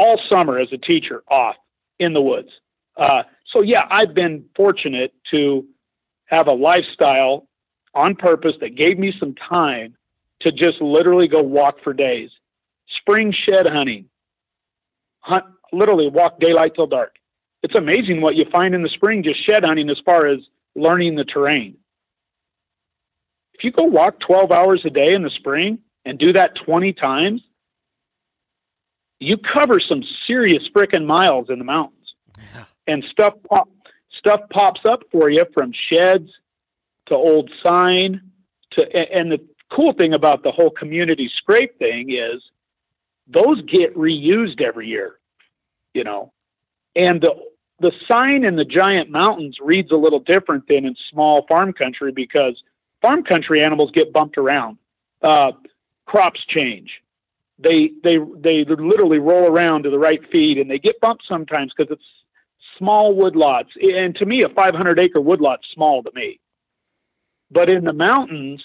[0.00, 1.56] all summer as a teacher, off
[1.98, 2.48] in the woods.
[2.96, 3.22] Uh,
[3.52, 5.66] so yeah, I've been fortunate to
[6.26, 7.48] have a lifestyle
[7.94, 9.96] on purpose that gave me some time
[10.40, 12.30] to just literally go walk for days.
[13.00, 14.06] Spring shed hunting,
[15.20, 17.16] hunt literally walk daylight till dark.
[17.62, 20.38] It's amazing what you find in the spring just shed hunting as far as
[20.74, 21.76] learning the terrain
[23.60, 26.94] if you go walk 12 hours a day in the spring and do that 20
[26.94, 27.42] times,
[29.20, 32.14] you cover some serious freaking miles in the mountains.
[32.54, 32.64] Yeah.
[32.86, 33.68] And stuff pop,
[34.18, 36.30] stuff pops up for you from sheds
[37.06, 38.22] to old sign
[38.72, 39.38] to and the
[39.70, 42.42] cool thing about the whole community scrape thing is
[43.28, 45.18] those get reused every year,
[45.94, 46.32] you know.
[46.96, 47.34] And the
[47.78, 52.12] the sign in the giant mountains reads a little different than in small farm country
[52.12, 52.62] because
[53.00, 54.78] farm country animals get bumped around.
[55.22, 55.52] Uh,
[56.06, 56.90] crops change.
[57.62, 61.72] They they they literally roll around to the right feed, and they get bumped sometimes
[61.76, 62.04] because it's
[62.78, 63.68] small woodlots.
[63.80, 66.40] And to me, a 500 acre woodlot's small to me.
[67.50, 68.62] But in the mountains,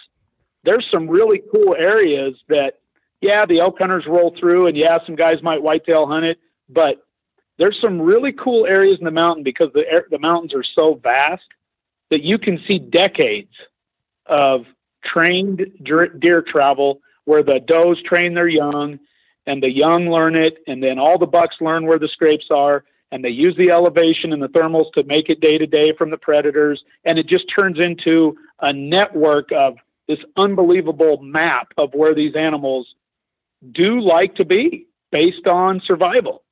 [0.63, 2.79] there's some really cool areas that,
[3.21, 6.37] yeah, the elk hunters roll through, and yeah, some guys might whitetail hunt it,
[6.69, 6.97] but
[7.57, 10.99] there's some really cool areas in the mountain because the air, the mountains are so
[11.01, 11.43] vast
[12.11, 13.51] that you can see decades
[14.25, 14.65] of
[15.03, 18.99] trained deer travel where the does train their young
[19.45, 22.83] and the young learn it and then all the bucks learn where the scrapes are
[23.11, 26.09] and they use the elevation and the thermals to make it day to day from
[26.09, 29.75] the predators and it just turns into a network of
[30.07, 32.87] this unbelievable map of where these animals
[33.71, 36.43] do like to be based on survival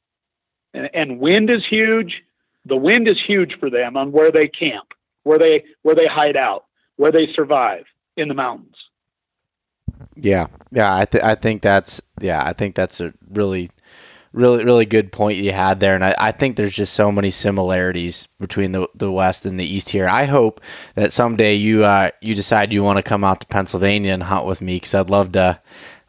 [0.74, 2.24] and, and wind is huge
[2.66, 4.88] the wind is huge for them on where they camp
[5.24, 7.86] where they where they hide out where they survive
[8.18, 8.76] in the mountains.
[10.16, 13.70] Yeah, yeah, I th- I think that's yeah, I think that's a really
[14.34, 17.30] really really good point you had there and I, I think there's just so many
[17.30, 20.08] similarities between the, the west and the east here.
[20.10, 20.60] I hope
[20.96, 24.46] that someday you uh, you decide you want to come out to pennsylvania and hunt
[24.48, 25.60] with me because i'd love to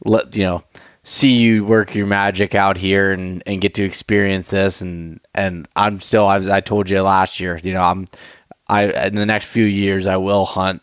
[0.04, 0.64] let you know
[1.02, 5.68] see you work your magic out here and, and get to experience this and and
[5.76, 8.06] i'm still as i told you last year you know i'm
[8.68, 10.82] I in the next few years I will hunt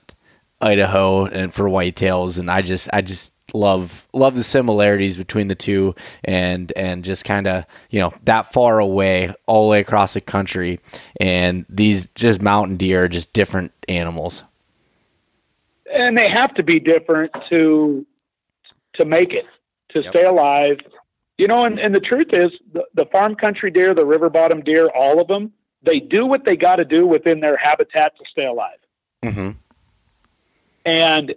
[0.62, 5.56] Idaho and for whitetails, and I just I just love love the similarities between the
[5.56, 10.14] two and and just kind of you know that far away all the way across
[10.14, 10.80] the country
[11.20, 14.44] and these just mountain deer are just different animals
[15.94, 18.06] and they have to be different to
[18.94, 19.46] to make it
[19.90, 20.14] to yep.
[20.14, 20.78] stay alive
[21.38, 24.62] you know and, and the truth is the, the farm country deer the river bottom
[24.62, 25.52] deer all of them
[25.84, 28.80] they do what they got to do within their habitat to stay alive
[29.24, 29.52] mm-hmm.
[30.86, 31.34] And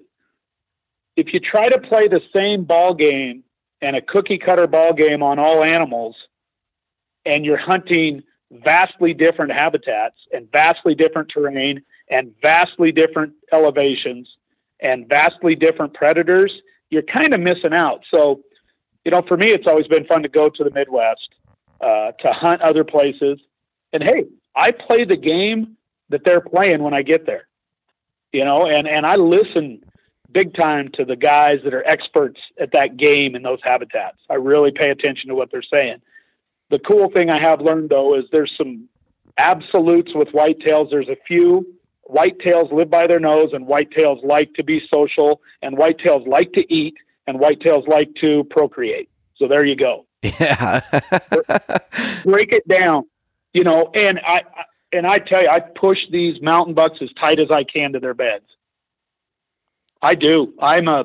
[1.17, 3.45] if you try to play the same ball game
[3.81, 6.17] and a cookie cutter ball game on all animals,
[7.27, 14.29] and you're hunting vastly different habitats and vastly different terrain and vastly different elevations
[14.81, 16.53] and vastly different predators,
[16.91, 18.03] you're kind of missing out.
[18.11, 18.43] So,
[19.05, 21.29] you know, for me, it's always been fun to go to the Midwest,
[21.81, 23.41] uh, to hunt other places.
[23.93, 25.77] And hey, I play the game
[26.11, 27.49] that they're playing when I get there,
[28.35, 29.83] you know, and, and I listen
[30.33, 34.19] big time to the guys that are experts at that game in those habitats.
[34.29, 35.99] I really pay attention to what they're saying.
[36.71, 38.89] The cool thing I have learned though is there's some
[39.39, 40.91] absolutes with whitetails.
[40.91, 41.65] There's a few
[42.11, 46.75] whitetails live by their nose and whitetails like to be social and whitetails like to
[46.75, 46.95] eat
[47.29, 49.09] and whitetails like to procreate.
[49.37, 50.07] So there you go.
[50.23, 50.81] Yeah.
[52.25, 53.05] Break it down,
[53.53, 54.41] you know, and I,
[54.95, 58.01] and I tell you, I push these mountain bucks as tight as I can to
[58.01, 58.45] their beds.
[60.01, 60.55] I do.
[60.61, 61.05] I'm a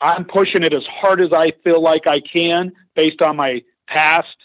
[0.00, 4.36] I'm pushing it as hard as I feel like I can based on my past,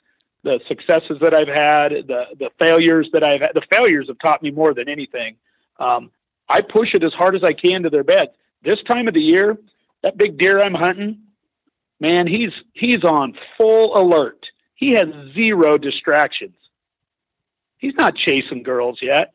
[0.43, 3.51] the successes that I've had, the the failures that I've had.
[3.53, 5.35] The failures have taught me more than anything.
[5.79, 6.11] Um,
[6.47, 8.31] I push it as hard as I can to their beds.
[8.63, 9.57] This time of the year,
[10.03, 11.19] that big deer I'm hunting,
[11.99, 14.45] man, he's he's on full alert.
[14.75, 16.55] He has zero distractions.
[17.79, 19.33] He's not chasing girls yet.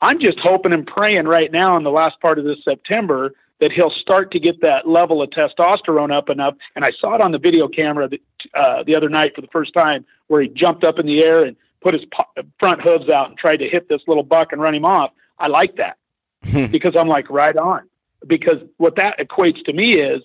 [0.00, 3.70] I'm just hoping and praying right now in the last part of this September that
[3.70, 6.54] he'll start to get that level of testosterone up enough.
[6.74, 8.20] And I saw it on the video camera the,
[8.54, 11.42] uh, the other night for the first time, where he jumped up in the air
[11.42, 14.60] and put his po- front hooves out and tried to hit this little buck and
[14.60, 15.12] run him off.
[15.38, 15.98] I like that
[16.72, 17.88] because I'm like right on.
[18.26, 20.22] Because what that equates to me is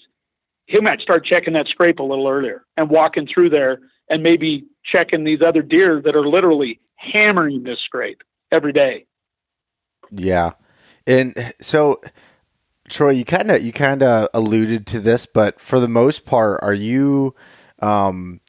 [0.65, 4.65] he might start checking that scrape a little earlier and walking through there and maybe
[4.83, 8.21] checking these other deer that are literally hammering this scrape
[8.51, 9.05] every day.
[10.11, 10.53] Yeah.
[11.05, 12.01] And so
[12.89, 16.59] Troy, you kind of you kind of alluded to this, but for the most part,
[16.63, 17.35] are you
[17.79, 18.39] um,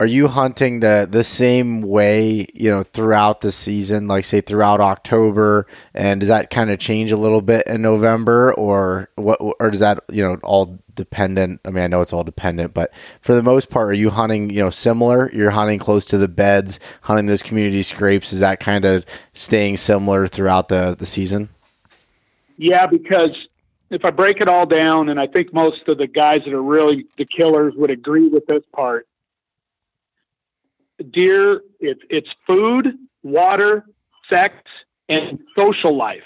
[0.00, 4.80] are you hunting the the same way you know throughout the season, like say throughout
[4.80, 9.70] October, and does that kind of change a little bit in November, or what, or
[9.70, 11.60] does that you know all dependent?
[11.64, 14.50] I mean, I know it's all dependent, but for the most part, are you hunting
[14.50, 15.30] you know similar?
[15.32, 18.32] You're hunting close to the beds, hunting those community scrapes.
[18.32, 21.48] Is that kind of staying similar throughout the the season?
[22.56, 23.30] Yeah, because
[23.90, 26.62] if I break it all down, and I think most of the guys that are
[26.62, 29.06] really the killers would agree with this part.
[31.10, 33.84] Deer, it's it's food, water,
[34.30, 34.54] sex,
[35.08, 36.22] and social life.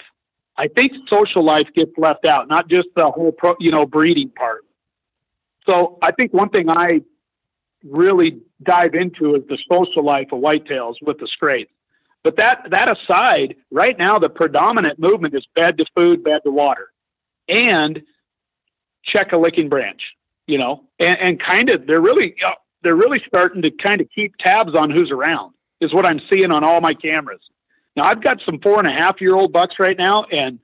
[0.59, 4.29] I think social life gets left out, not just the whole pro, you know breeding
[4.29, 4.65] part.
[5.67, 7.01] So I think one thing I
[7.83, 11.71] really dive into is the social life of whitetails with the scrapes.
[12.25, 16.51] But that that aside, right now the predominant movement is bad to food, bad to
[16.51, 16.89] water
[17.47, 18.01] and
[19.05, 20.01] check a licking branch,
[20.45, 22.51] you know, and, and kind of they're really uh,
[22.83, 26.51] they're really starting to kind of keep tabs on who's around is what I'm seeing
[26.51, 27.39] on all my cameras.
[27.99, 30.59] Now I've got some four and a half year old bucks right now, and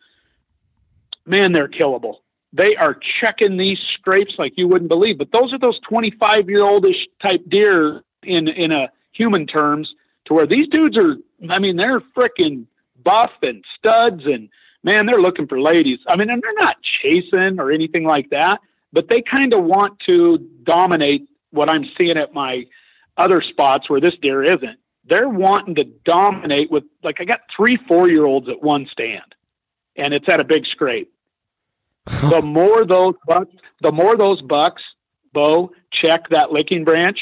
[1.25, 2.19] man, they're killable.
[2.53, 5.17] They are checking these scrapes like you wouldn't believe.
[5.17, 9.93] But those are those 25 year oldish type deer in in a human terms,
[10.25, 11.15] to where these dudes are.
[11.49, 12.67] I mean, they're freaking
[13.03, 14.47] buff and studs and
[14.83, 15.99] man, they're looking for ladies.
[16.07, 18.59] I mean, and they're not chasing or anything like that,
[18.93, 22.63] but they kind of want to dominate what I'm seeing at my
[23.17, 24.79] other spots where this deer isn't.
[25.07, 29.35] They're wanting to dominate with like I got three four year olds at one stand,
[29.95, 31.11] and it's at a big scrape.
[32.05, 33.51] the more those bucks,
[33.81, 34.83] the more those bucks,
[35.33, 37.19] Bo, check that licking branch.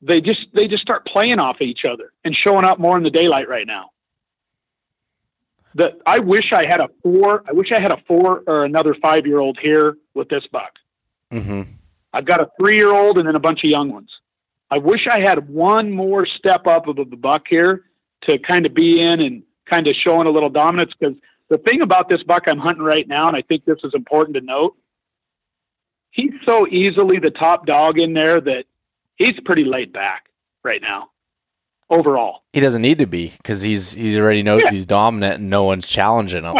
[0.00, 3.10] They just they just start playing off each other and showing up more in the
[3.10, 3.90] daylight right now
[5.74, 7.44] the I wish I had a four.
[7.48, 10.72] I wish I had a four or another five year old here with this buck.
[11.30, 11.62] Mm-hmm.
[12.12, 14.10] I've got a three year old and then a bunch of young ones.
[14.72, 17.84] I wish I had one more step up of the buck here
[18.22, 20.92] to kind of be in and kind of showing a little dominance.
[20.98, 21.14] Because
[21.50, 24.34] the thing about this buck I'm hunting right now, and I think this is important
[24.36, 24.74] to note,
[26.10, 28.64] he's so easily the top dog in there that
[29.16, 30.30] he's pretty laid back
[30.64, 31.10] right now
[31.90, 32.40] overall.
[32.54, 34.70] He doesn't need to be because he's he already knows yeah.
[34.70, 36.56] he's dominant and no one's challenging him.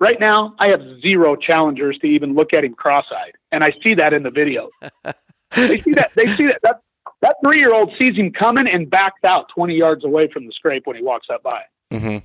[0.00, 3.94] Right now, I have zero challengers to even look at him cross-eyed, and I see
[3.94, 4.68] that in the video.
[5.54, 6.12] they see that.
[6.14, 6.58] They see that.
[6.62, 6.82] That,
[7.20, 10.96] that three-year-old sees him coming and backs out 20 yards away from the scrape when
[10.96, 11.62] he walks up by.
[11.92, 12.18] Mm-hmm.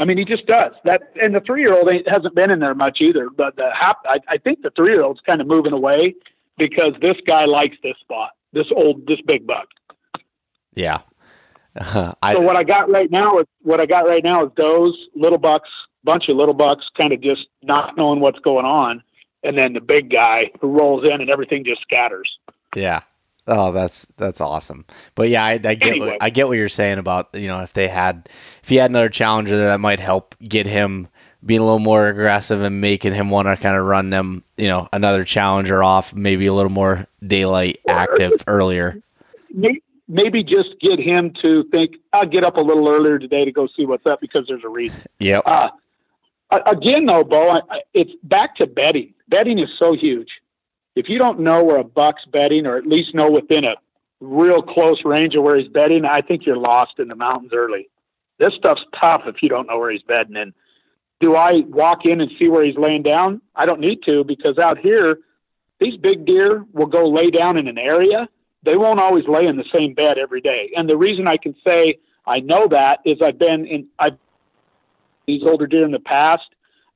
[0.00, 1.02] I mean, he just does that.
[1.20, 3.28] And the three-year-old hasn't been in there much either.
[3.30, 6.16] But the hap- I, I think the three-year-old's kind of moving away
[6.58, 8.30] because this guy likes this spot.
[8.52, 9.68] This old, this big buck.
[10.74, 11.02] Yeah.
[11.78, 14.50] Uh, I, so what I got right now is what I got right now is
[14.56, 15.68] those little bucks,
[16.04, 19.02] bunch of little bucks, kind of just not knowing what's going on,
[19.42, 22.38] and then the big guy who rolls in and everything just scatters.
[22.76, 23.00] Yeah.
[23.46, 24.84] Oh, that's that's awesome.
[25.16, 26.06] But yeah, I, I get Anyway.
[26.12, 28.28] what, I get what you're saying about you know if they had
[28.62, 31.08] if he had another challenger there, that might help get him
[31.44, 34.68] being a little more aggressive and making him want to kind of run them you
[34.68, 39.02] know another challenger off, maybe a little more daylight active earlier.
[40.08, 43.66] Maybe just get him to think, I'll get up a little earlier today to go
[43.76, 45.00] see what's up because there's a reason.
[45.18, 45.38] Yeah.
[45.38, 45.70] Uh,
[46.66, 49.14] again, though, Bo, I, I- it's back to bedding.
[49.32, 50.28] Bedding is so huge.
[50.94, 53.76] If you don't know where a buck's bedding, or at least know within a
[54.20, 57.88] real close range of where he's bedding, I think you're lost in the mountains early.
[58.38, 60.36] This stuff's tough if you don't know where he's bedding.
[60.36, 60.52] And
[61.20, 63.40] do I walk in and see where he's laying down?
[63.56, 65.18] I don't need to because out here,
[65.80, 68.28] these big deer will go lay down in an area.
[68.64, 70.72] They won't always lay in the same bed every day.
[70.76, 74.18] And the reason I can say I know that is I've been in I've
[75.26, 76.44] these older deer in the past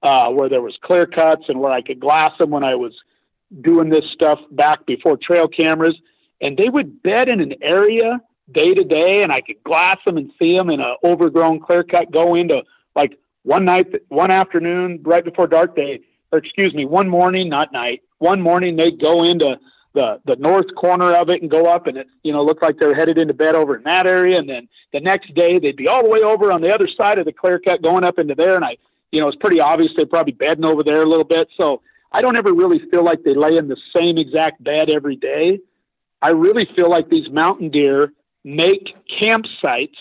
[0.03, 2.93] uh, where there was clear cuts and where I could glass them when I was
[3.61, 5.97] doing this stuff back before trail cameras,
[6.41, 8.21] and they would bed in an area
[8.53, 11.83] day to day, and I could glass them and see them in a overgrown clear
[11.83, 12.11] cut.
[12.11, 12.63] Go into
[12.95, 15.75] like one night, one afternoon, right before dark.
[15.77, 16.01] day,
[16.33, 19.59] or excuse me, one morning, not night, one morning they'd go into
[19.95, 22.79] the the north corner of it and go up, and it you know looked like
[22.79, 25.89] they're headed into bed over in that area, and then the next day they'd be
[25.89, 28.35] all the way over on the other side of the clear cut, going up into
[28.35, 28.77] there, and I,
[29.13, 31.83] you know, it's pretty obvious they're probably bedding over there a little bit, so.
[32.13, 35.59] I don't ever really feel like they lay in the same exact bed every day.
[36.23, 38.13] I really feel like these mountain deer
[38.43, 39.97] make campsites.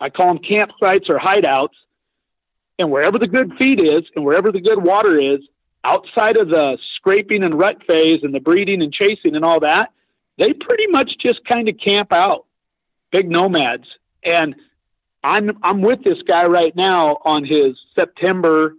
[0.00, 1.74] I call them campsites or hideouts.
[2.78, 5.40] And wherever the good feed is and wherever the good water is,
[5.84, 9.92] outside of the scraping and rut phase and the breeding and chasing and all that,
[10.38, 12.46] they pretty much just kind of camp out.
[13.12, 13.86] Big nomads.
[14.24, 14.54] And
[15.22, 18.74] I'm I'm with this guy right now on his September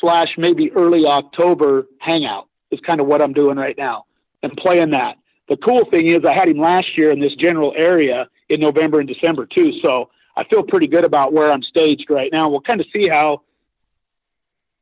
[0.00, 4.04] slash maybe early October hangout is kind of what I'm doing right now
[4.42, 5.16] and playing that.
[5.48, 9.00] The cool thing is I had him last year in this general area in November
[9.00, 9.72] and December too.
[9.84, 12.48] So I feel pretty good about where I'm staged right now.
[12.48, 13.42] We'll kind of see how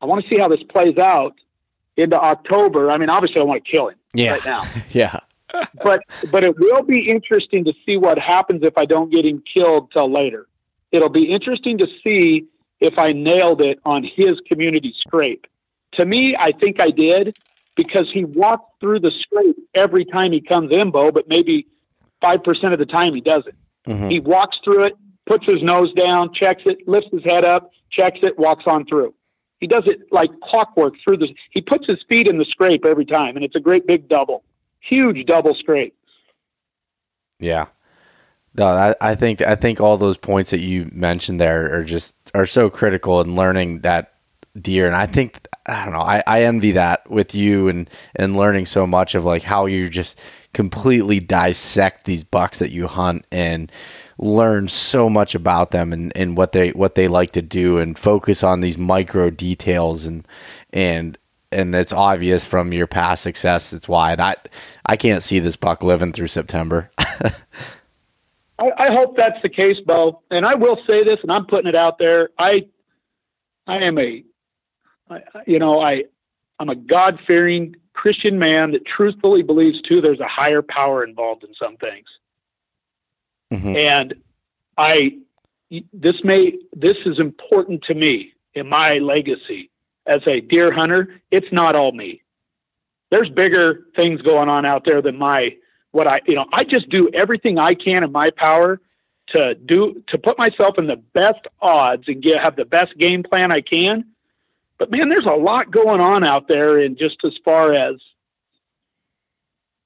[0.01, 1.35] I want to see how this plays out
[1.97, 2.91] into October.
[2.91, 4.33] I mean, obviously I want to kill him Yeah.
[4.33, 5.21] right now, Yeah.
[5.85, 6.01] but
[6.33, 9.93] but it will be interesting to see what happens if I don't get him killed
[9.93, 10.47] till later.
[10.93, 12.47] It'll be interesting to see
[12.81, 15.47] if I nailed it on his community scrape.
[15.95, 17.37] To me, I think I did
[17.77, 21.67] because he walked through the scrape every time he comes in, Bo, but maybe
[22.21, 23.55] five percent of the time he doesn't.
[23.87, 24.11] Mhm.
[24.11, 24.95] He walks through it,
[25.27, 29.15] puts his nose down, checks it, lifts his head up, checks it, walks on through.
[29.61, 31.29] He does it like clockwork through the.
[31.51, 34.45] He puts his feet in the scrape every time, and it's a great big double,
[34.81, 35.95] huge double scrape.
[37.39, 37.67] Yeah.
[38.55, 42.15] No, I, I think I think all those points that you mentioned there are just
[42.35, 44.15] are so critical in learning that
[44.61, 48.37] deer, and I think I don't know I, I envy that with you and and
[48.37, 50.19] learning so much of like how you just
[50.53, 53.73] completely dissect these bucks that you hunt and
[54.19, 57.99] learn so much about them and, and what they what they like to do and
[57.99, 60.27] focus on these micro details and
[60.73, 61.17] and
[61.51, 63.73] and it's obvious from your past success.
[63.73, 64.37] It's why I
[64.85, 66.91] I can't see this buck living through September.
[68.63, 70.23] I, I hope that's the case, Bo.
[70.31, 72.31] And I will say this, and I'm putting it out there.
[72.39, 72.67] I,
[73.67, 74.25] I am a,
[75.11, 76.05] I, you know, I,
[76.59, 80.01] I'm a God fearing Christian man that truthfully believes too.
[80.01, 82.07] There's a higher power involved in some things,
[83.53, 83.85] Mhm.
[83.87, 84.15] and
[84.79, 85.19] I,
[85.93, 89.71] this may, this is important to me in my legacy
[90.07, 91.21] as a deer hunter.
[91.31, 92.23] It's not all me.
[93.11, 95.57] There's bigger things going on out there than my
[95.93, 98.81] what I, you know, I just do everything I can in my power
[99.29, 103.23] to do to put myself in the best odds and get have the best game
[103.23, 104.07] plan I can.
[104.79, 107.97] But man, there's a lot going on out there, and just as far as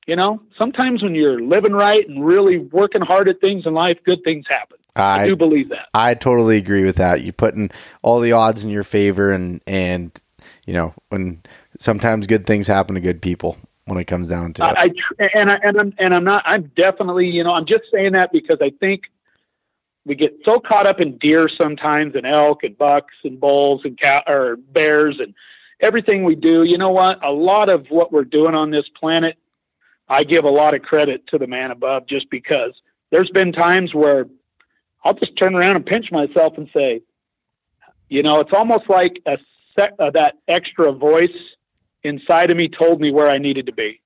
[0.06, 3.98] you know, sometimes when you're living right and really working hard at things in life,
[4.04, 4.78] good things happen.
[4.94, 5.88] I, I do believe that.
[5.92, 7.22] I totally agree with that.
[7.22, 7.70] You're putting
[8.02, 10.12] all the odds in your favor, and and
[10.66, 11.42] you know when
[11.78, 14.66] sometimes good things happen to good people when it comes down to it.
[14.66, 16.42] I, I tr- and I and I'm and I'm not.
[16.44, 19.04] I'm definitely you know I'm just saying that because I think
[20.04, 23.98] we get so caught up in deer sometimes and elk and bucks and bulls and
[23.98, 25.34] cow or bears and
[25.80, 26.62] everything we do.
[26.62, 27.24] You know what?
[27.24, 29.36] A lot of what we're doing on this planet,
[30.08, 32.72] I give a lot of credit to the man above just because
[33.10, 34.26] there's been times where
[35.04, 37.02] I'll just turn around and pinch myself and say,
[38.08, 39.38] you know, it's almost like a
[39.78, 41.28] sec- uh, that extra voice
[42.06, 44.00] inside of me told me where I needed to be,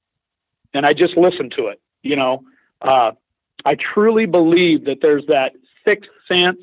[0.75, 1.81] and I just listened to it.
[2.03, 2.45] You know,
[2.81, 3.13] uh,
[3.65, 5.53] I truly believe that there's that
[5.87, 6.59] sixth sense,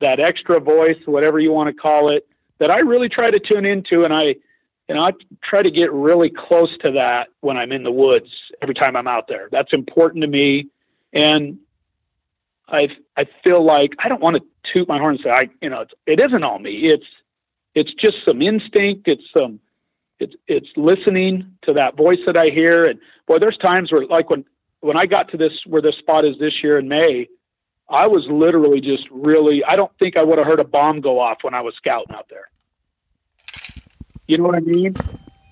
[0.00, 2.26] that extra voice, whatever you want to call it,
[2.58, 4.34] that I really try to tune into, and I,
[4.88, 8.28] you know, I try to get really close to that when I'm in the woods
[8.62, 9.48] every time I'm out there.
[9.50, 10.68] That's important to me,
[11.12, 11.58] and
[12.68, 14.42] I I feel like I don't want to
[14.72, 16.88] toot my horn and say I, you know, it isn't all me.
[16.88, 17.06] It's
[17.74, 19.08] it's just some instinct.
[19.08, 19.60] It's some
[20.22, 22.84] it's it's listening to that voice that I hear.
[22.84, 24.44] And boy, there's times where like when
[24.80, 27.28] when I got to this where this spot is this year in May,
[27.88, 31.20] I was literally just really, I don't think I would have heard a bomb go
[31.20, 32.48] off when I was scouting out there.
[34.26, 34.94] You know what I mean?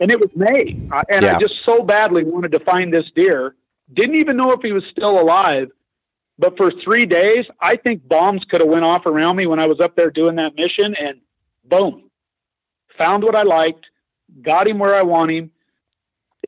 [0.00, 0.78] And it was May.
[0.90, 1.36] Uh, and yeah.
[1.36, 3.56] I just so badly wanted to find this deer.
[3.92, 5.68] Didn't even know if he was still alive.
[6.38, 9.66] But for three days, I think bombs could have went off around me when I
[9.66, 10.94] was up there doing that mission.
[10.98, 11.20] And
[11.64, 12.10] boom,
[12.96, 13.84] found what I liked,
[14.42, 15.50] got him where I want him,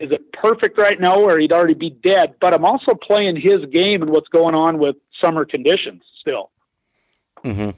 [0.00, 2.34] is it perfect right now or he'd already be dead?
[2.40, 6.50] But I'm also playing his game and what's going on with summer conditions still.
[7.44, 7.70] Mm-hmm.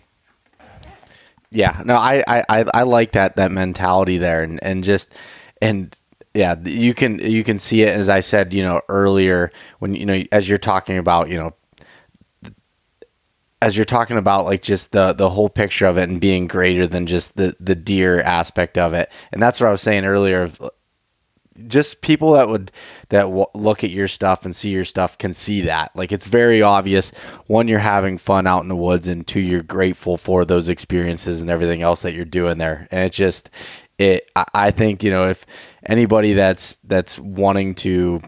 [1.50, 5.16] Yeah, no, I, I, I like that that mentality there, and, and just
[5.62, 5.96] and
[6.34, 10.04] yeah, you can you can see it as I said, you know, earlier when you
[10.04, 11.54] know as you're talking about you know
[13.64, 16.86] as you're talking about like just the the whole picture of it and being greater
[16.86, 19.10] than just the the deer aspect of it.
[19.32, 20.60] And that's what i was saying earlier of
[21.66, 22.70] just people that would
[23.08, 25.96] that w- look at your stuff and see your stuff can see that.
[25.96, 27.10] Like it's very obvious
[27.46, 31.40] one you're having fun out in the woods and two you're grateful for those experiences
[31.40, 32.86] and everything else that you're doing there.
[32.90, 33.48] And it just
[33.96, 35.46] it i think you know if
[35.86, 38.20] anybody that's that's wanting to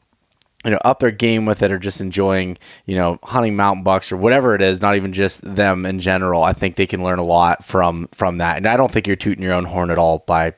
[0.67, 4.13] you know up their game with it or just enjoying you know hunting mountain bucks
[4.13, 7.19] or whatever it is not even just them in general i think they can learn
[7.19, 9.97] a lot from from that and i don't think you're tooting your own horn at
[9.97, 10.53] all by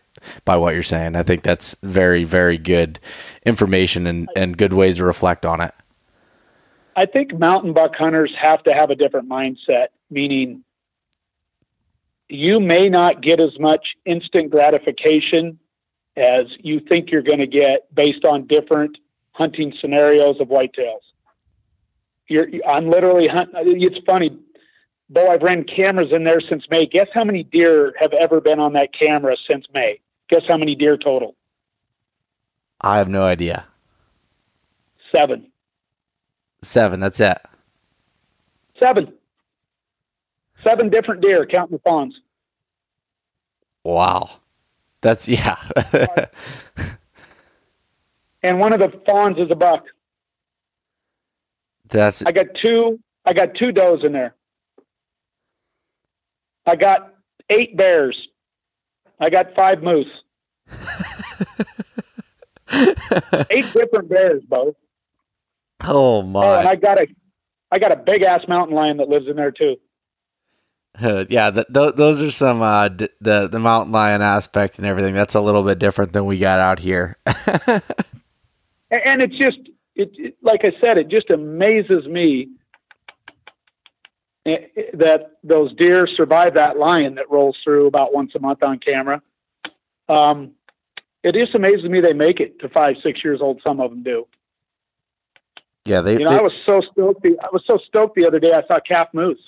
[0.44, 1.16] by what you're saying.
[1.16, 2.98] I think that's very, very good
[3.44, 5.72] information and, and good ways to reflect on it.
[6.96, 10.64] I think mountain buck hunters have to have a different mindset, meaning
[12.28, 15.58] you may not get as much instant gratification
[16.16, 18.98] as you think you're going to get based on different
[19.38, 21.00] hunting scenarios of whitetails.
[22.26, 23.80] You're, I'm literally hunting.
[23.80, 24.36] It's funny.
[25.08, 26.84] Though I've ran cameras in there since May.
[26.84, 30.00] Guess how many deer have ever been on that camera since May?
[30.28, 31.34] Guess how many deer total?
[32.82, 33.64] I have no idea.
[35.14, 35.50] Seven.
[36.60, 37.00] Seven.
[37.00, 37.38] That's it.
[38.82, 39.14] Seven.
[40.62, 42.14] Seven different deer, counting the fawns.
[43.84, 44.30] Wow.
[45.00, 45.56] That's yeah.
[48.42, 49.84] and one of the fawns is a buck.
[51.88, 52.24] That's.
[52.24, 52.98] I got two.
[53.26, 54.34] I got two does in there.
[56.66, 57.14] I got
[57.50, 58.16] eight bears.
[59.20, 60.06] I got five moose.
[62.70, 64.74] Eight different bears, both.
[65.82, 66.44] Oh my!
[66.44, 67.06] Oh, and I got a,
[67.72, 69.76] I got a big ass mountain lion that lives in there too.
[71.00, 75.14] Yeah, th- th- those are some uh, d- the the mountain lion aspect and everything.
[75.14, 77.16] That's a little bit different than we got out here.
[78.90, 79.58] and it's just,
[79.94, 82.50] it, it, like I said, it just amazes me
[84.44, 89.20] that those deer survive that lion that rolls through about once a month on camera.
[90.08, 90.52] Um,
[91.22, 93.60] it just amazes me they make it to five, six years old.
[93.62, 94.26] Some of them do.
[95.84, 96.14] Yeah, they.
[96.14, 97.22] You know, they, I was so stoked.
[97.22, 98.52] The, I was so stoked the other day.
[98.52, 99.40] I saw calf moose.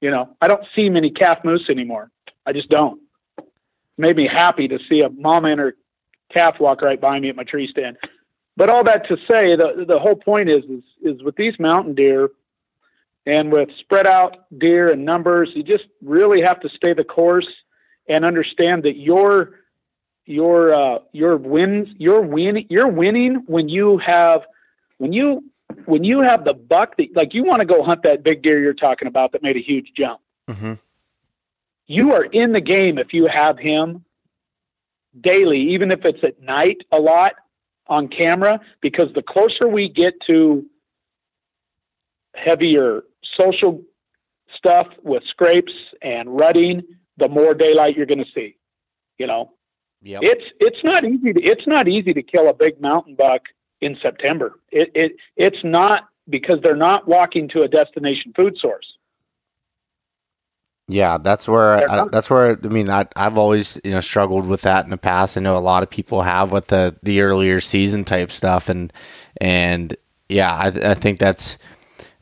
[0.00, 2.10] You know, I don't see many calf moose anymore.
[2.44, 3.00] I just don't.
[3.38, 3.44] It
[3.98, 5.76] made me happy to see a mom and her
[6.32, 7.98] calf walk right by me at my tree stand.
[8.56, 11.94] But all that to say, the the whole point is is is with these mountain
[11.94, 12.30] deer,
[13.26, 17.48] and with spread out deer and numbers, you just really have to stay the course
[18.08, 19.60] and understand that your
[20.26, 24.42] your uh, your wins you're winning you're winning when you have
[24.98, 25.44] when you
[25.86, 28.60] when you have the buck that like you want to go hunt that big deer
[28.60, 30.20] you're talking about that made a huge jump.
[30.48, 30.74] Mm-hmm.
[31.86, 34.04] You are in the game if you have him
[35.18, 37.32] daily, even if it's at night a lot
[37.86, 40.64] on camera, because the closer we get to
[42.34, 43.02] heavier
[43.38, 43.82] social
[44.56, 45.72] stuff with scrapes
[46.02, 46.82] and rutting,
[47.18, 48.56] the more daylight you're going to see.
[49.18, 49.52] You know,
[50.00, 50.22] yep.
[50.24, 51.32] it's it's not easy.
[51.32, 53.42] To, it's not easy to kill a big mountain buck
[53.80, 54.54] in September.
[54.70, 58.86] It it it's not because they're not walking to a destination food source.
[60.88, 64.62] Yeah, that's where I, that's where I mean I I've always you know struggled with
[64.62, 65.36] that in the past.
[65.36, 68.92] I know a lot of people have with the the earlier season type stuff, and
[69.40, 69.96] and
[70.28, 71.56] yeah, I, I think that's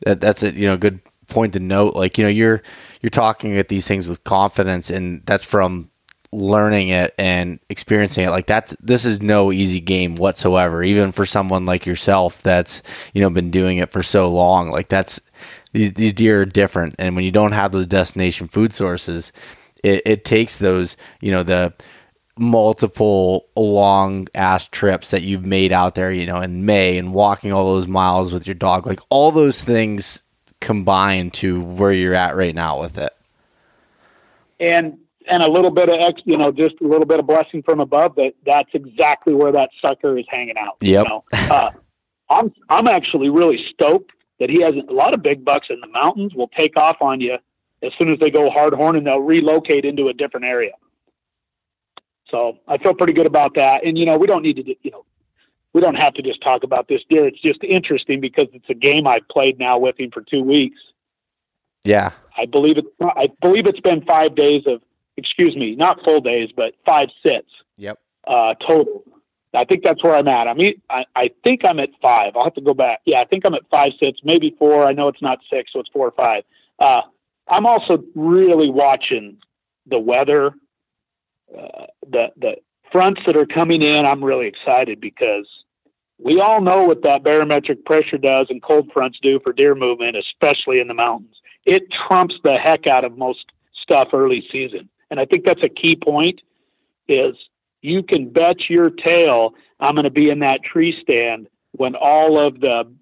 [0.05, 1.95] that, that's a you know good point to note.
[1.95, 2.61] Like you know you're
[3.01, 5.89] you're talking at these things with confidence, and that's from
[6.33, 11.25] learning it and experiencing it like that's this is no easy game whatsoever even for
[11.25, 12.81] someone like yourself that's
[13.13, 15.19] you know been doing it for so long like that's
[15.71, 19.31] these these deer are different, and when you don't have those destination food sources,
[19.83, 21.73] it, it takes those you know the
[22.37, 27.53] multiple long ass trips that you've made out there, you know, in May and walking
[27.53, 30.23] all those miles with your dog, like all those things
[30.59, 33.15] combine to where you're at right now with it.
[34.59, 37.63] And and a little bit of ex, you know, just a little bit of blessing
[37.63, 38.15] from above.
[38.15, 40.77] That that's exactly where that sucker is hanging out.
[40.81, 41.05] Yep.
[41.05, 41.23] You know?
[41.33, 41.71] uh,
[42.29, 44.11] I'm I'm actually really stoked
[44.41, 47.21] that he has a lot of big bucks in the mountains will take off on
[47.21, 47.37] you
[47.83, 50.71] as soon as they go hard horn and they'll relocate into a different area.
[52.31, 53.85] So I feel pretty good about that.
[53.85, 55.05] And you know, we don't need to, you know,
[55.73, 57.27] we don't have to just talk about this deer.
[57.27, 60.79] It's just interesting because it's a game I've played now with him for two weeks.
[61.83, 62.85] Yeah, I believe it.
[62.99, 64.81] I believe it's been five days of,
[65.17, 67.49] excuse me, not full days, but five sits.
[67.77, 67.99] Yep.
[68.25, 69.03] Uh, total.
[69.53, 70.47] I think that's where I'm at.
[70.47, 72.35] I mean, I, I think I'm at five.
[72.35, 73.01] I'll have to go back.
[73.05, 74.87] Yeah, I think I'm at five sits, maybe four.
[74.87, 76.43] I know it's not six, so it's four or five.
[76.79, 77.01] Uh,
[77.49, 79.37] I'm also really watching
[79.87, 80.53] the weather,
[81.53, 82.55] uh, the the
[82.91, 84.05] fronts that are coming in.
[84.05, 85.47] I'm really excited because
[86.17, 90.15] we all know what that barometric pressure does and cold fronts do for deer movement,
[90.15, 91.35] especially in the mountains.
[91.65, 93.45] It trumps the heck out of most
[93.81, 96.39] stuff early season, and I think that's a key point.
[97.09, 97.35] Is
[97.81, 102.45] you can bet your tail I'm going to be in that tree stand when all
[102.45, 102.93] of the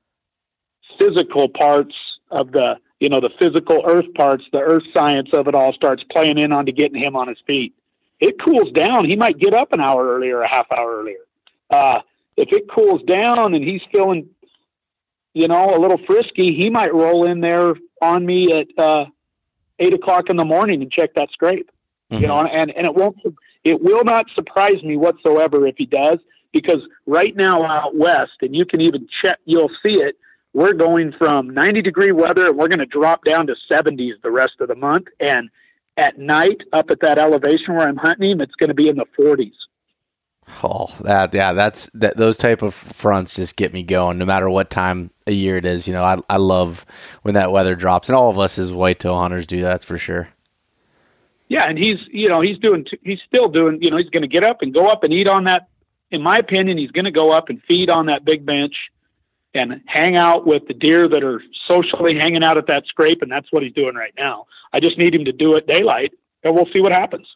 [0.97, 1.93] physical parts
[2.31, 6.03] of the, you know, the physical earth parts, the earth science of it all starts
[6.09, 7.75] playing in onto getting him on his feet.
[8.19, 9.05] It cools down.
[9.05, 11.25] He might get up an hour earlier, a half hour earlier.
[11.69, 11.99] Uh,
[12.37, 14.29] if it cools down and he's feeling,
[15.33, 19.05] you know, a little frisky, he might roll in there on me at uh,
[19.79, 21.69] eight o'clock in the morning and check that scrape.
[22.09, 22.21] Mm-hmm.
[22.21, 23.17] You know, and and it won't
[23.63, 26.19] it will not surprise me whatsoever if he does,
[26.53, 30.15] because right now out west, and you can even check, you'll see it.
[30.53, 34.31] We're going from 90 degree weather, and we're going to drop down to 70s the
[34.31, 35.07] rest of the month.
[35.19, 35.49] And
[35.97, 38.95] at night, up at that elevation where I'm hunting him, it's going to be in
[38.95, 39.51] the 40s.
[40.63, 42.17] Oh, that yeah, that's that.
[42.17, 45.65] Those type of fronts just get me going, no matter what time of year it
[45.65, 45.87] is.
[45.87, 46.87] You know, I I love
[47.21, 49.61] when that weather drops, and all of us as whitetail hunters do.
[49.61, 50.29] That's for sure.
[51.49, 54.27] Yeah, and he's you know he's doing he's still doing you know he's going to
[54.27, 55.67] get up and go up and eat on that.
[56.11, 58.73] In my opinion, he's going to go up and feed on that big bench
[59.53, 63.31] and hang out with the deer that are socially hanging out at that scrape, and
[63.31, 64.45] that's what he's doing right now.
[64.71, 66.13] I just need him to do it daylight,
[66.43, 67.27] and we'll see what happens.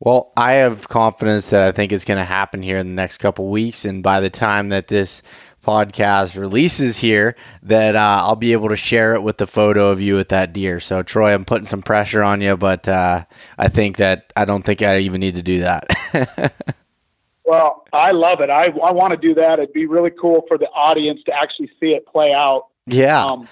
[0.00, 3.18] Well, I have confidence that I think it's going to happen here in the next
[3.18, 5.22] couple weeks, and by the time that this
[5.62, 10.00] podcast releases here that uh, I'll be able to share it with the photo of
[10.00, 10.80] you with that deer.
[10.80, 13.24] So, Troy, I'm putting some pressure on you, but uh,
[13.56, 15.86] I think that I don't think I even need to do that.
[17.44, 18.50] well, I love it.
[18.50, 19.58] I, I want to do that.
[19.58, 22.66] It'd be really cool for the audience to actually see it play out.
[22.86, 23.24] Yeah.
[23.24, 23.48] Um,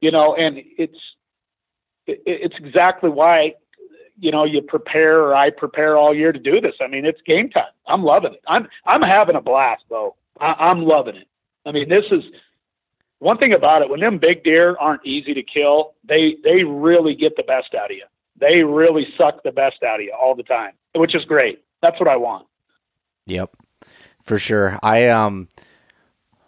[0.00, 0.98] you know, and it's
[2.06, 3.54] it, it's exactly why
[4.20, 6.74] you know you prepare or I prepare all year to do this.
[6.80, 7.64] I mean, it's game time.
[7.86, 8.42] I'm loving it.
[8.46, 10.16] I'm I'm having a blast though.
[10.40, 11.28] I, am loving it.
[11.66, 12.22] I mean, this is
[13.18, 13.90] one thing about it.
[13.90, 17.90] When them big deer aren't easy to kill, they they really get the best out
[17.90, 18.04] of you.
[18.36, 21.64] They really suck the best out of you all the time, which is great.
[21.82, 22.46] That's what I want.
[23.26, 23.56] Yep,
[24.22, 24.78] for sure.
[24.82, 25.48] I um.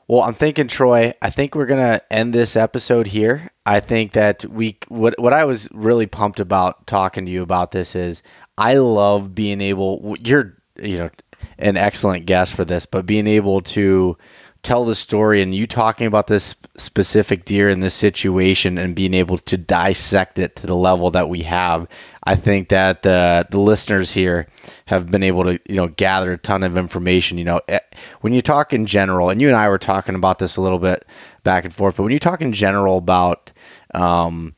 [0.09, 1.15] Well, I'm thinking, Troy.
[1.23, 3.51] I think we're gonna end this episode here.
[3.65, 7.71] I think that we what what I was really pumped about talking to you about
[7.71, 8.23] this is
[8.59, 10.17] I love being able.
[10.21, 11.11] You're you know
[11.59, 14.17] an excellent guest for this, but being able to
[14.63, 19.15] tell the story and you talking about this specific deer in this situation and being
[19.15, 21.89] able to dissect it to the level that we have,
[22.25, 24.49] I think that the the listeners here
[24.87, 27.39] have been able to you know gather a ton of information.
[27.39, 27.81] You know, eh,
[28.21, 30.79] when you talk in general, and you and I were talking about this a little
[30.79, 31.07] bit
[31.43, 33.53] back and forth, but when you talk in general about,
[33.95, 34.55] um,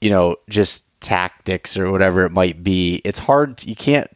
[0.00, 3.64] you know, just tactics or whatever it might be, it's hard.
[3.64, 4.10] You can't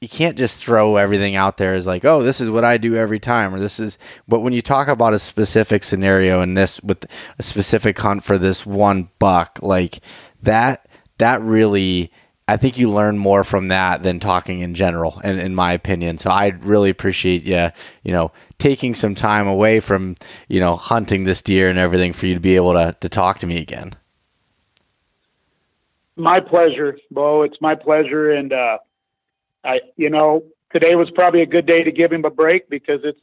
[0.00, 2.96] you can't just throw everything out there as like, oh, this is what I do
[2.96, 3.98] every time, or this is.
[4.26, 7.04] But when you talk about a specific scenario and this with
[7.38, 10.00] a specific hunt for this one buck, like
[10.42, 12.10] that, that really,
[12.48, 16.16] I think you learn more from that than talking in general, in, in my opinion.
[16.16, 17.68] So I really appreciate you,
[18.02, 20.14] you know, taking some time away from,
[20.48, 23.38] you know, hunting this deer and everything for you to be able to to talk
[23.40, 23.92] to me again.
[26.16, 27.42] My pleasure, Bo.
[27.42, 28.78] It's my pleasure, and uh,
[29.64, 33.00] I, you know, today was probably a good day to give him a break because
[33.04, 33.20] it's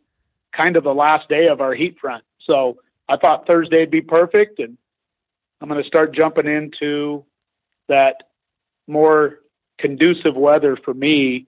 [0.55, 2.23] kind of the last day of our heat front.
[2.45, 2.77] So
[3.09, 4.77] I thought Thursday would be perfect, and
[5.61, 7.26] I'm going to start jumping into
[7.88, 8.23] that
[8.88, 9.39] more
[9.77, 11.47] conducive weather for me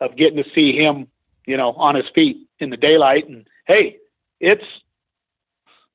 [0.00, 1.08] of getting to see him,
[1.46, 3.28] you know, on his feet in the daylight.
[3.28, 3.98] And hey,
[4.40, 4.64] it's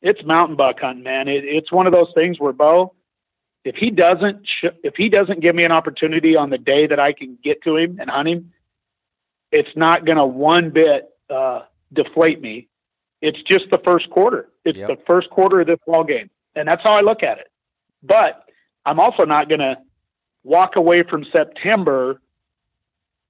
[0.02, 1.28] it's mountain buck hunting, man.
[1.28, 2.94] It, it's one of those things where Bo,
[3.66, 7.00] if he doesn't sh- if he doesn't give me an opportunity on the day that
[7.00, 8.54] I can get to him and hunt him,
[9.52, 11.62] it's not going to one bit uh,
[11.94, 12.68] deflate me.
[13.22, 14.50] It's just the first quarter.
[14.64, 14.88] It's Yep.
[14.88, 17.52] the first quarter of this ball game, and that's how I look at it.
[18.02, 18.44] But
[18.86, 19.78] I'm also not going to
[20.44, 22.22] walk away from September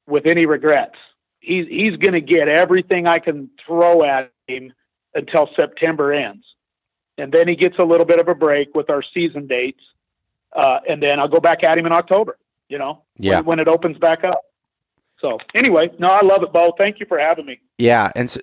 [0.07, 0.95] with any regrets.
[1.39, 4.73] He's he's going to get everything I can throw at him
[5.15, 6.45] until September ends,
[7.18, 9.81] and then he gets a little bit of a break with our season dates,
[10.56, 12.38] uh, and then I'll go back at him in October.
[12.70, 13.38] You know, Yeah.
[13.38, 14.42] when, when it opens back up.
[15.22, 16.74] So anyway, no, I love it, Bo.
[16.80, 17.60] Thank you for having me.
[17.78, 18.40] Yeah, and so,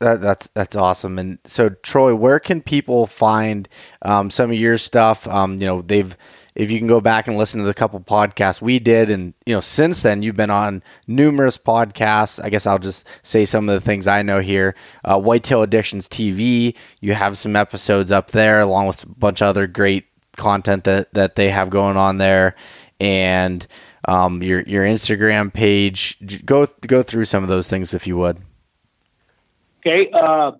[0.00, 1.18] that, that's that's awesome.
[1.18, 3.68] And so, Troy, where can people find
[4.02, 5.28] um, some of your stuff?
[5.28, 6.16] Um, you know, they've
[6.54, 9.54] if you can go back and listen to the couple podcasts we did, and you
[9.54, 12.42] know, since then you've been on numerous podcasts.
[12.42, 14.74] I guess I'll just say some of the things I know here.
[15.04, 19.48] Uh, Whitetail Addictions TV, you have some episodes up there, along with a bunch of
[19.48, 22.54] other great content that that they have going on there,
[23.00, 23.66] and
[24.06, 26.18] um, your your Instagram page.
[26.44, 28.38] Go go through some of those things if you would.
[29.86, 30.10] Okay.
[30.12, 30.52] Uh,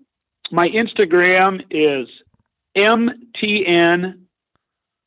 [0.52, 2.08] my Instagram is
[2.76, 4.20] MTN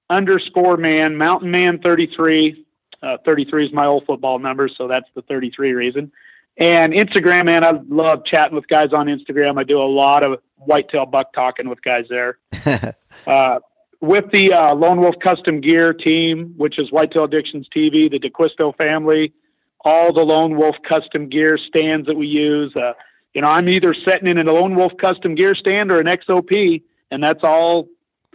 [0.10, 2.66] underscore man, mountain man 33.
[3.02, 6.12] Uh, 33 is my old football number, so that's the 33 reason.
[6.58, 9.58] And Instagram, man, I love chatting with guys on Instagram.
[9.58, 12.38] I do a lot of whitetail buck talking with guys there.
[13.28, 13.60] uh,
[14.02, 18.76] with the uh, Lone Wolf Custom Gear team, which is Whitetail Addictions TV, the DeQuisto
[18.78, 19.34] family,
[19.82, 22.74] all the Lone Wolf Custom Gear stands that we use.
[22.76, 22.94] Uh,
[23.34, 26.84] you know, I'm either setting in a Lone Wolf Custom Gear stand or an XOP,
[27.12, 27.88] and that's all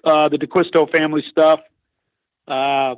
[0.05, 1.61] uh, the DeQuisto family stuff.
[2.47, 2.97] Uh,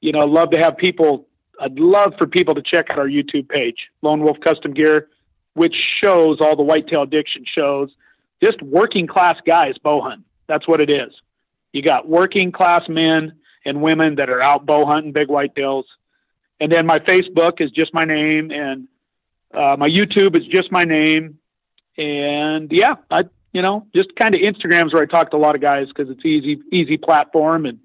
[0.00, 1.28] you know, love to have people.
[1.60, 5.08] I'd love for people to check out our YouTube page, Lone Wolf Custom Gear,
[5.54, 7.90] which shows all the whitetail addiction shows.
[8.42, 10.24] Just working class guys bow hunting.
[10.48, 11.12] That's what it is.
[11.72, 13.32] You got working class men
[13.64, 15.84] and women that are out bow hunting big whitetails.
[16.60, 18.88] And then my Facebook is just my name, and
[19.54, 21.38] uh, my YouTube is just my name.
[21.96, 25.54] And yeah, I you know just kind of Instagram's where I talk to a lot
[25.54, 27.78] of guys because it's easy easy platform and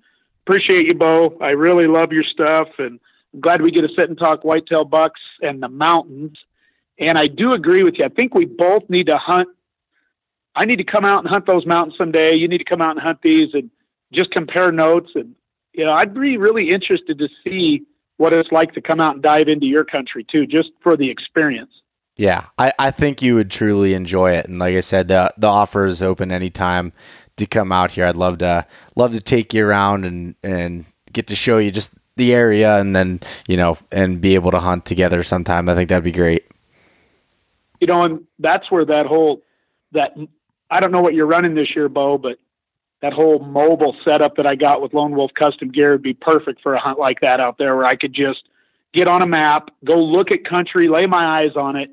[0.46, 1.38] appreciate you, Bo.
[1.42, 3.00] I really love your stuff, and
[3.34, 6.38] I'm glad we get to sit and talk whitetail bucks and the mountains.
[7.00, 8.06] And I do agree with you.
[8.06, 9.50] I think we both need to hunt.
[10.56, 12.36] I need to come out and hunt those mountains someday.
[12.36, 13.70] You need to come out and hunt these and
[14.14, 15.12] just compare notes.
[15.16, 15.36] And
[15.74, 17.84] you know, I'd be really interested to see
[18.18, 21.10] what it's like to come out and dive into your country too, just for the
[21.10, 21.72] experience.
[22.18, 25.48] Yeah, I, I think you would truly enjoy it, and like I said, the the
[25.48, 26.94] offer is open anytime
[27.36, 28.06] to come out here.
[28.06, 28.66] I'd love to
[28.96, 32.96] love to take you around and and get to show you just the area, and
[32.96, 33.20] then
[33.50, 35.68] you know, and be able to hunt together sometime.
[35.68, 36.46] I think that'd be great.
[37.82, 39.42] you know, and that's where that whole
[39.92, 40.16] that
[40.70, 42.38] I don't know what you're running this year, Bo, but
[43.02, 46.62] that whole mobile setup that I got with Lone Wolf Custom Gear would be perfect
[46.62, 48.44] for a hunt like that out there, where I could just
[48.94, 51.92] get on a map, go look at country, lay my eyes on it,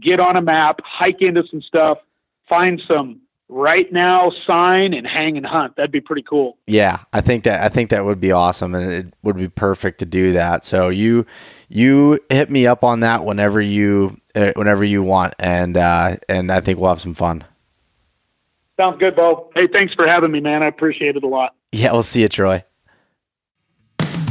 [0.00, 1.98] get on a map, hike into some stuff,
[2.48, 5.76] find some right now sign, and hang and hunt.
[5.76, 6.56] That'd be pretty cool.
[6.66, 9.98] Yeah, I think that I think that would be awesome, and it would be perfect
[9.98, 10.64] to do that.
[10.64, 11.26] So you
[11.68, 16.50] you hit me up on that whenever you uh, whenever you want, and uh, and
[16.50, 17.44] I think we'll have some fun.
[18.78, 19.50] Sounds good, Bo.
[19.54, 20.62] Hey, thanks for having me, man.
[20.62, 21.54] I appreciate it a lot.
[21.72, 22.64] Yeah, we'll see you, Troy.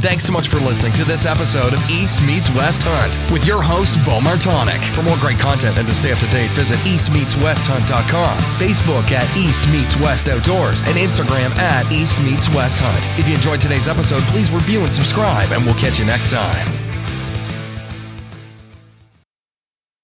[0.04, 3.62] Thanks so much for listening to this episode of East Meets West Hunt with your
[3.62, 4.84] host, Bo Martonic.
[4.94, 9.66] For more great content and to stay up to date, visit eastmeetswesthunt.com, Facebook at East
[9.70, 13.08] Meets West Outdoors, and Instagram at East Meets West Hunt.
[13.18, 16.93] If you enjoyed today's episode, please review and subscribe, and we'll catch you next time.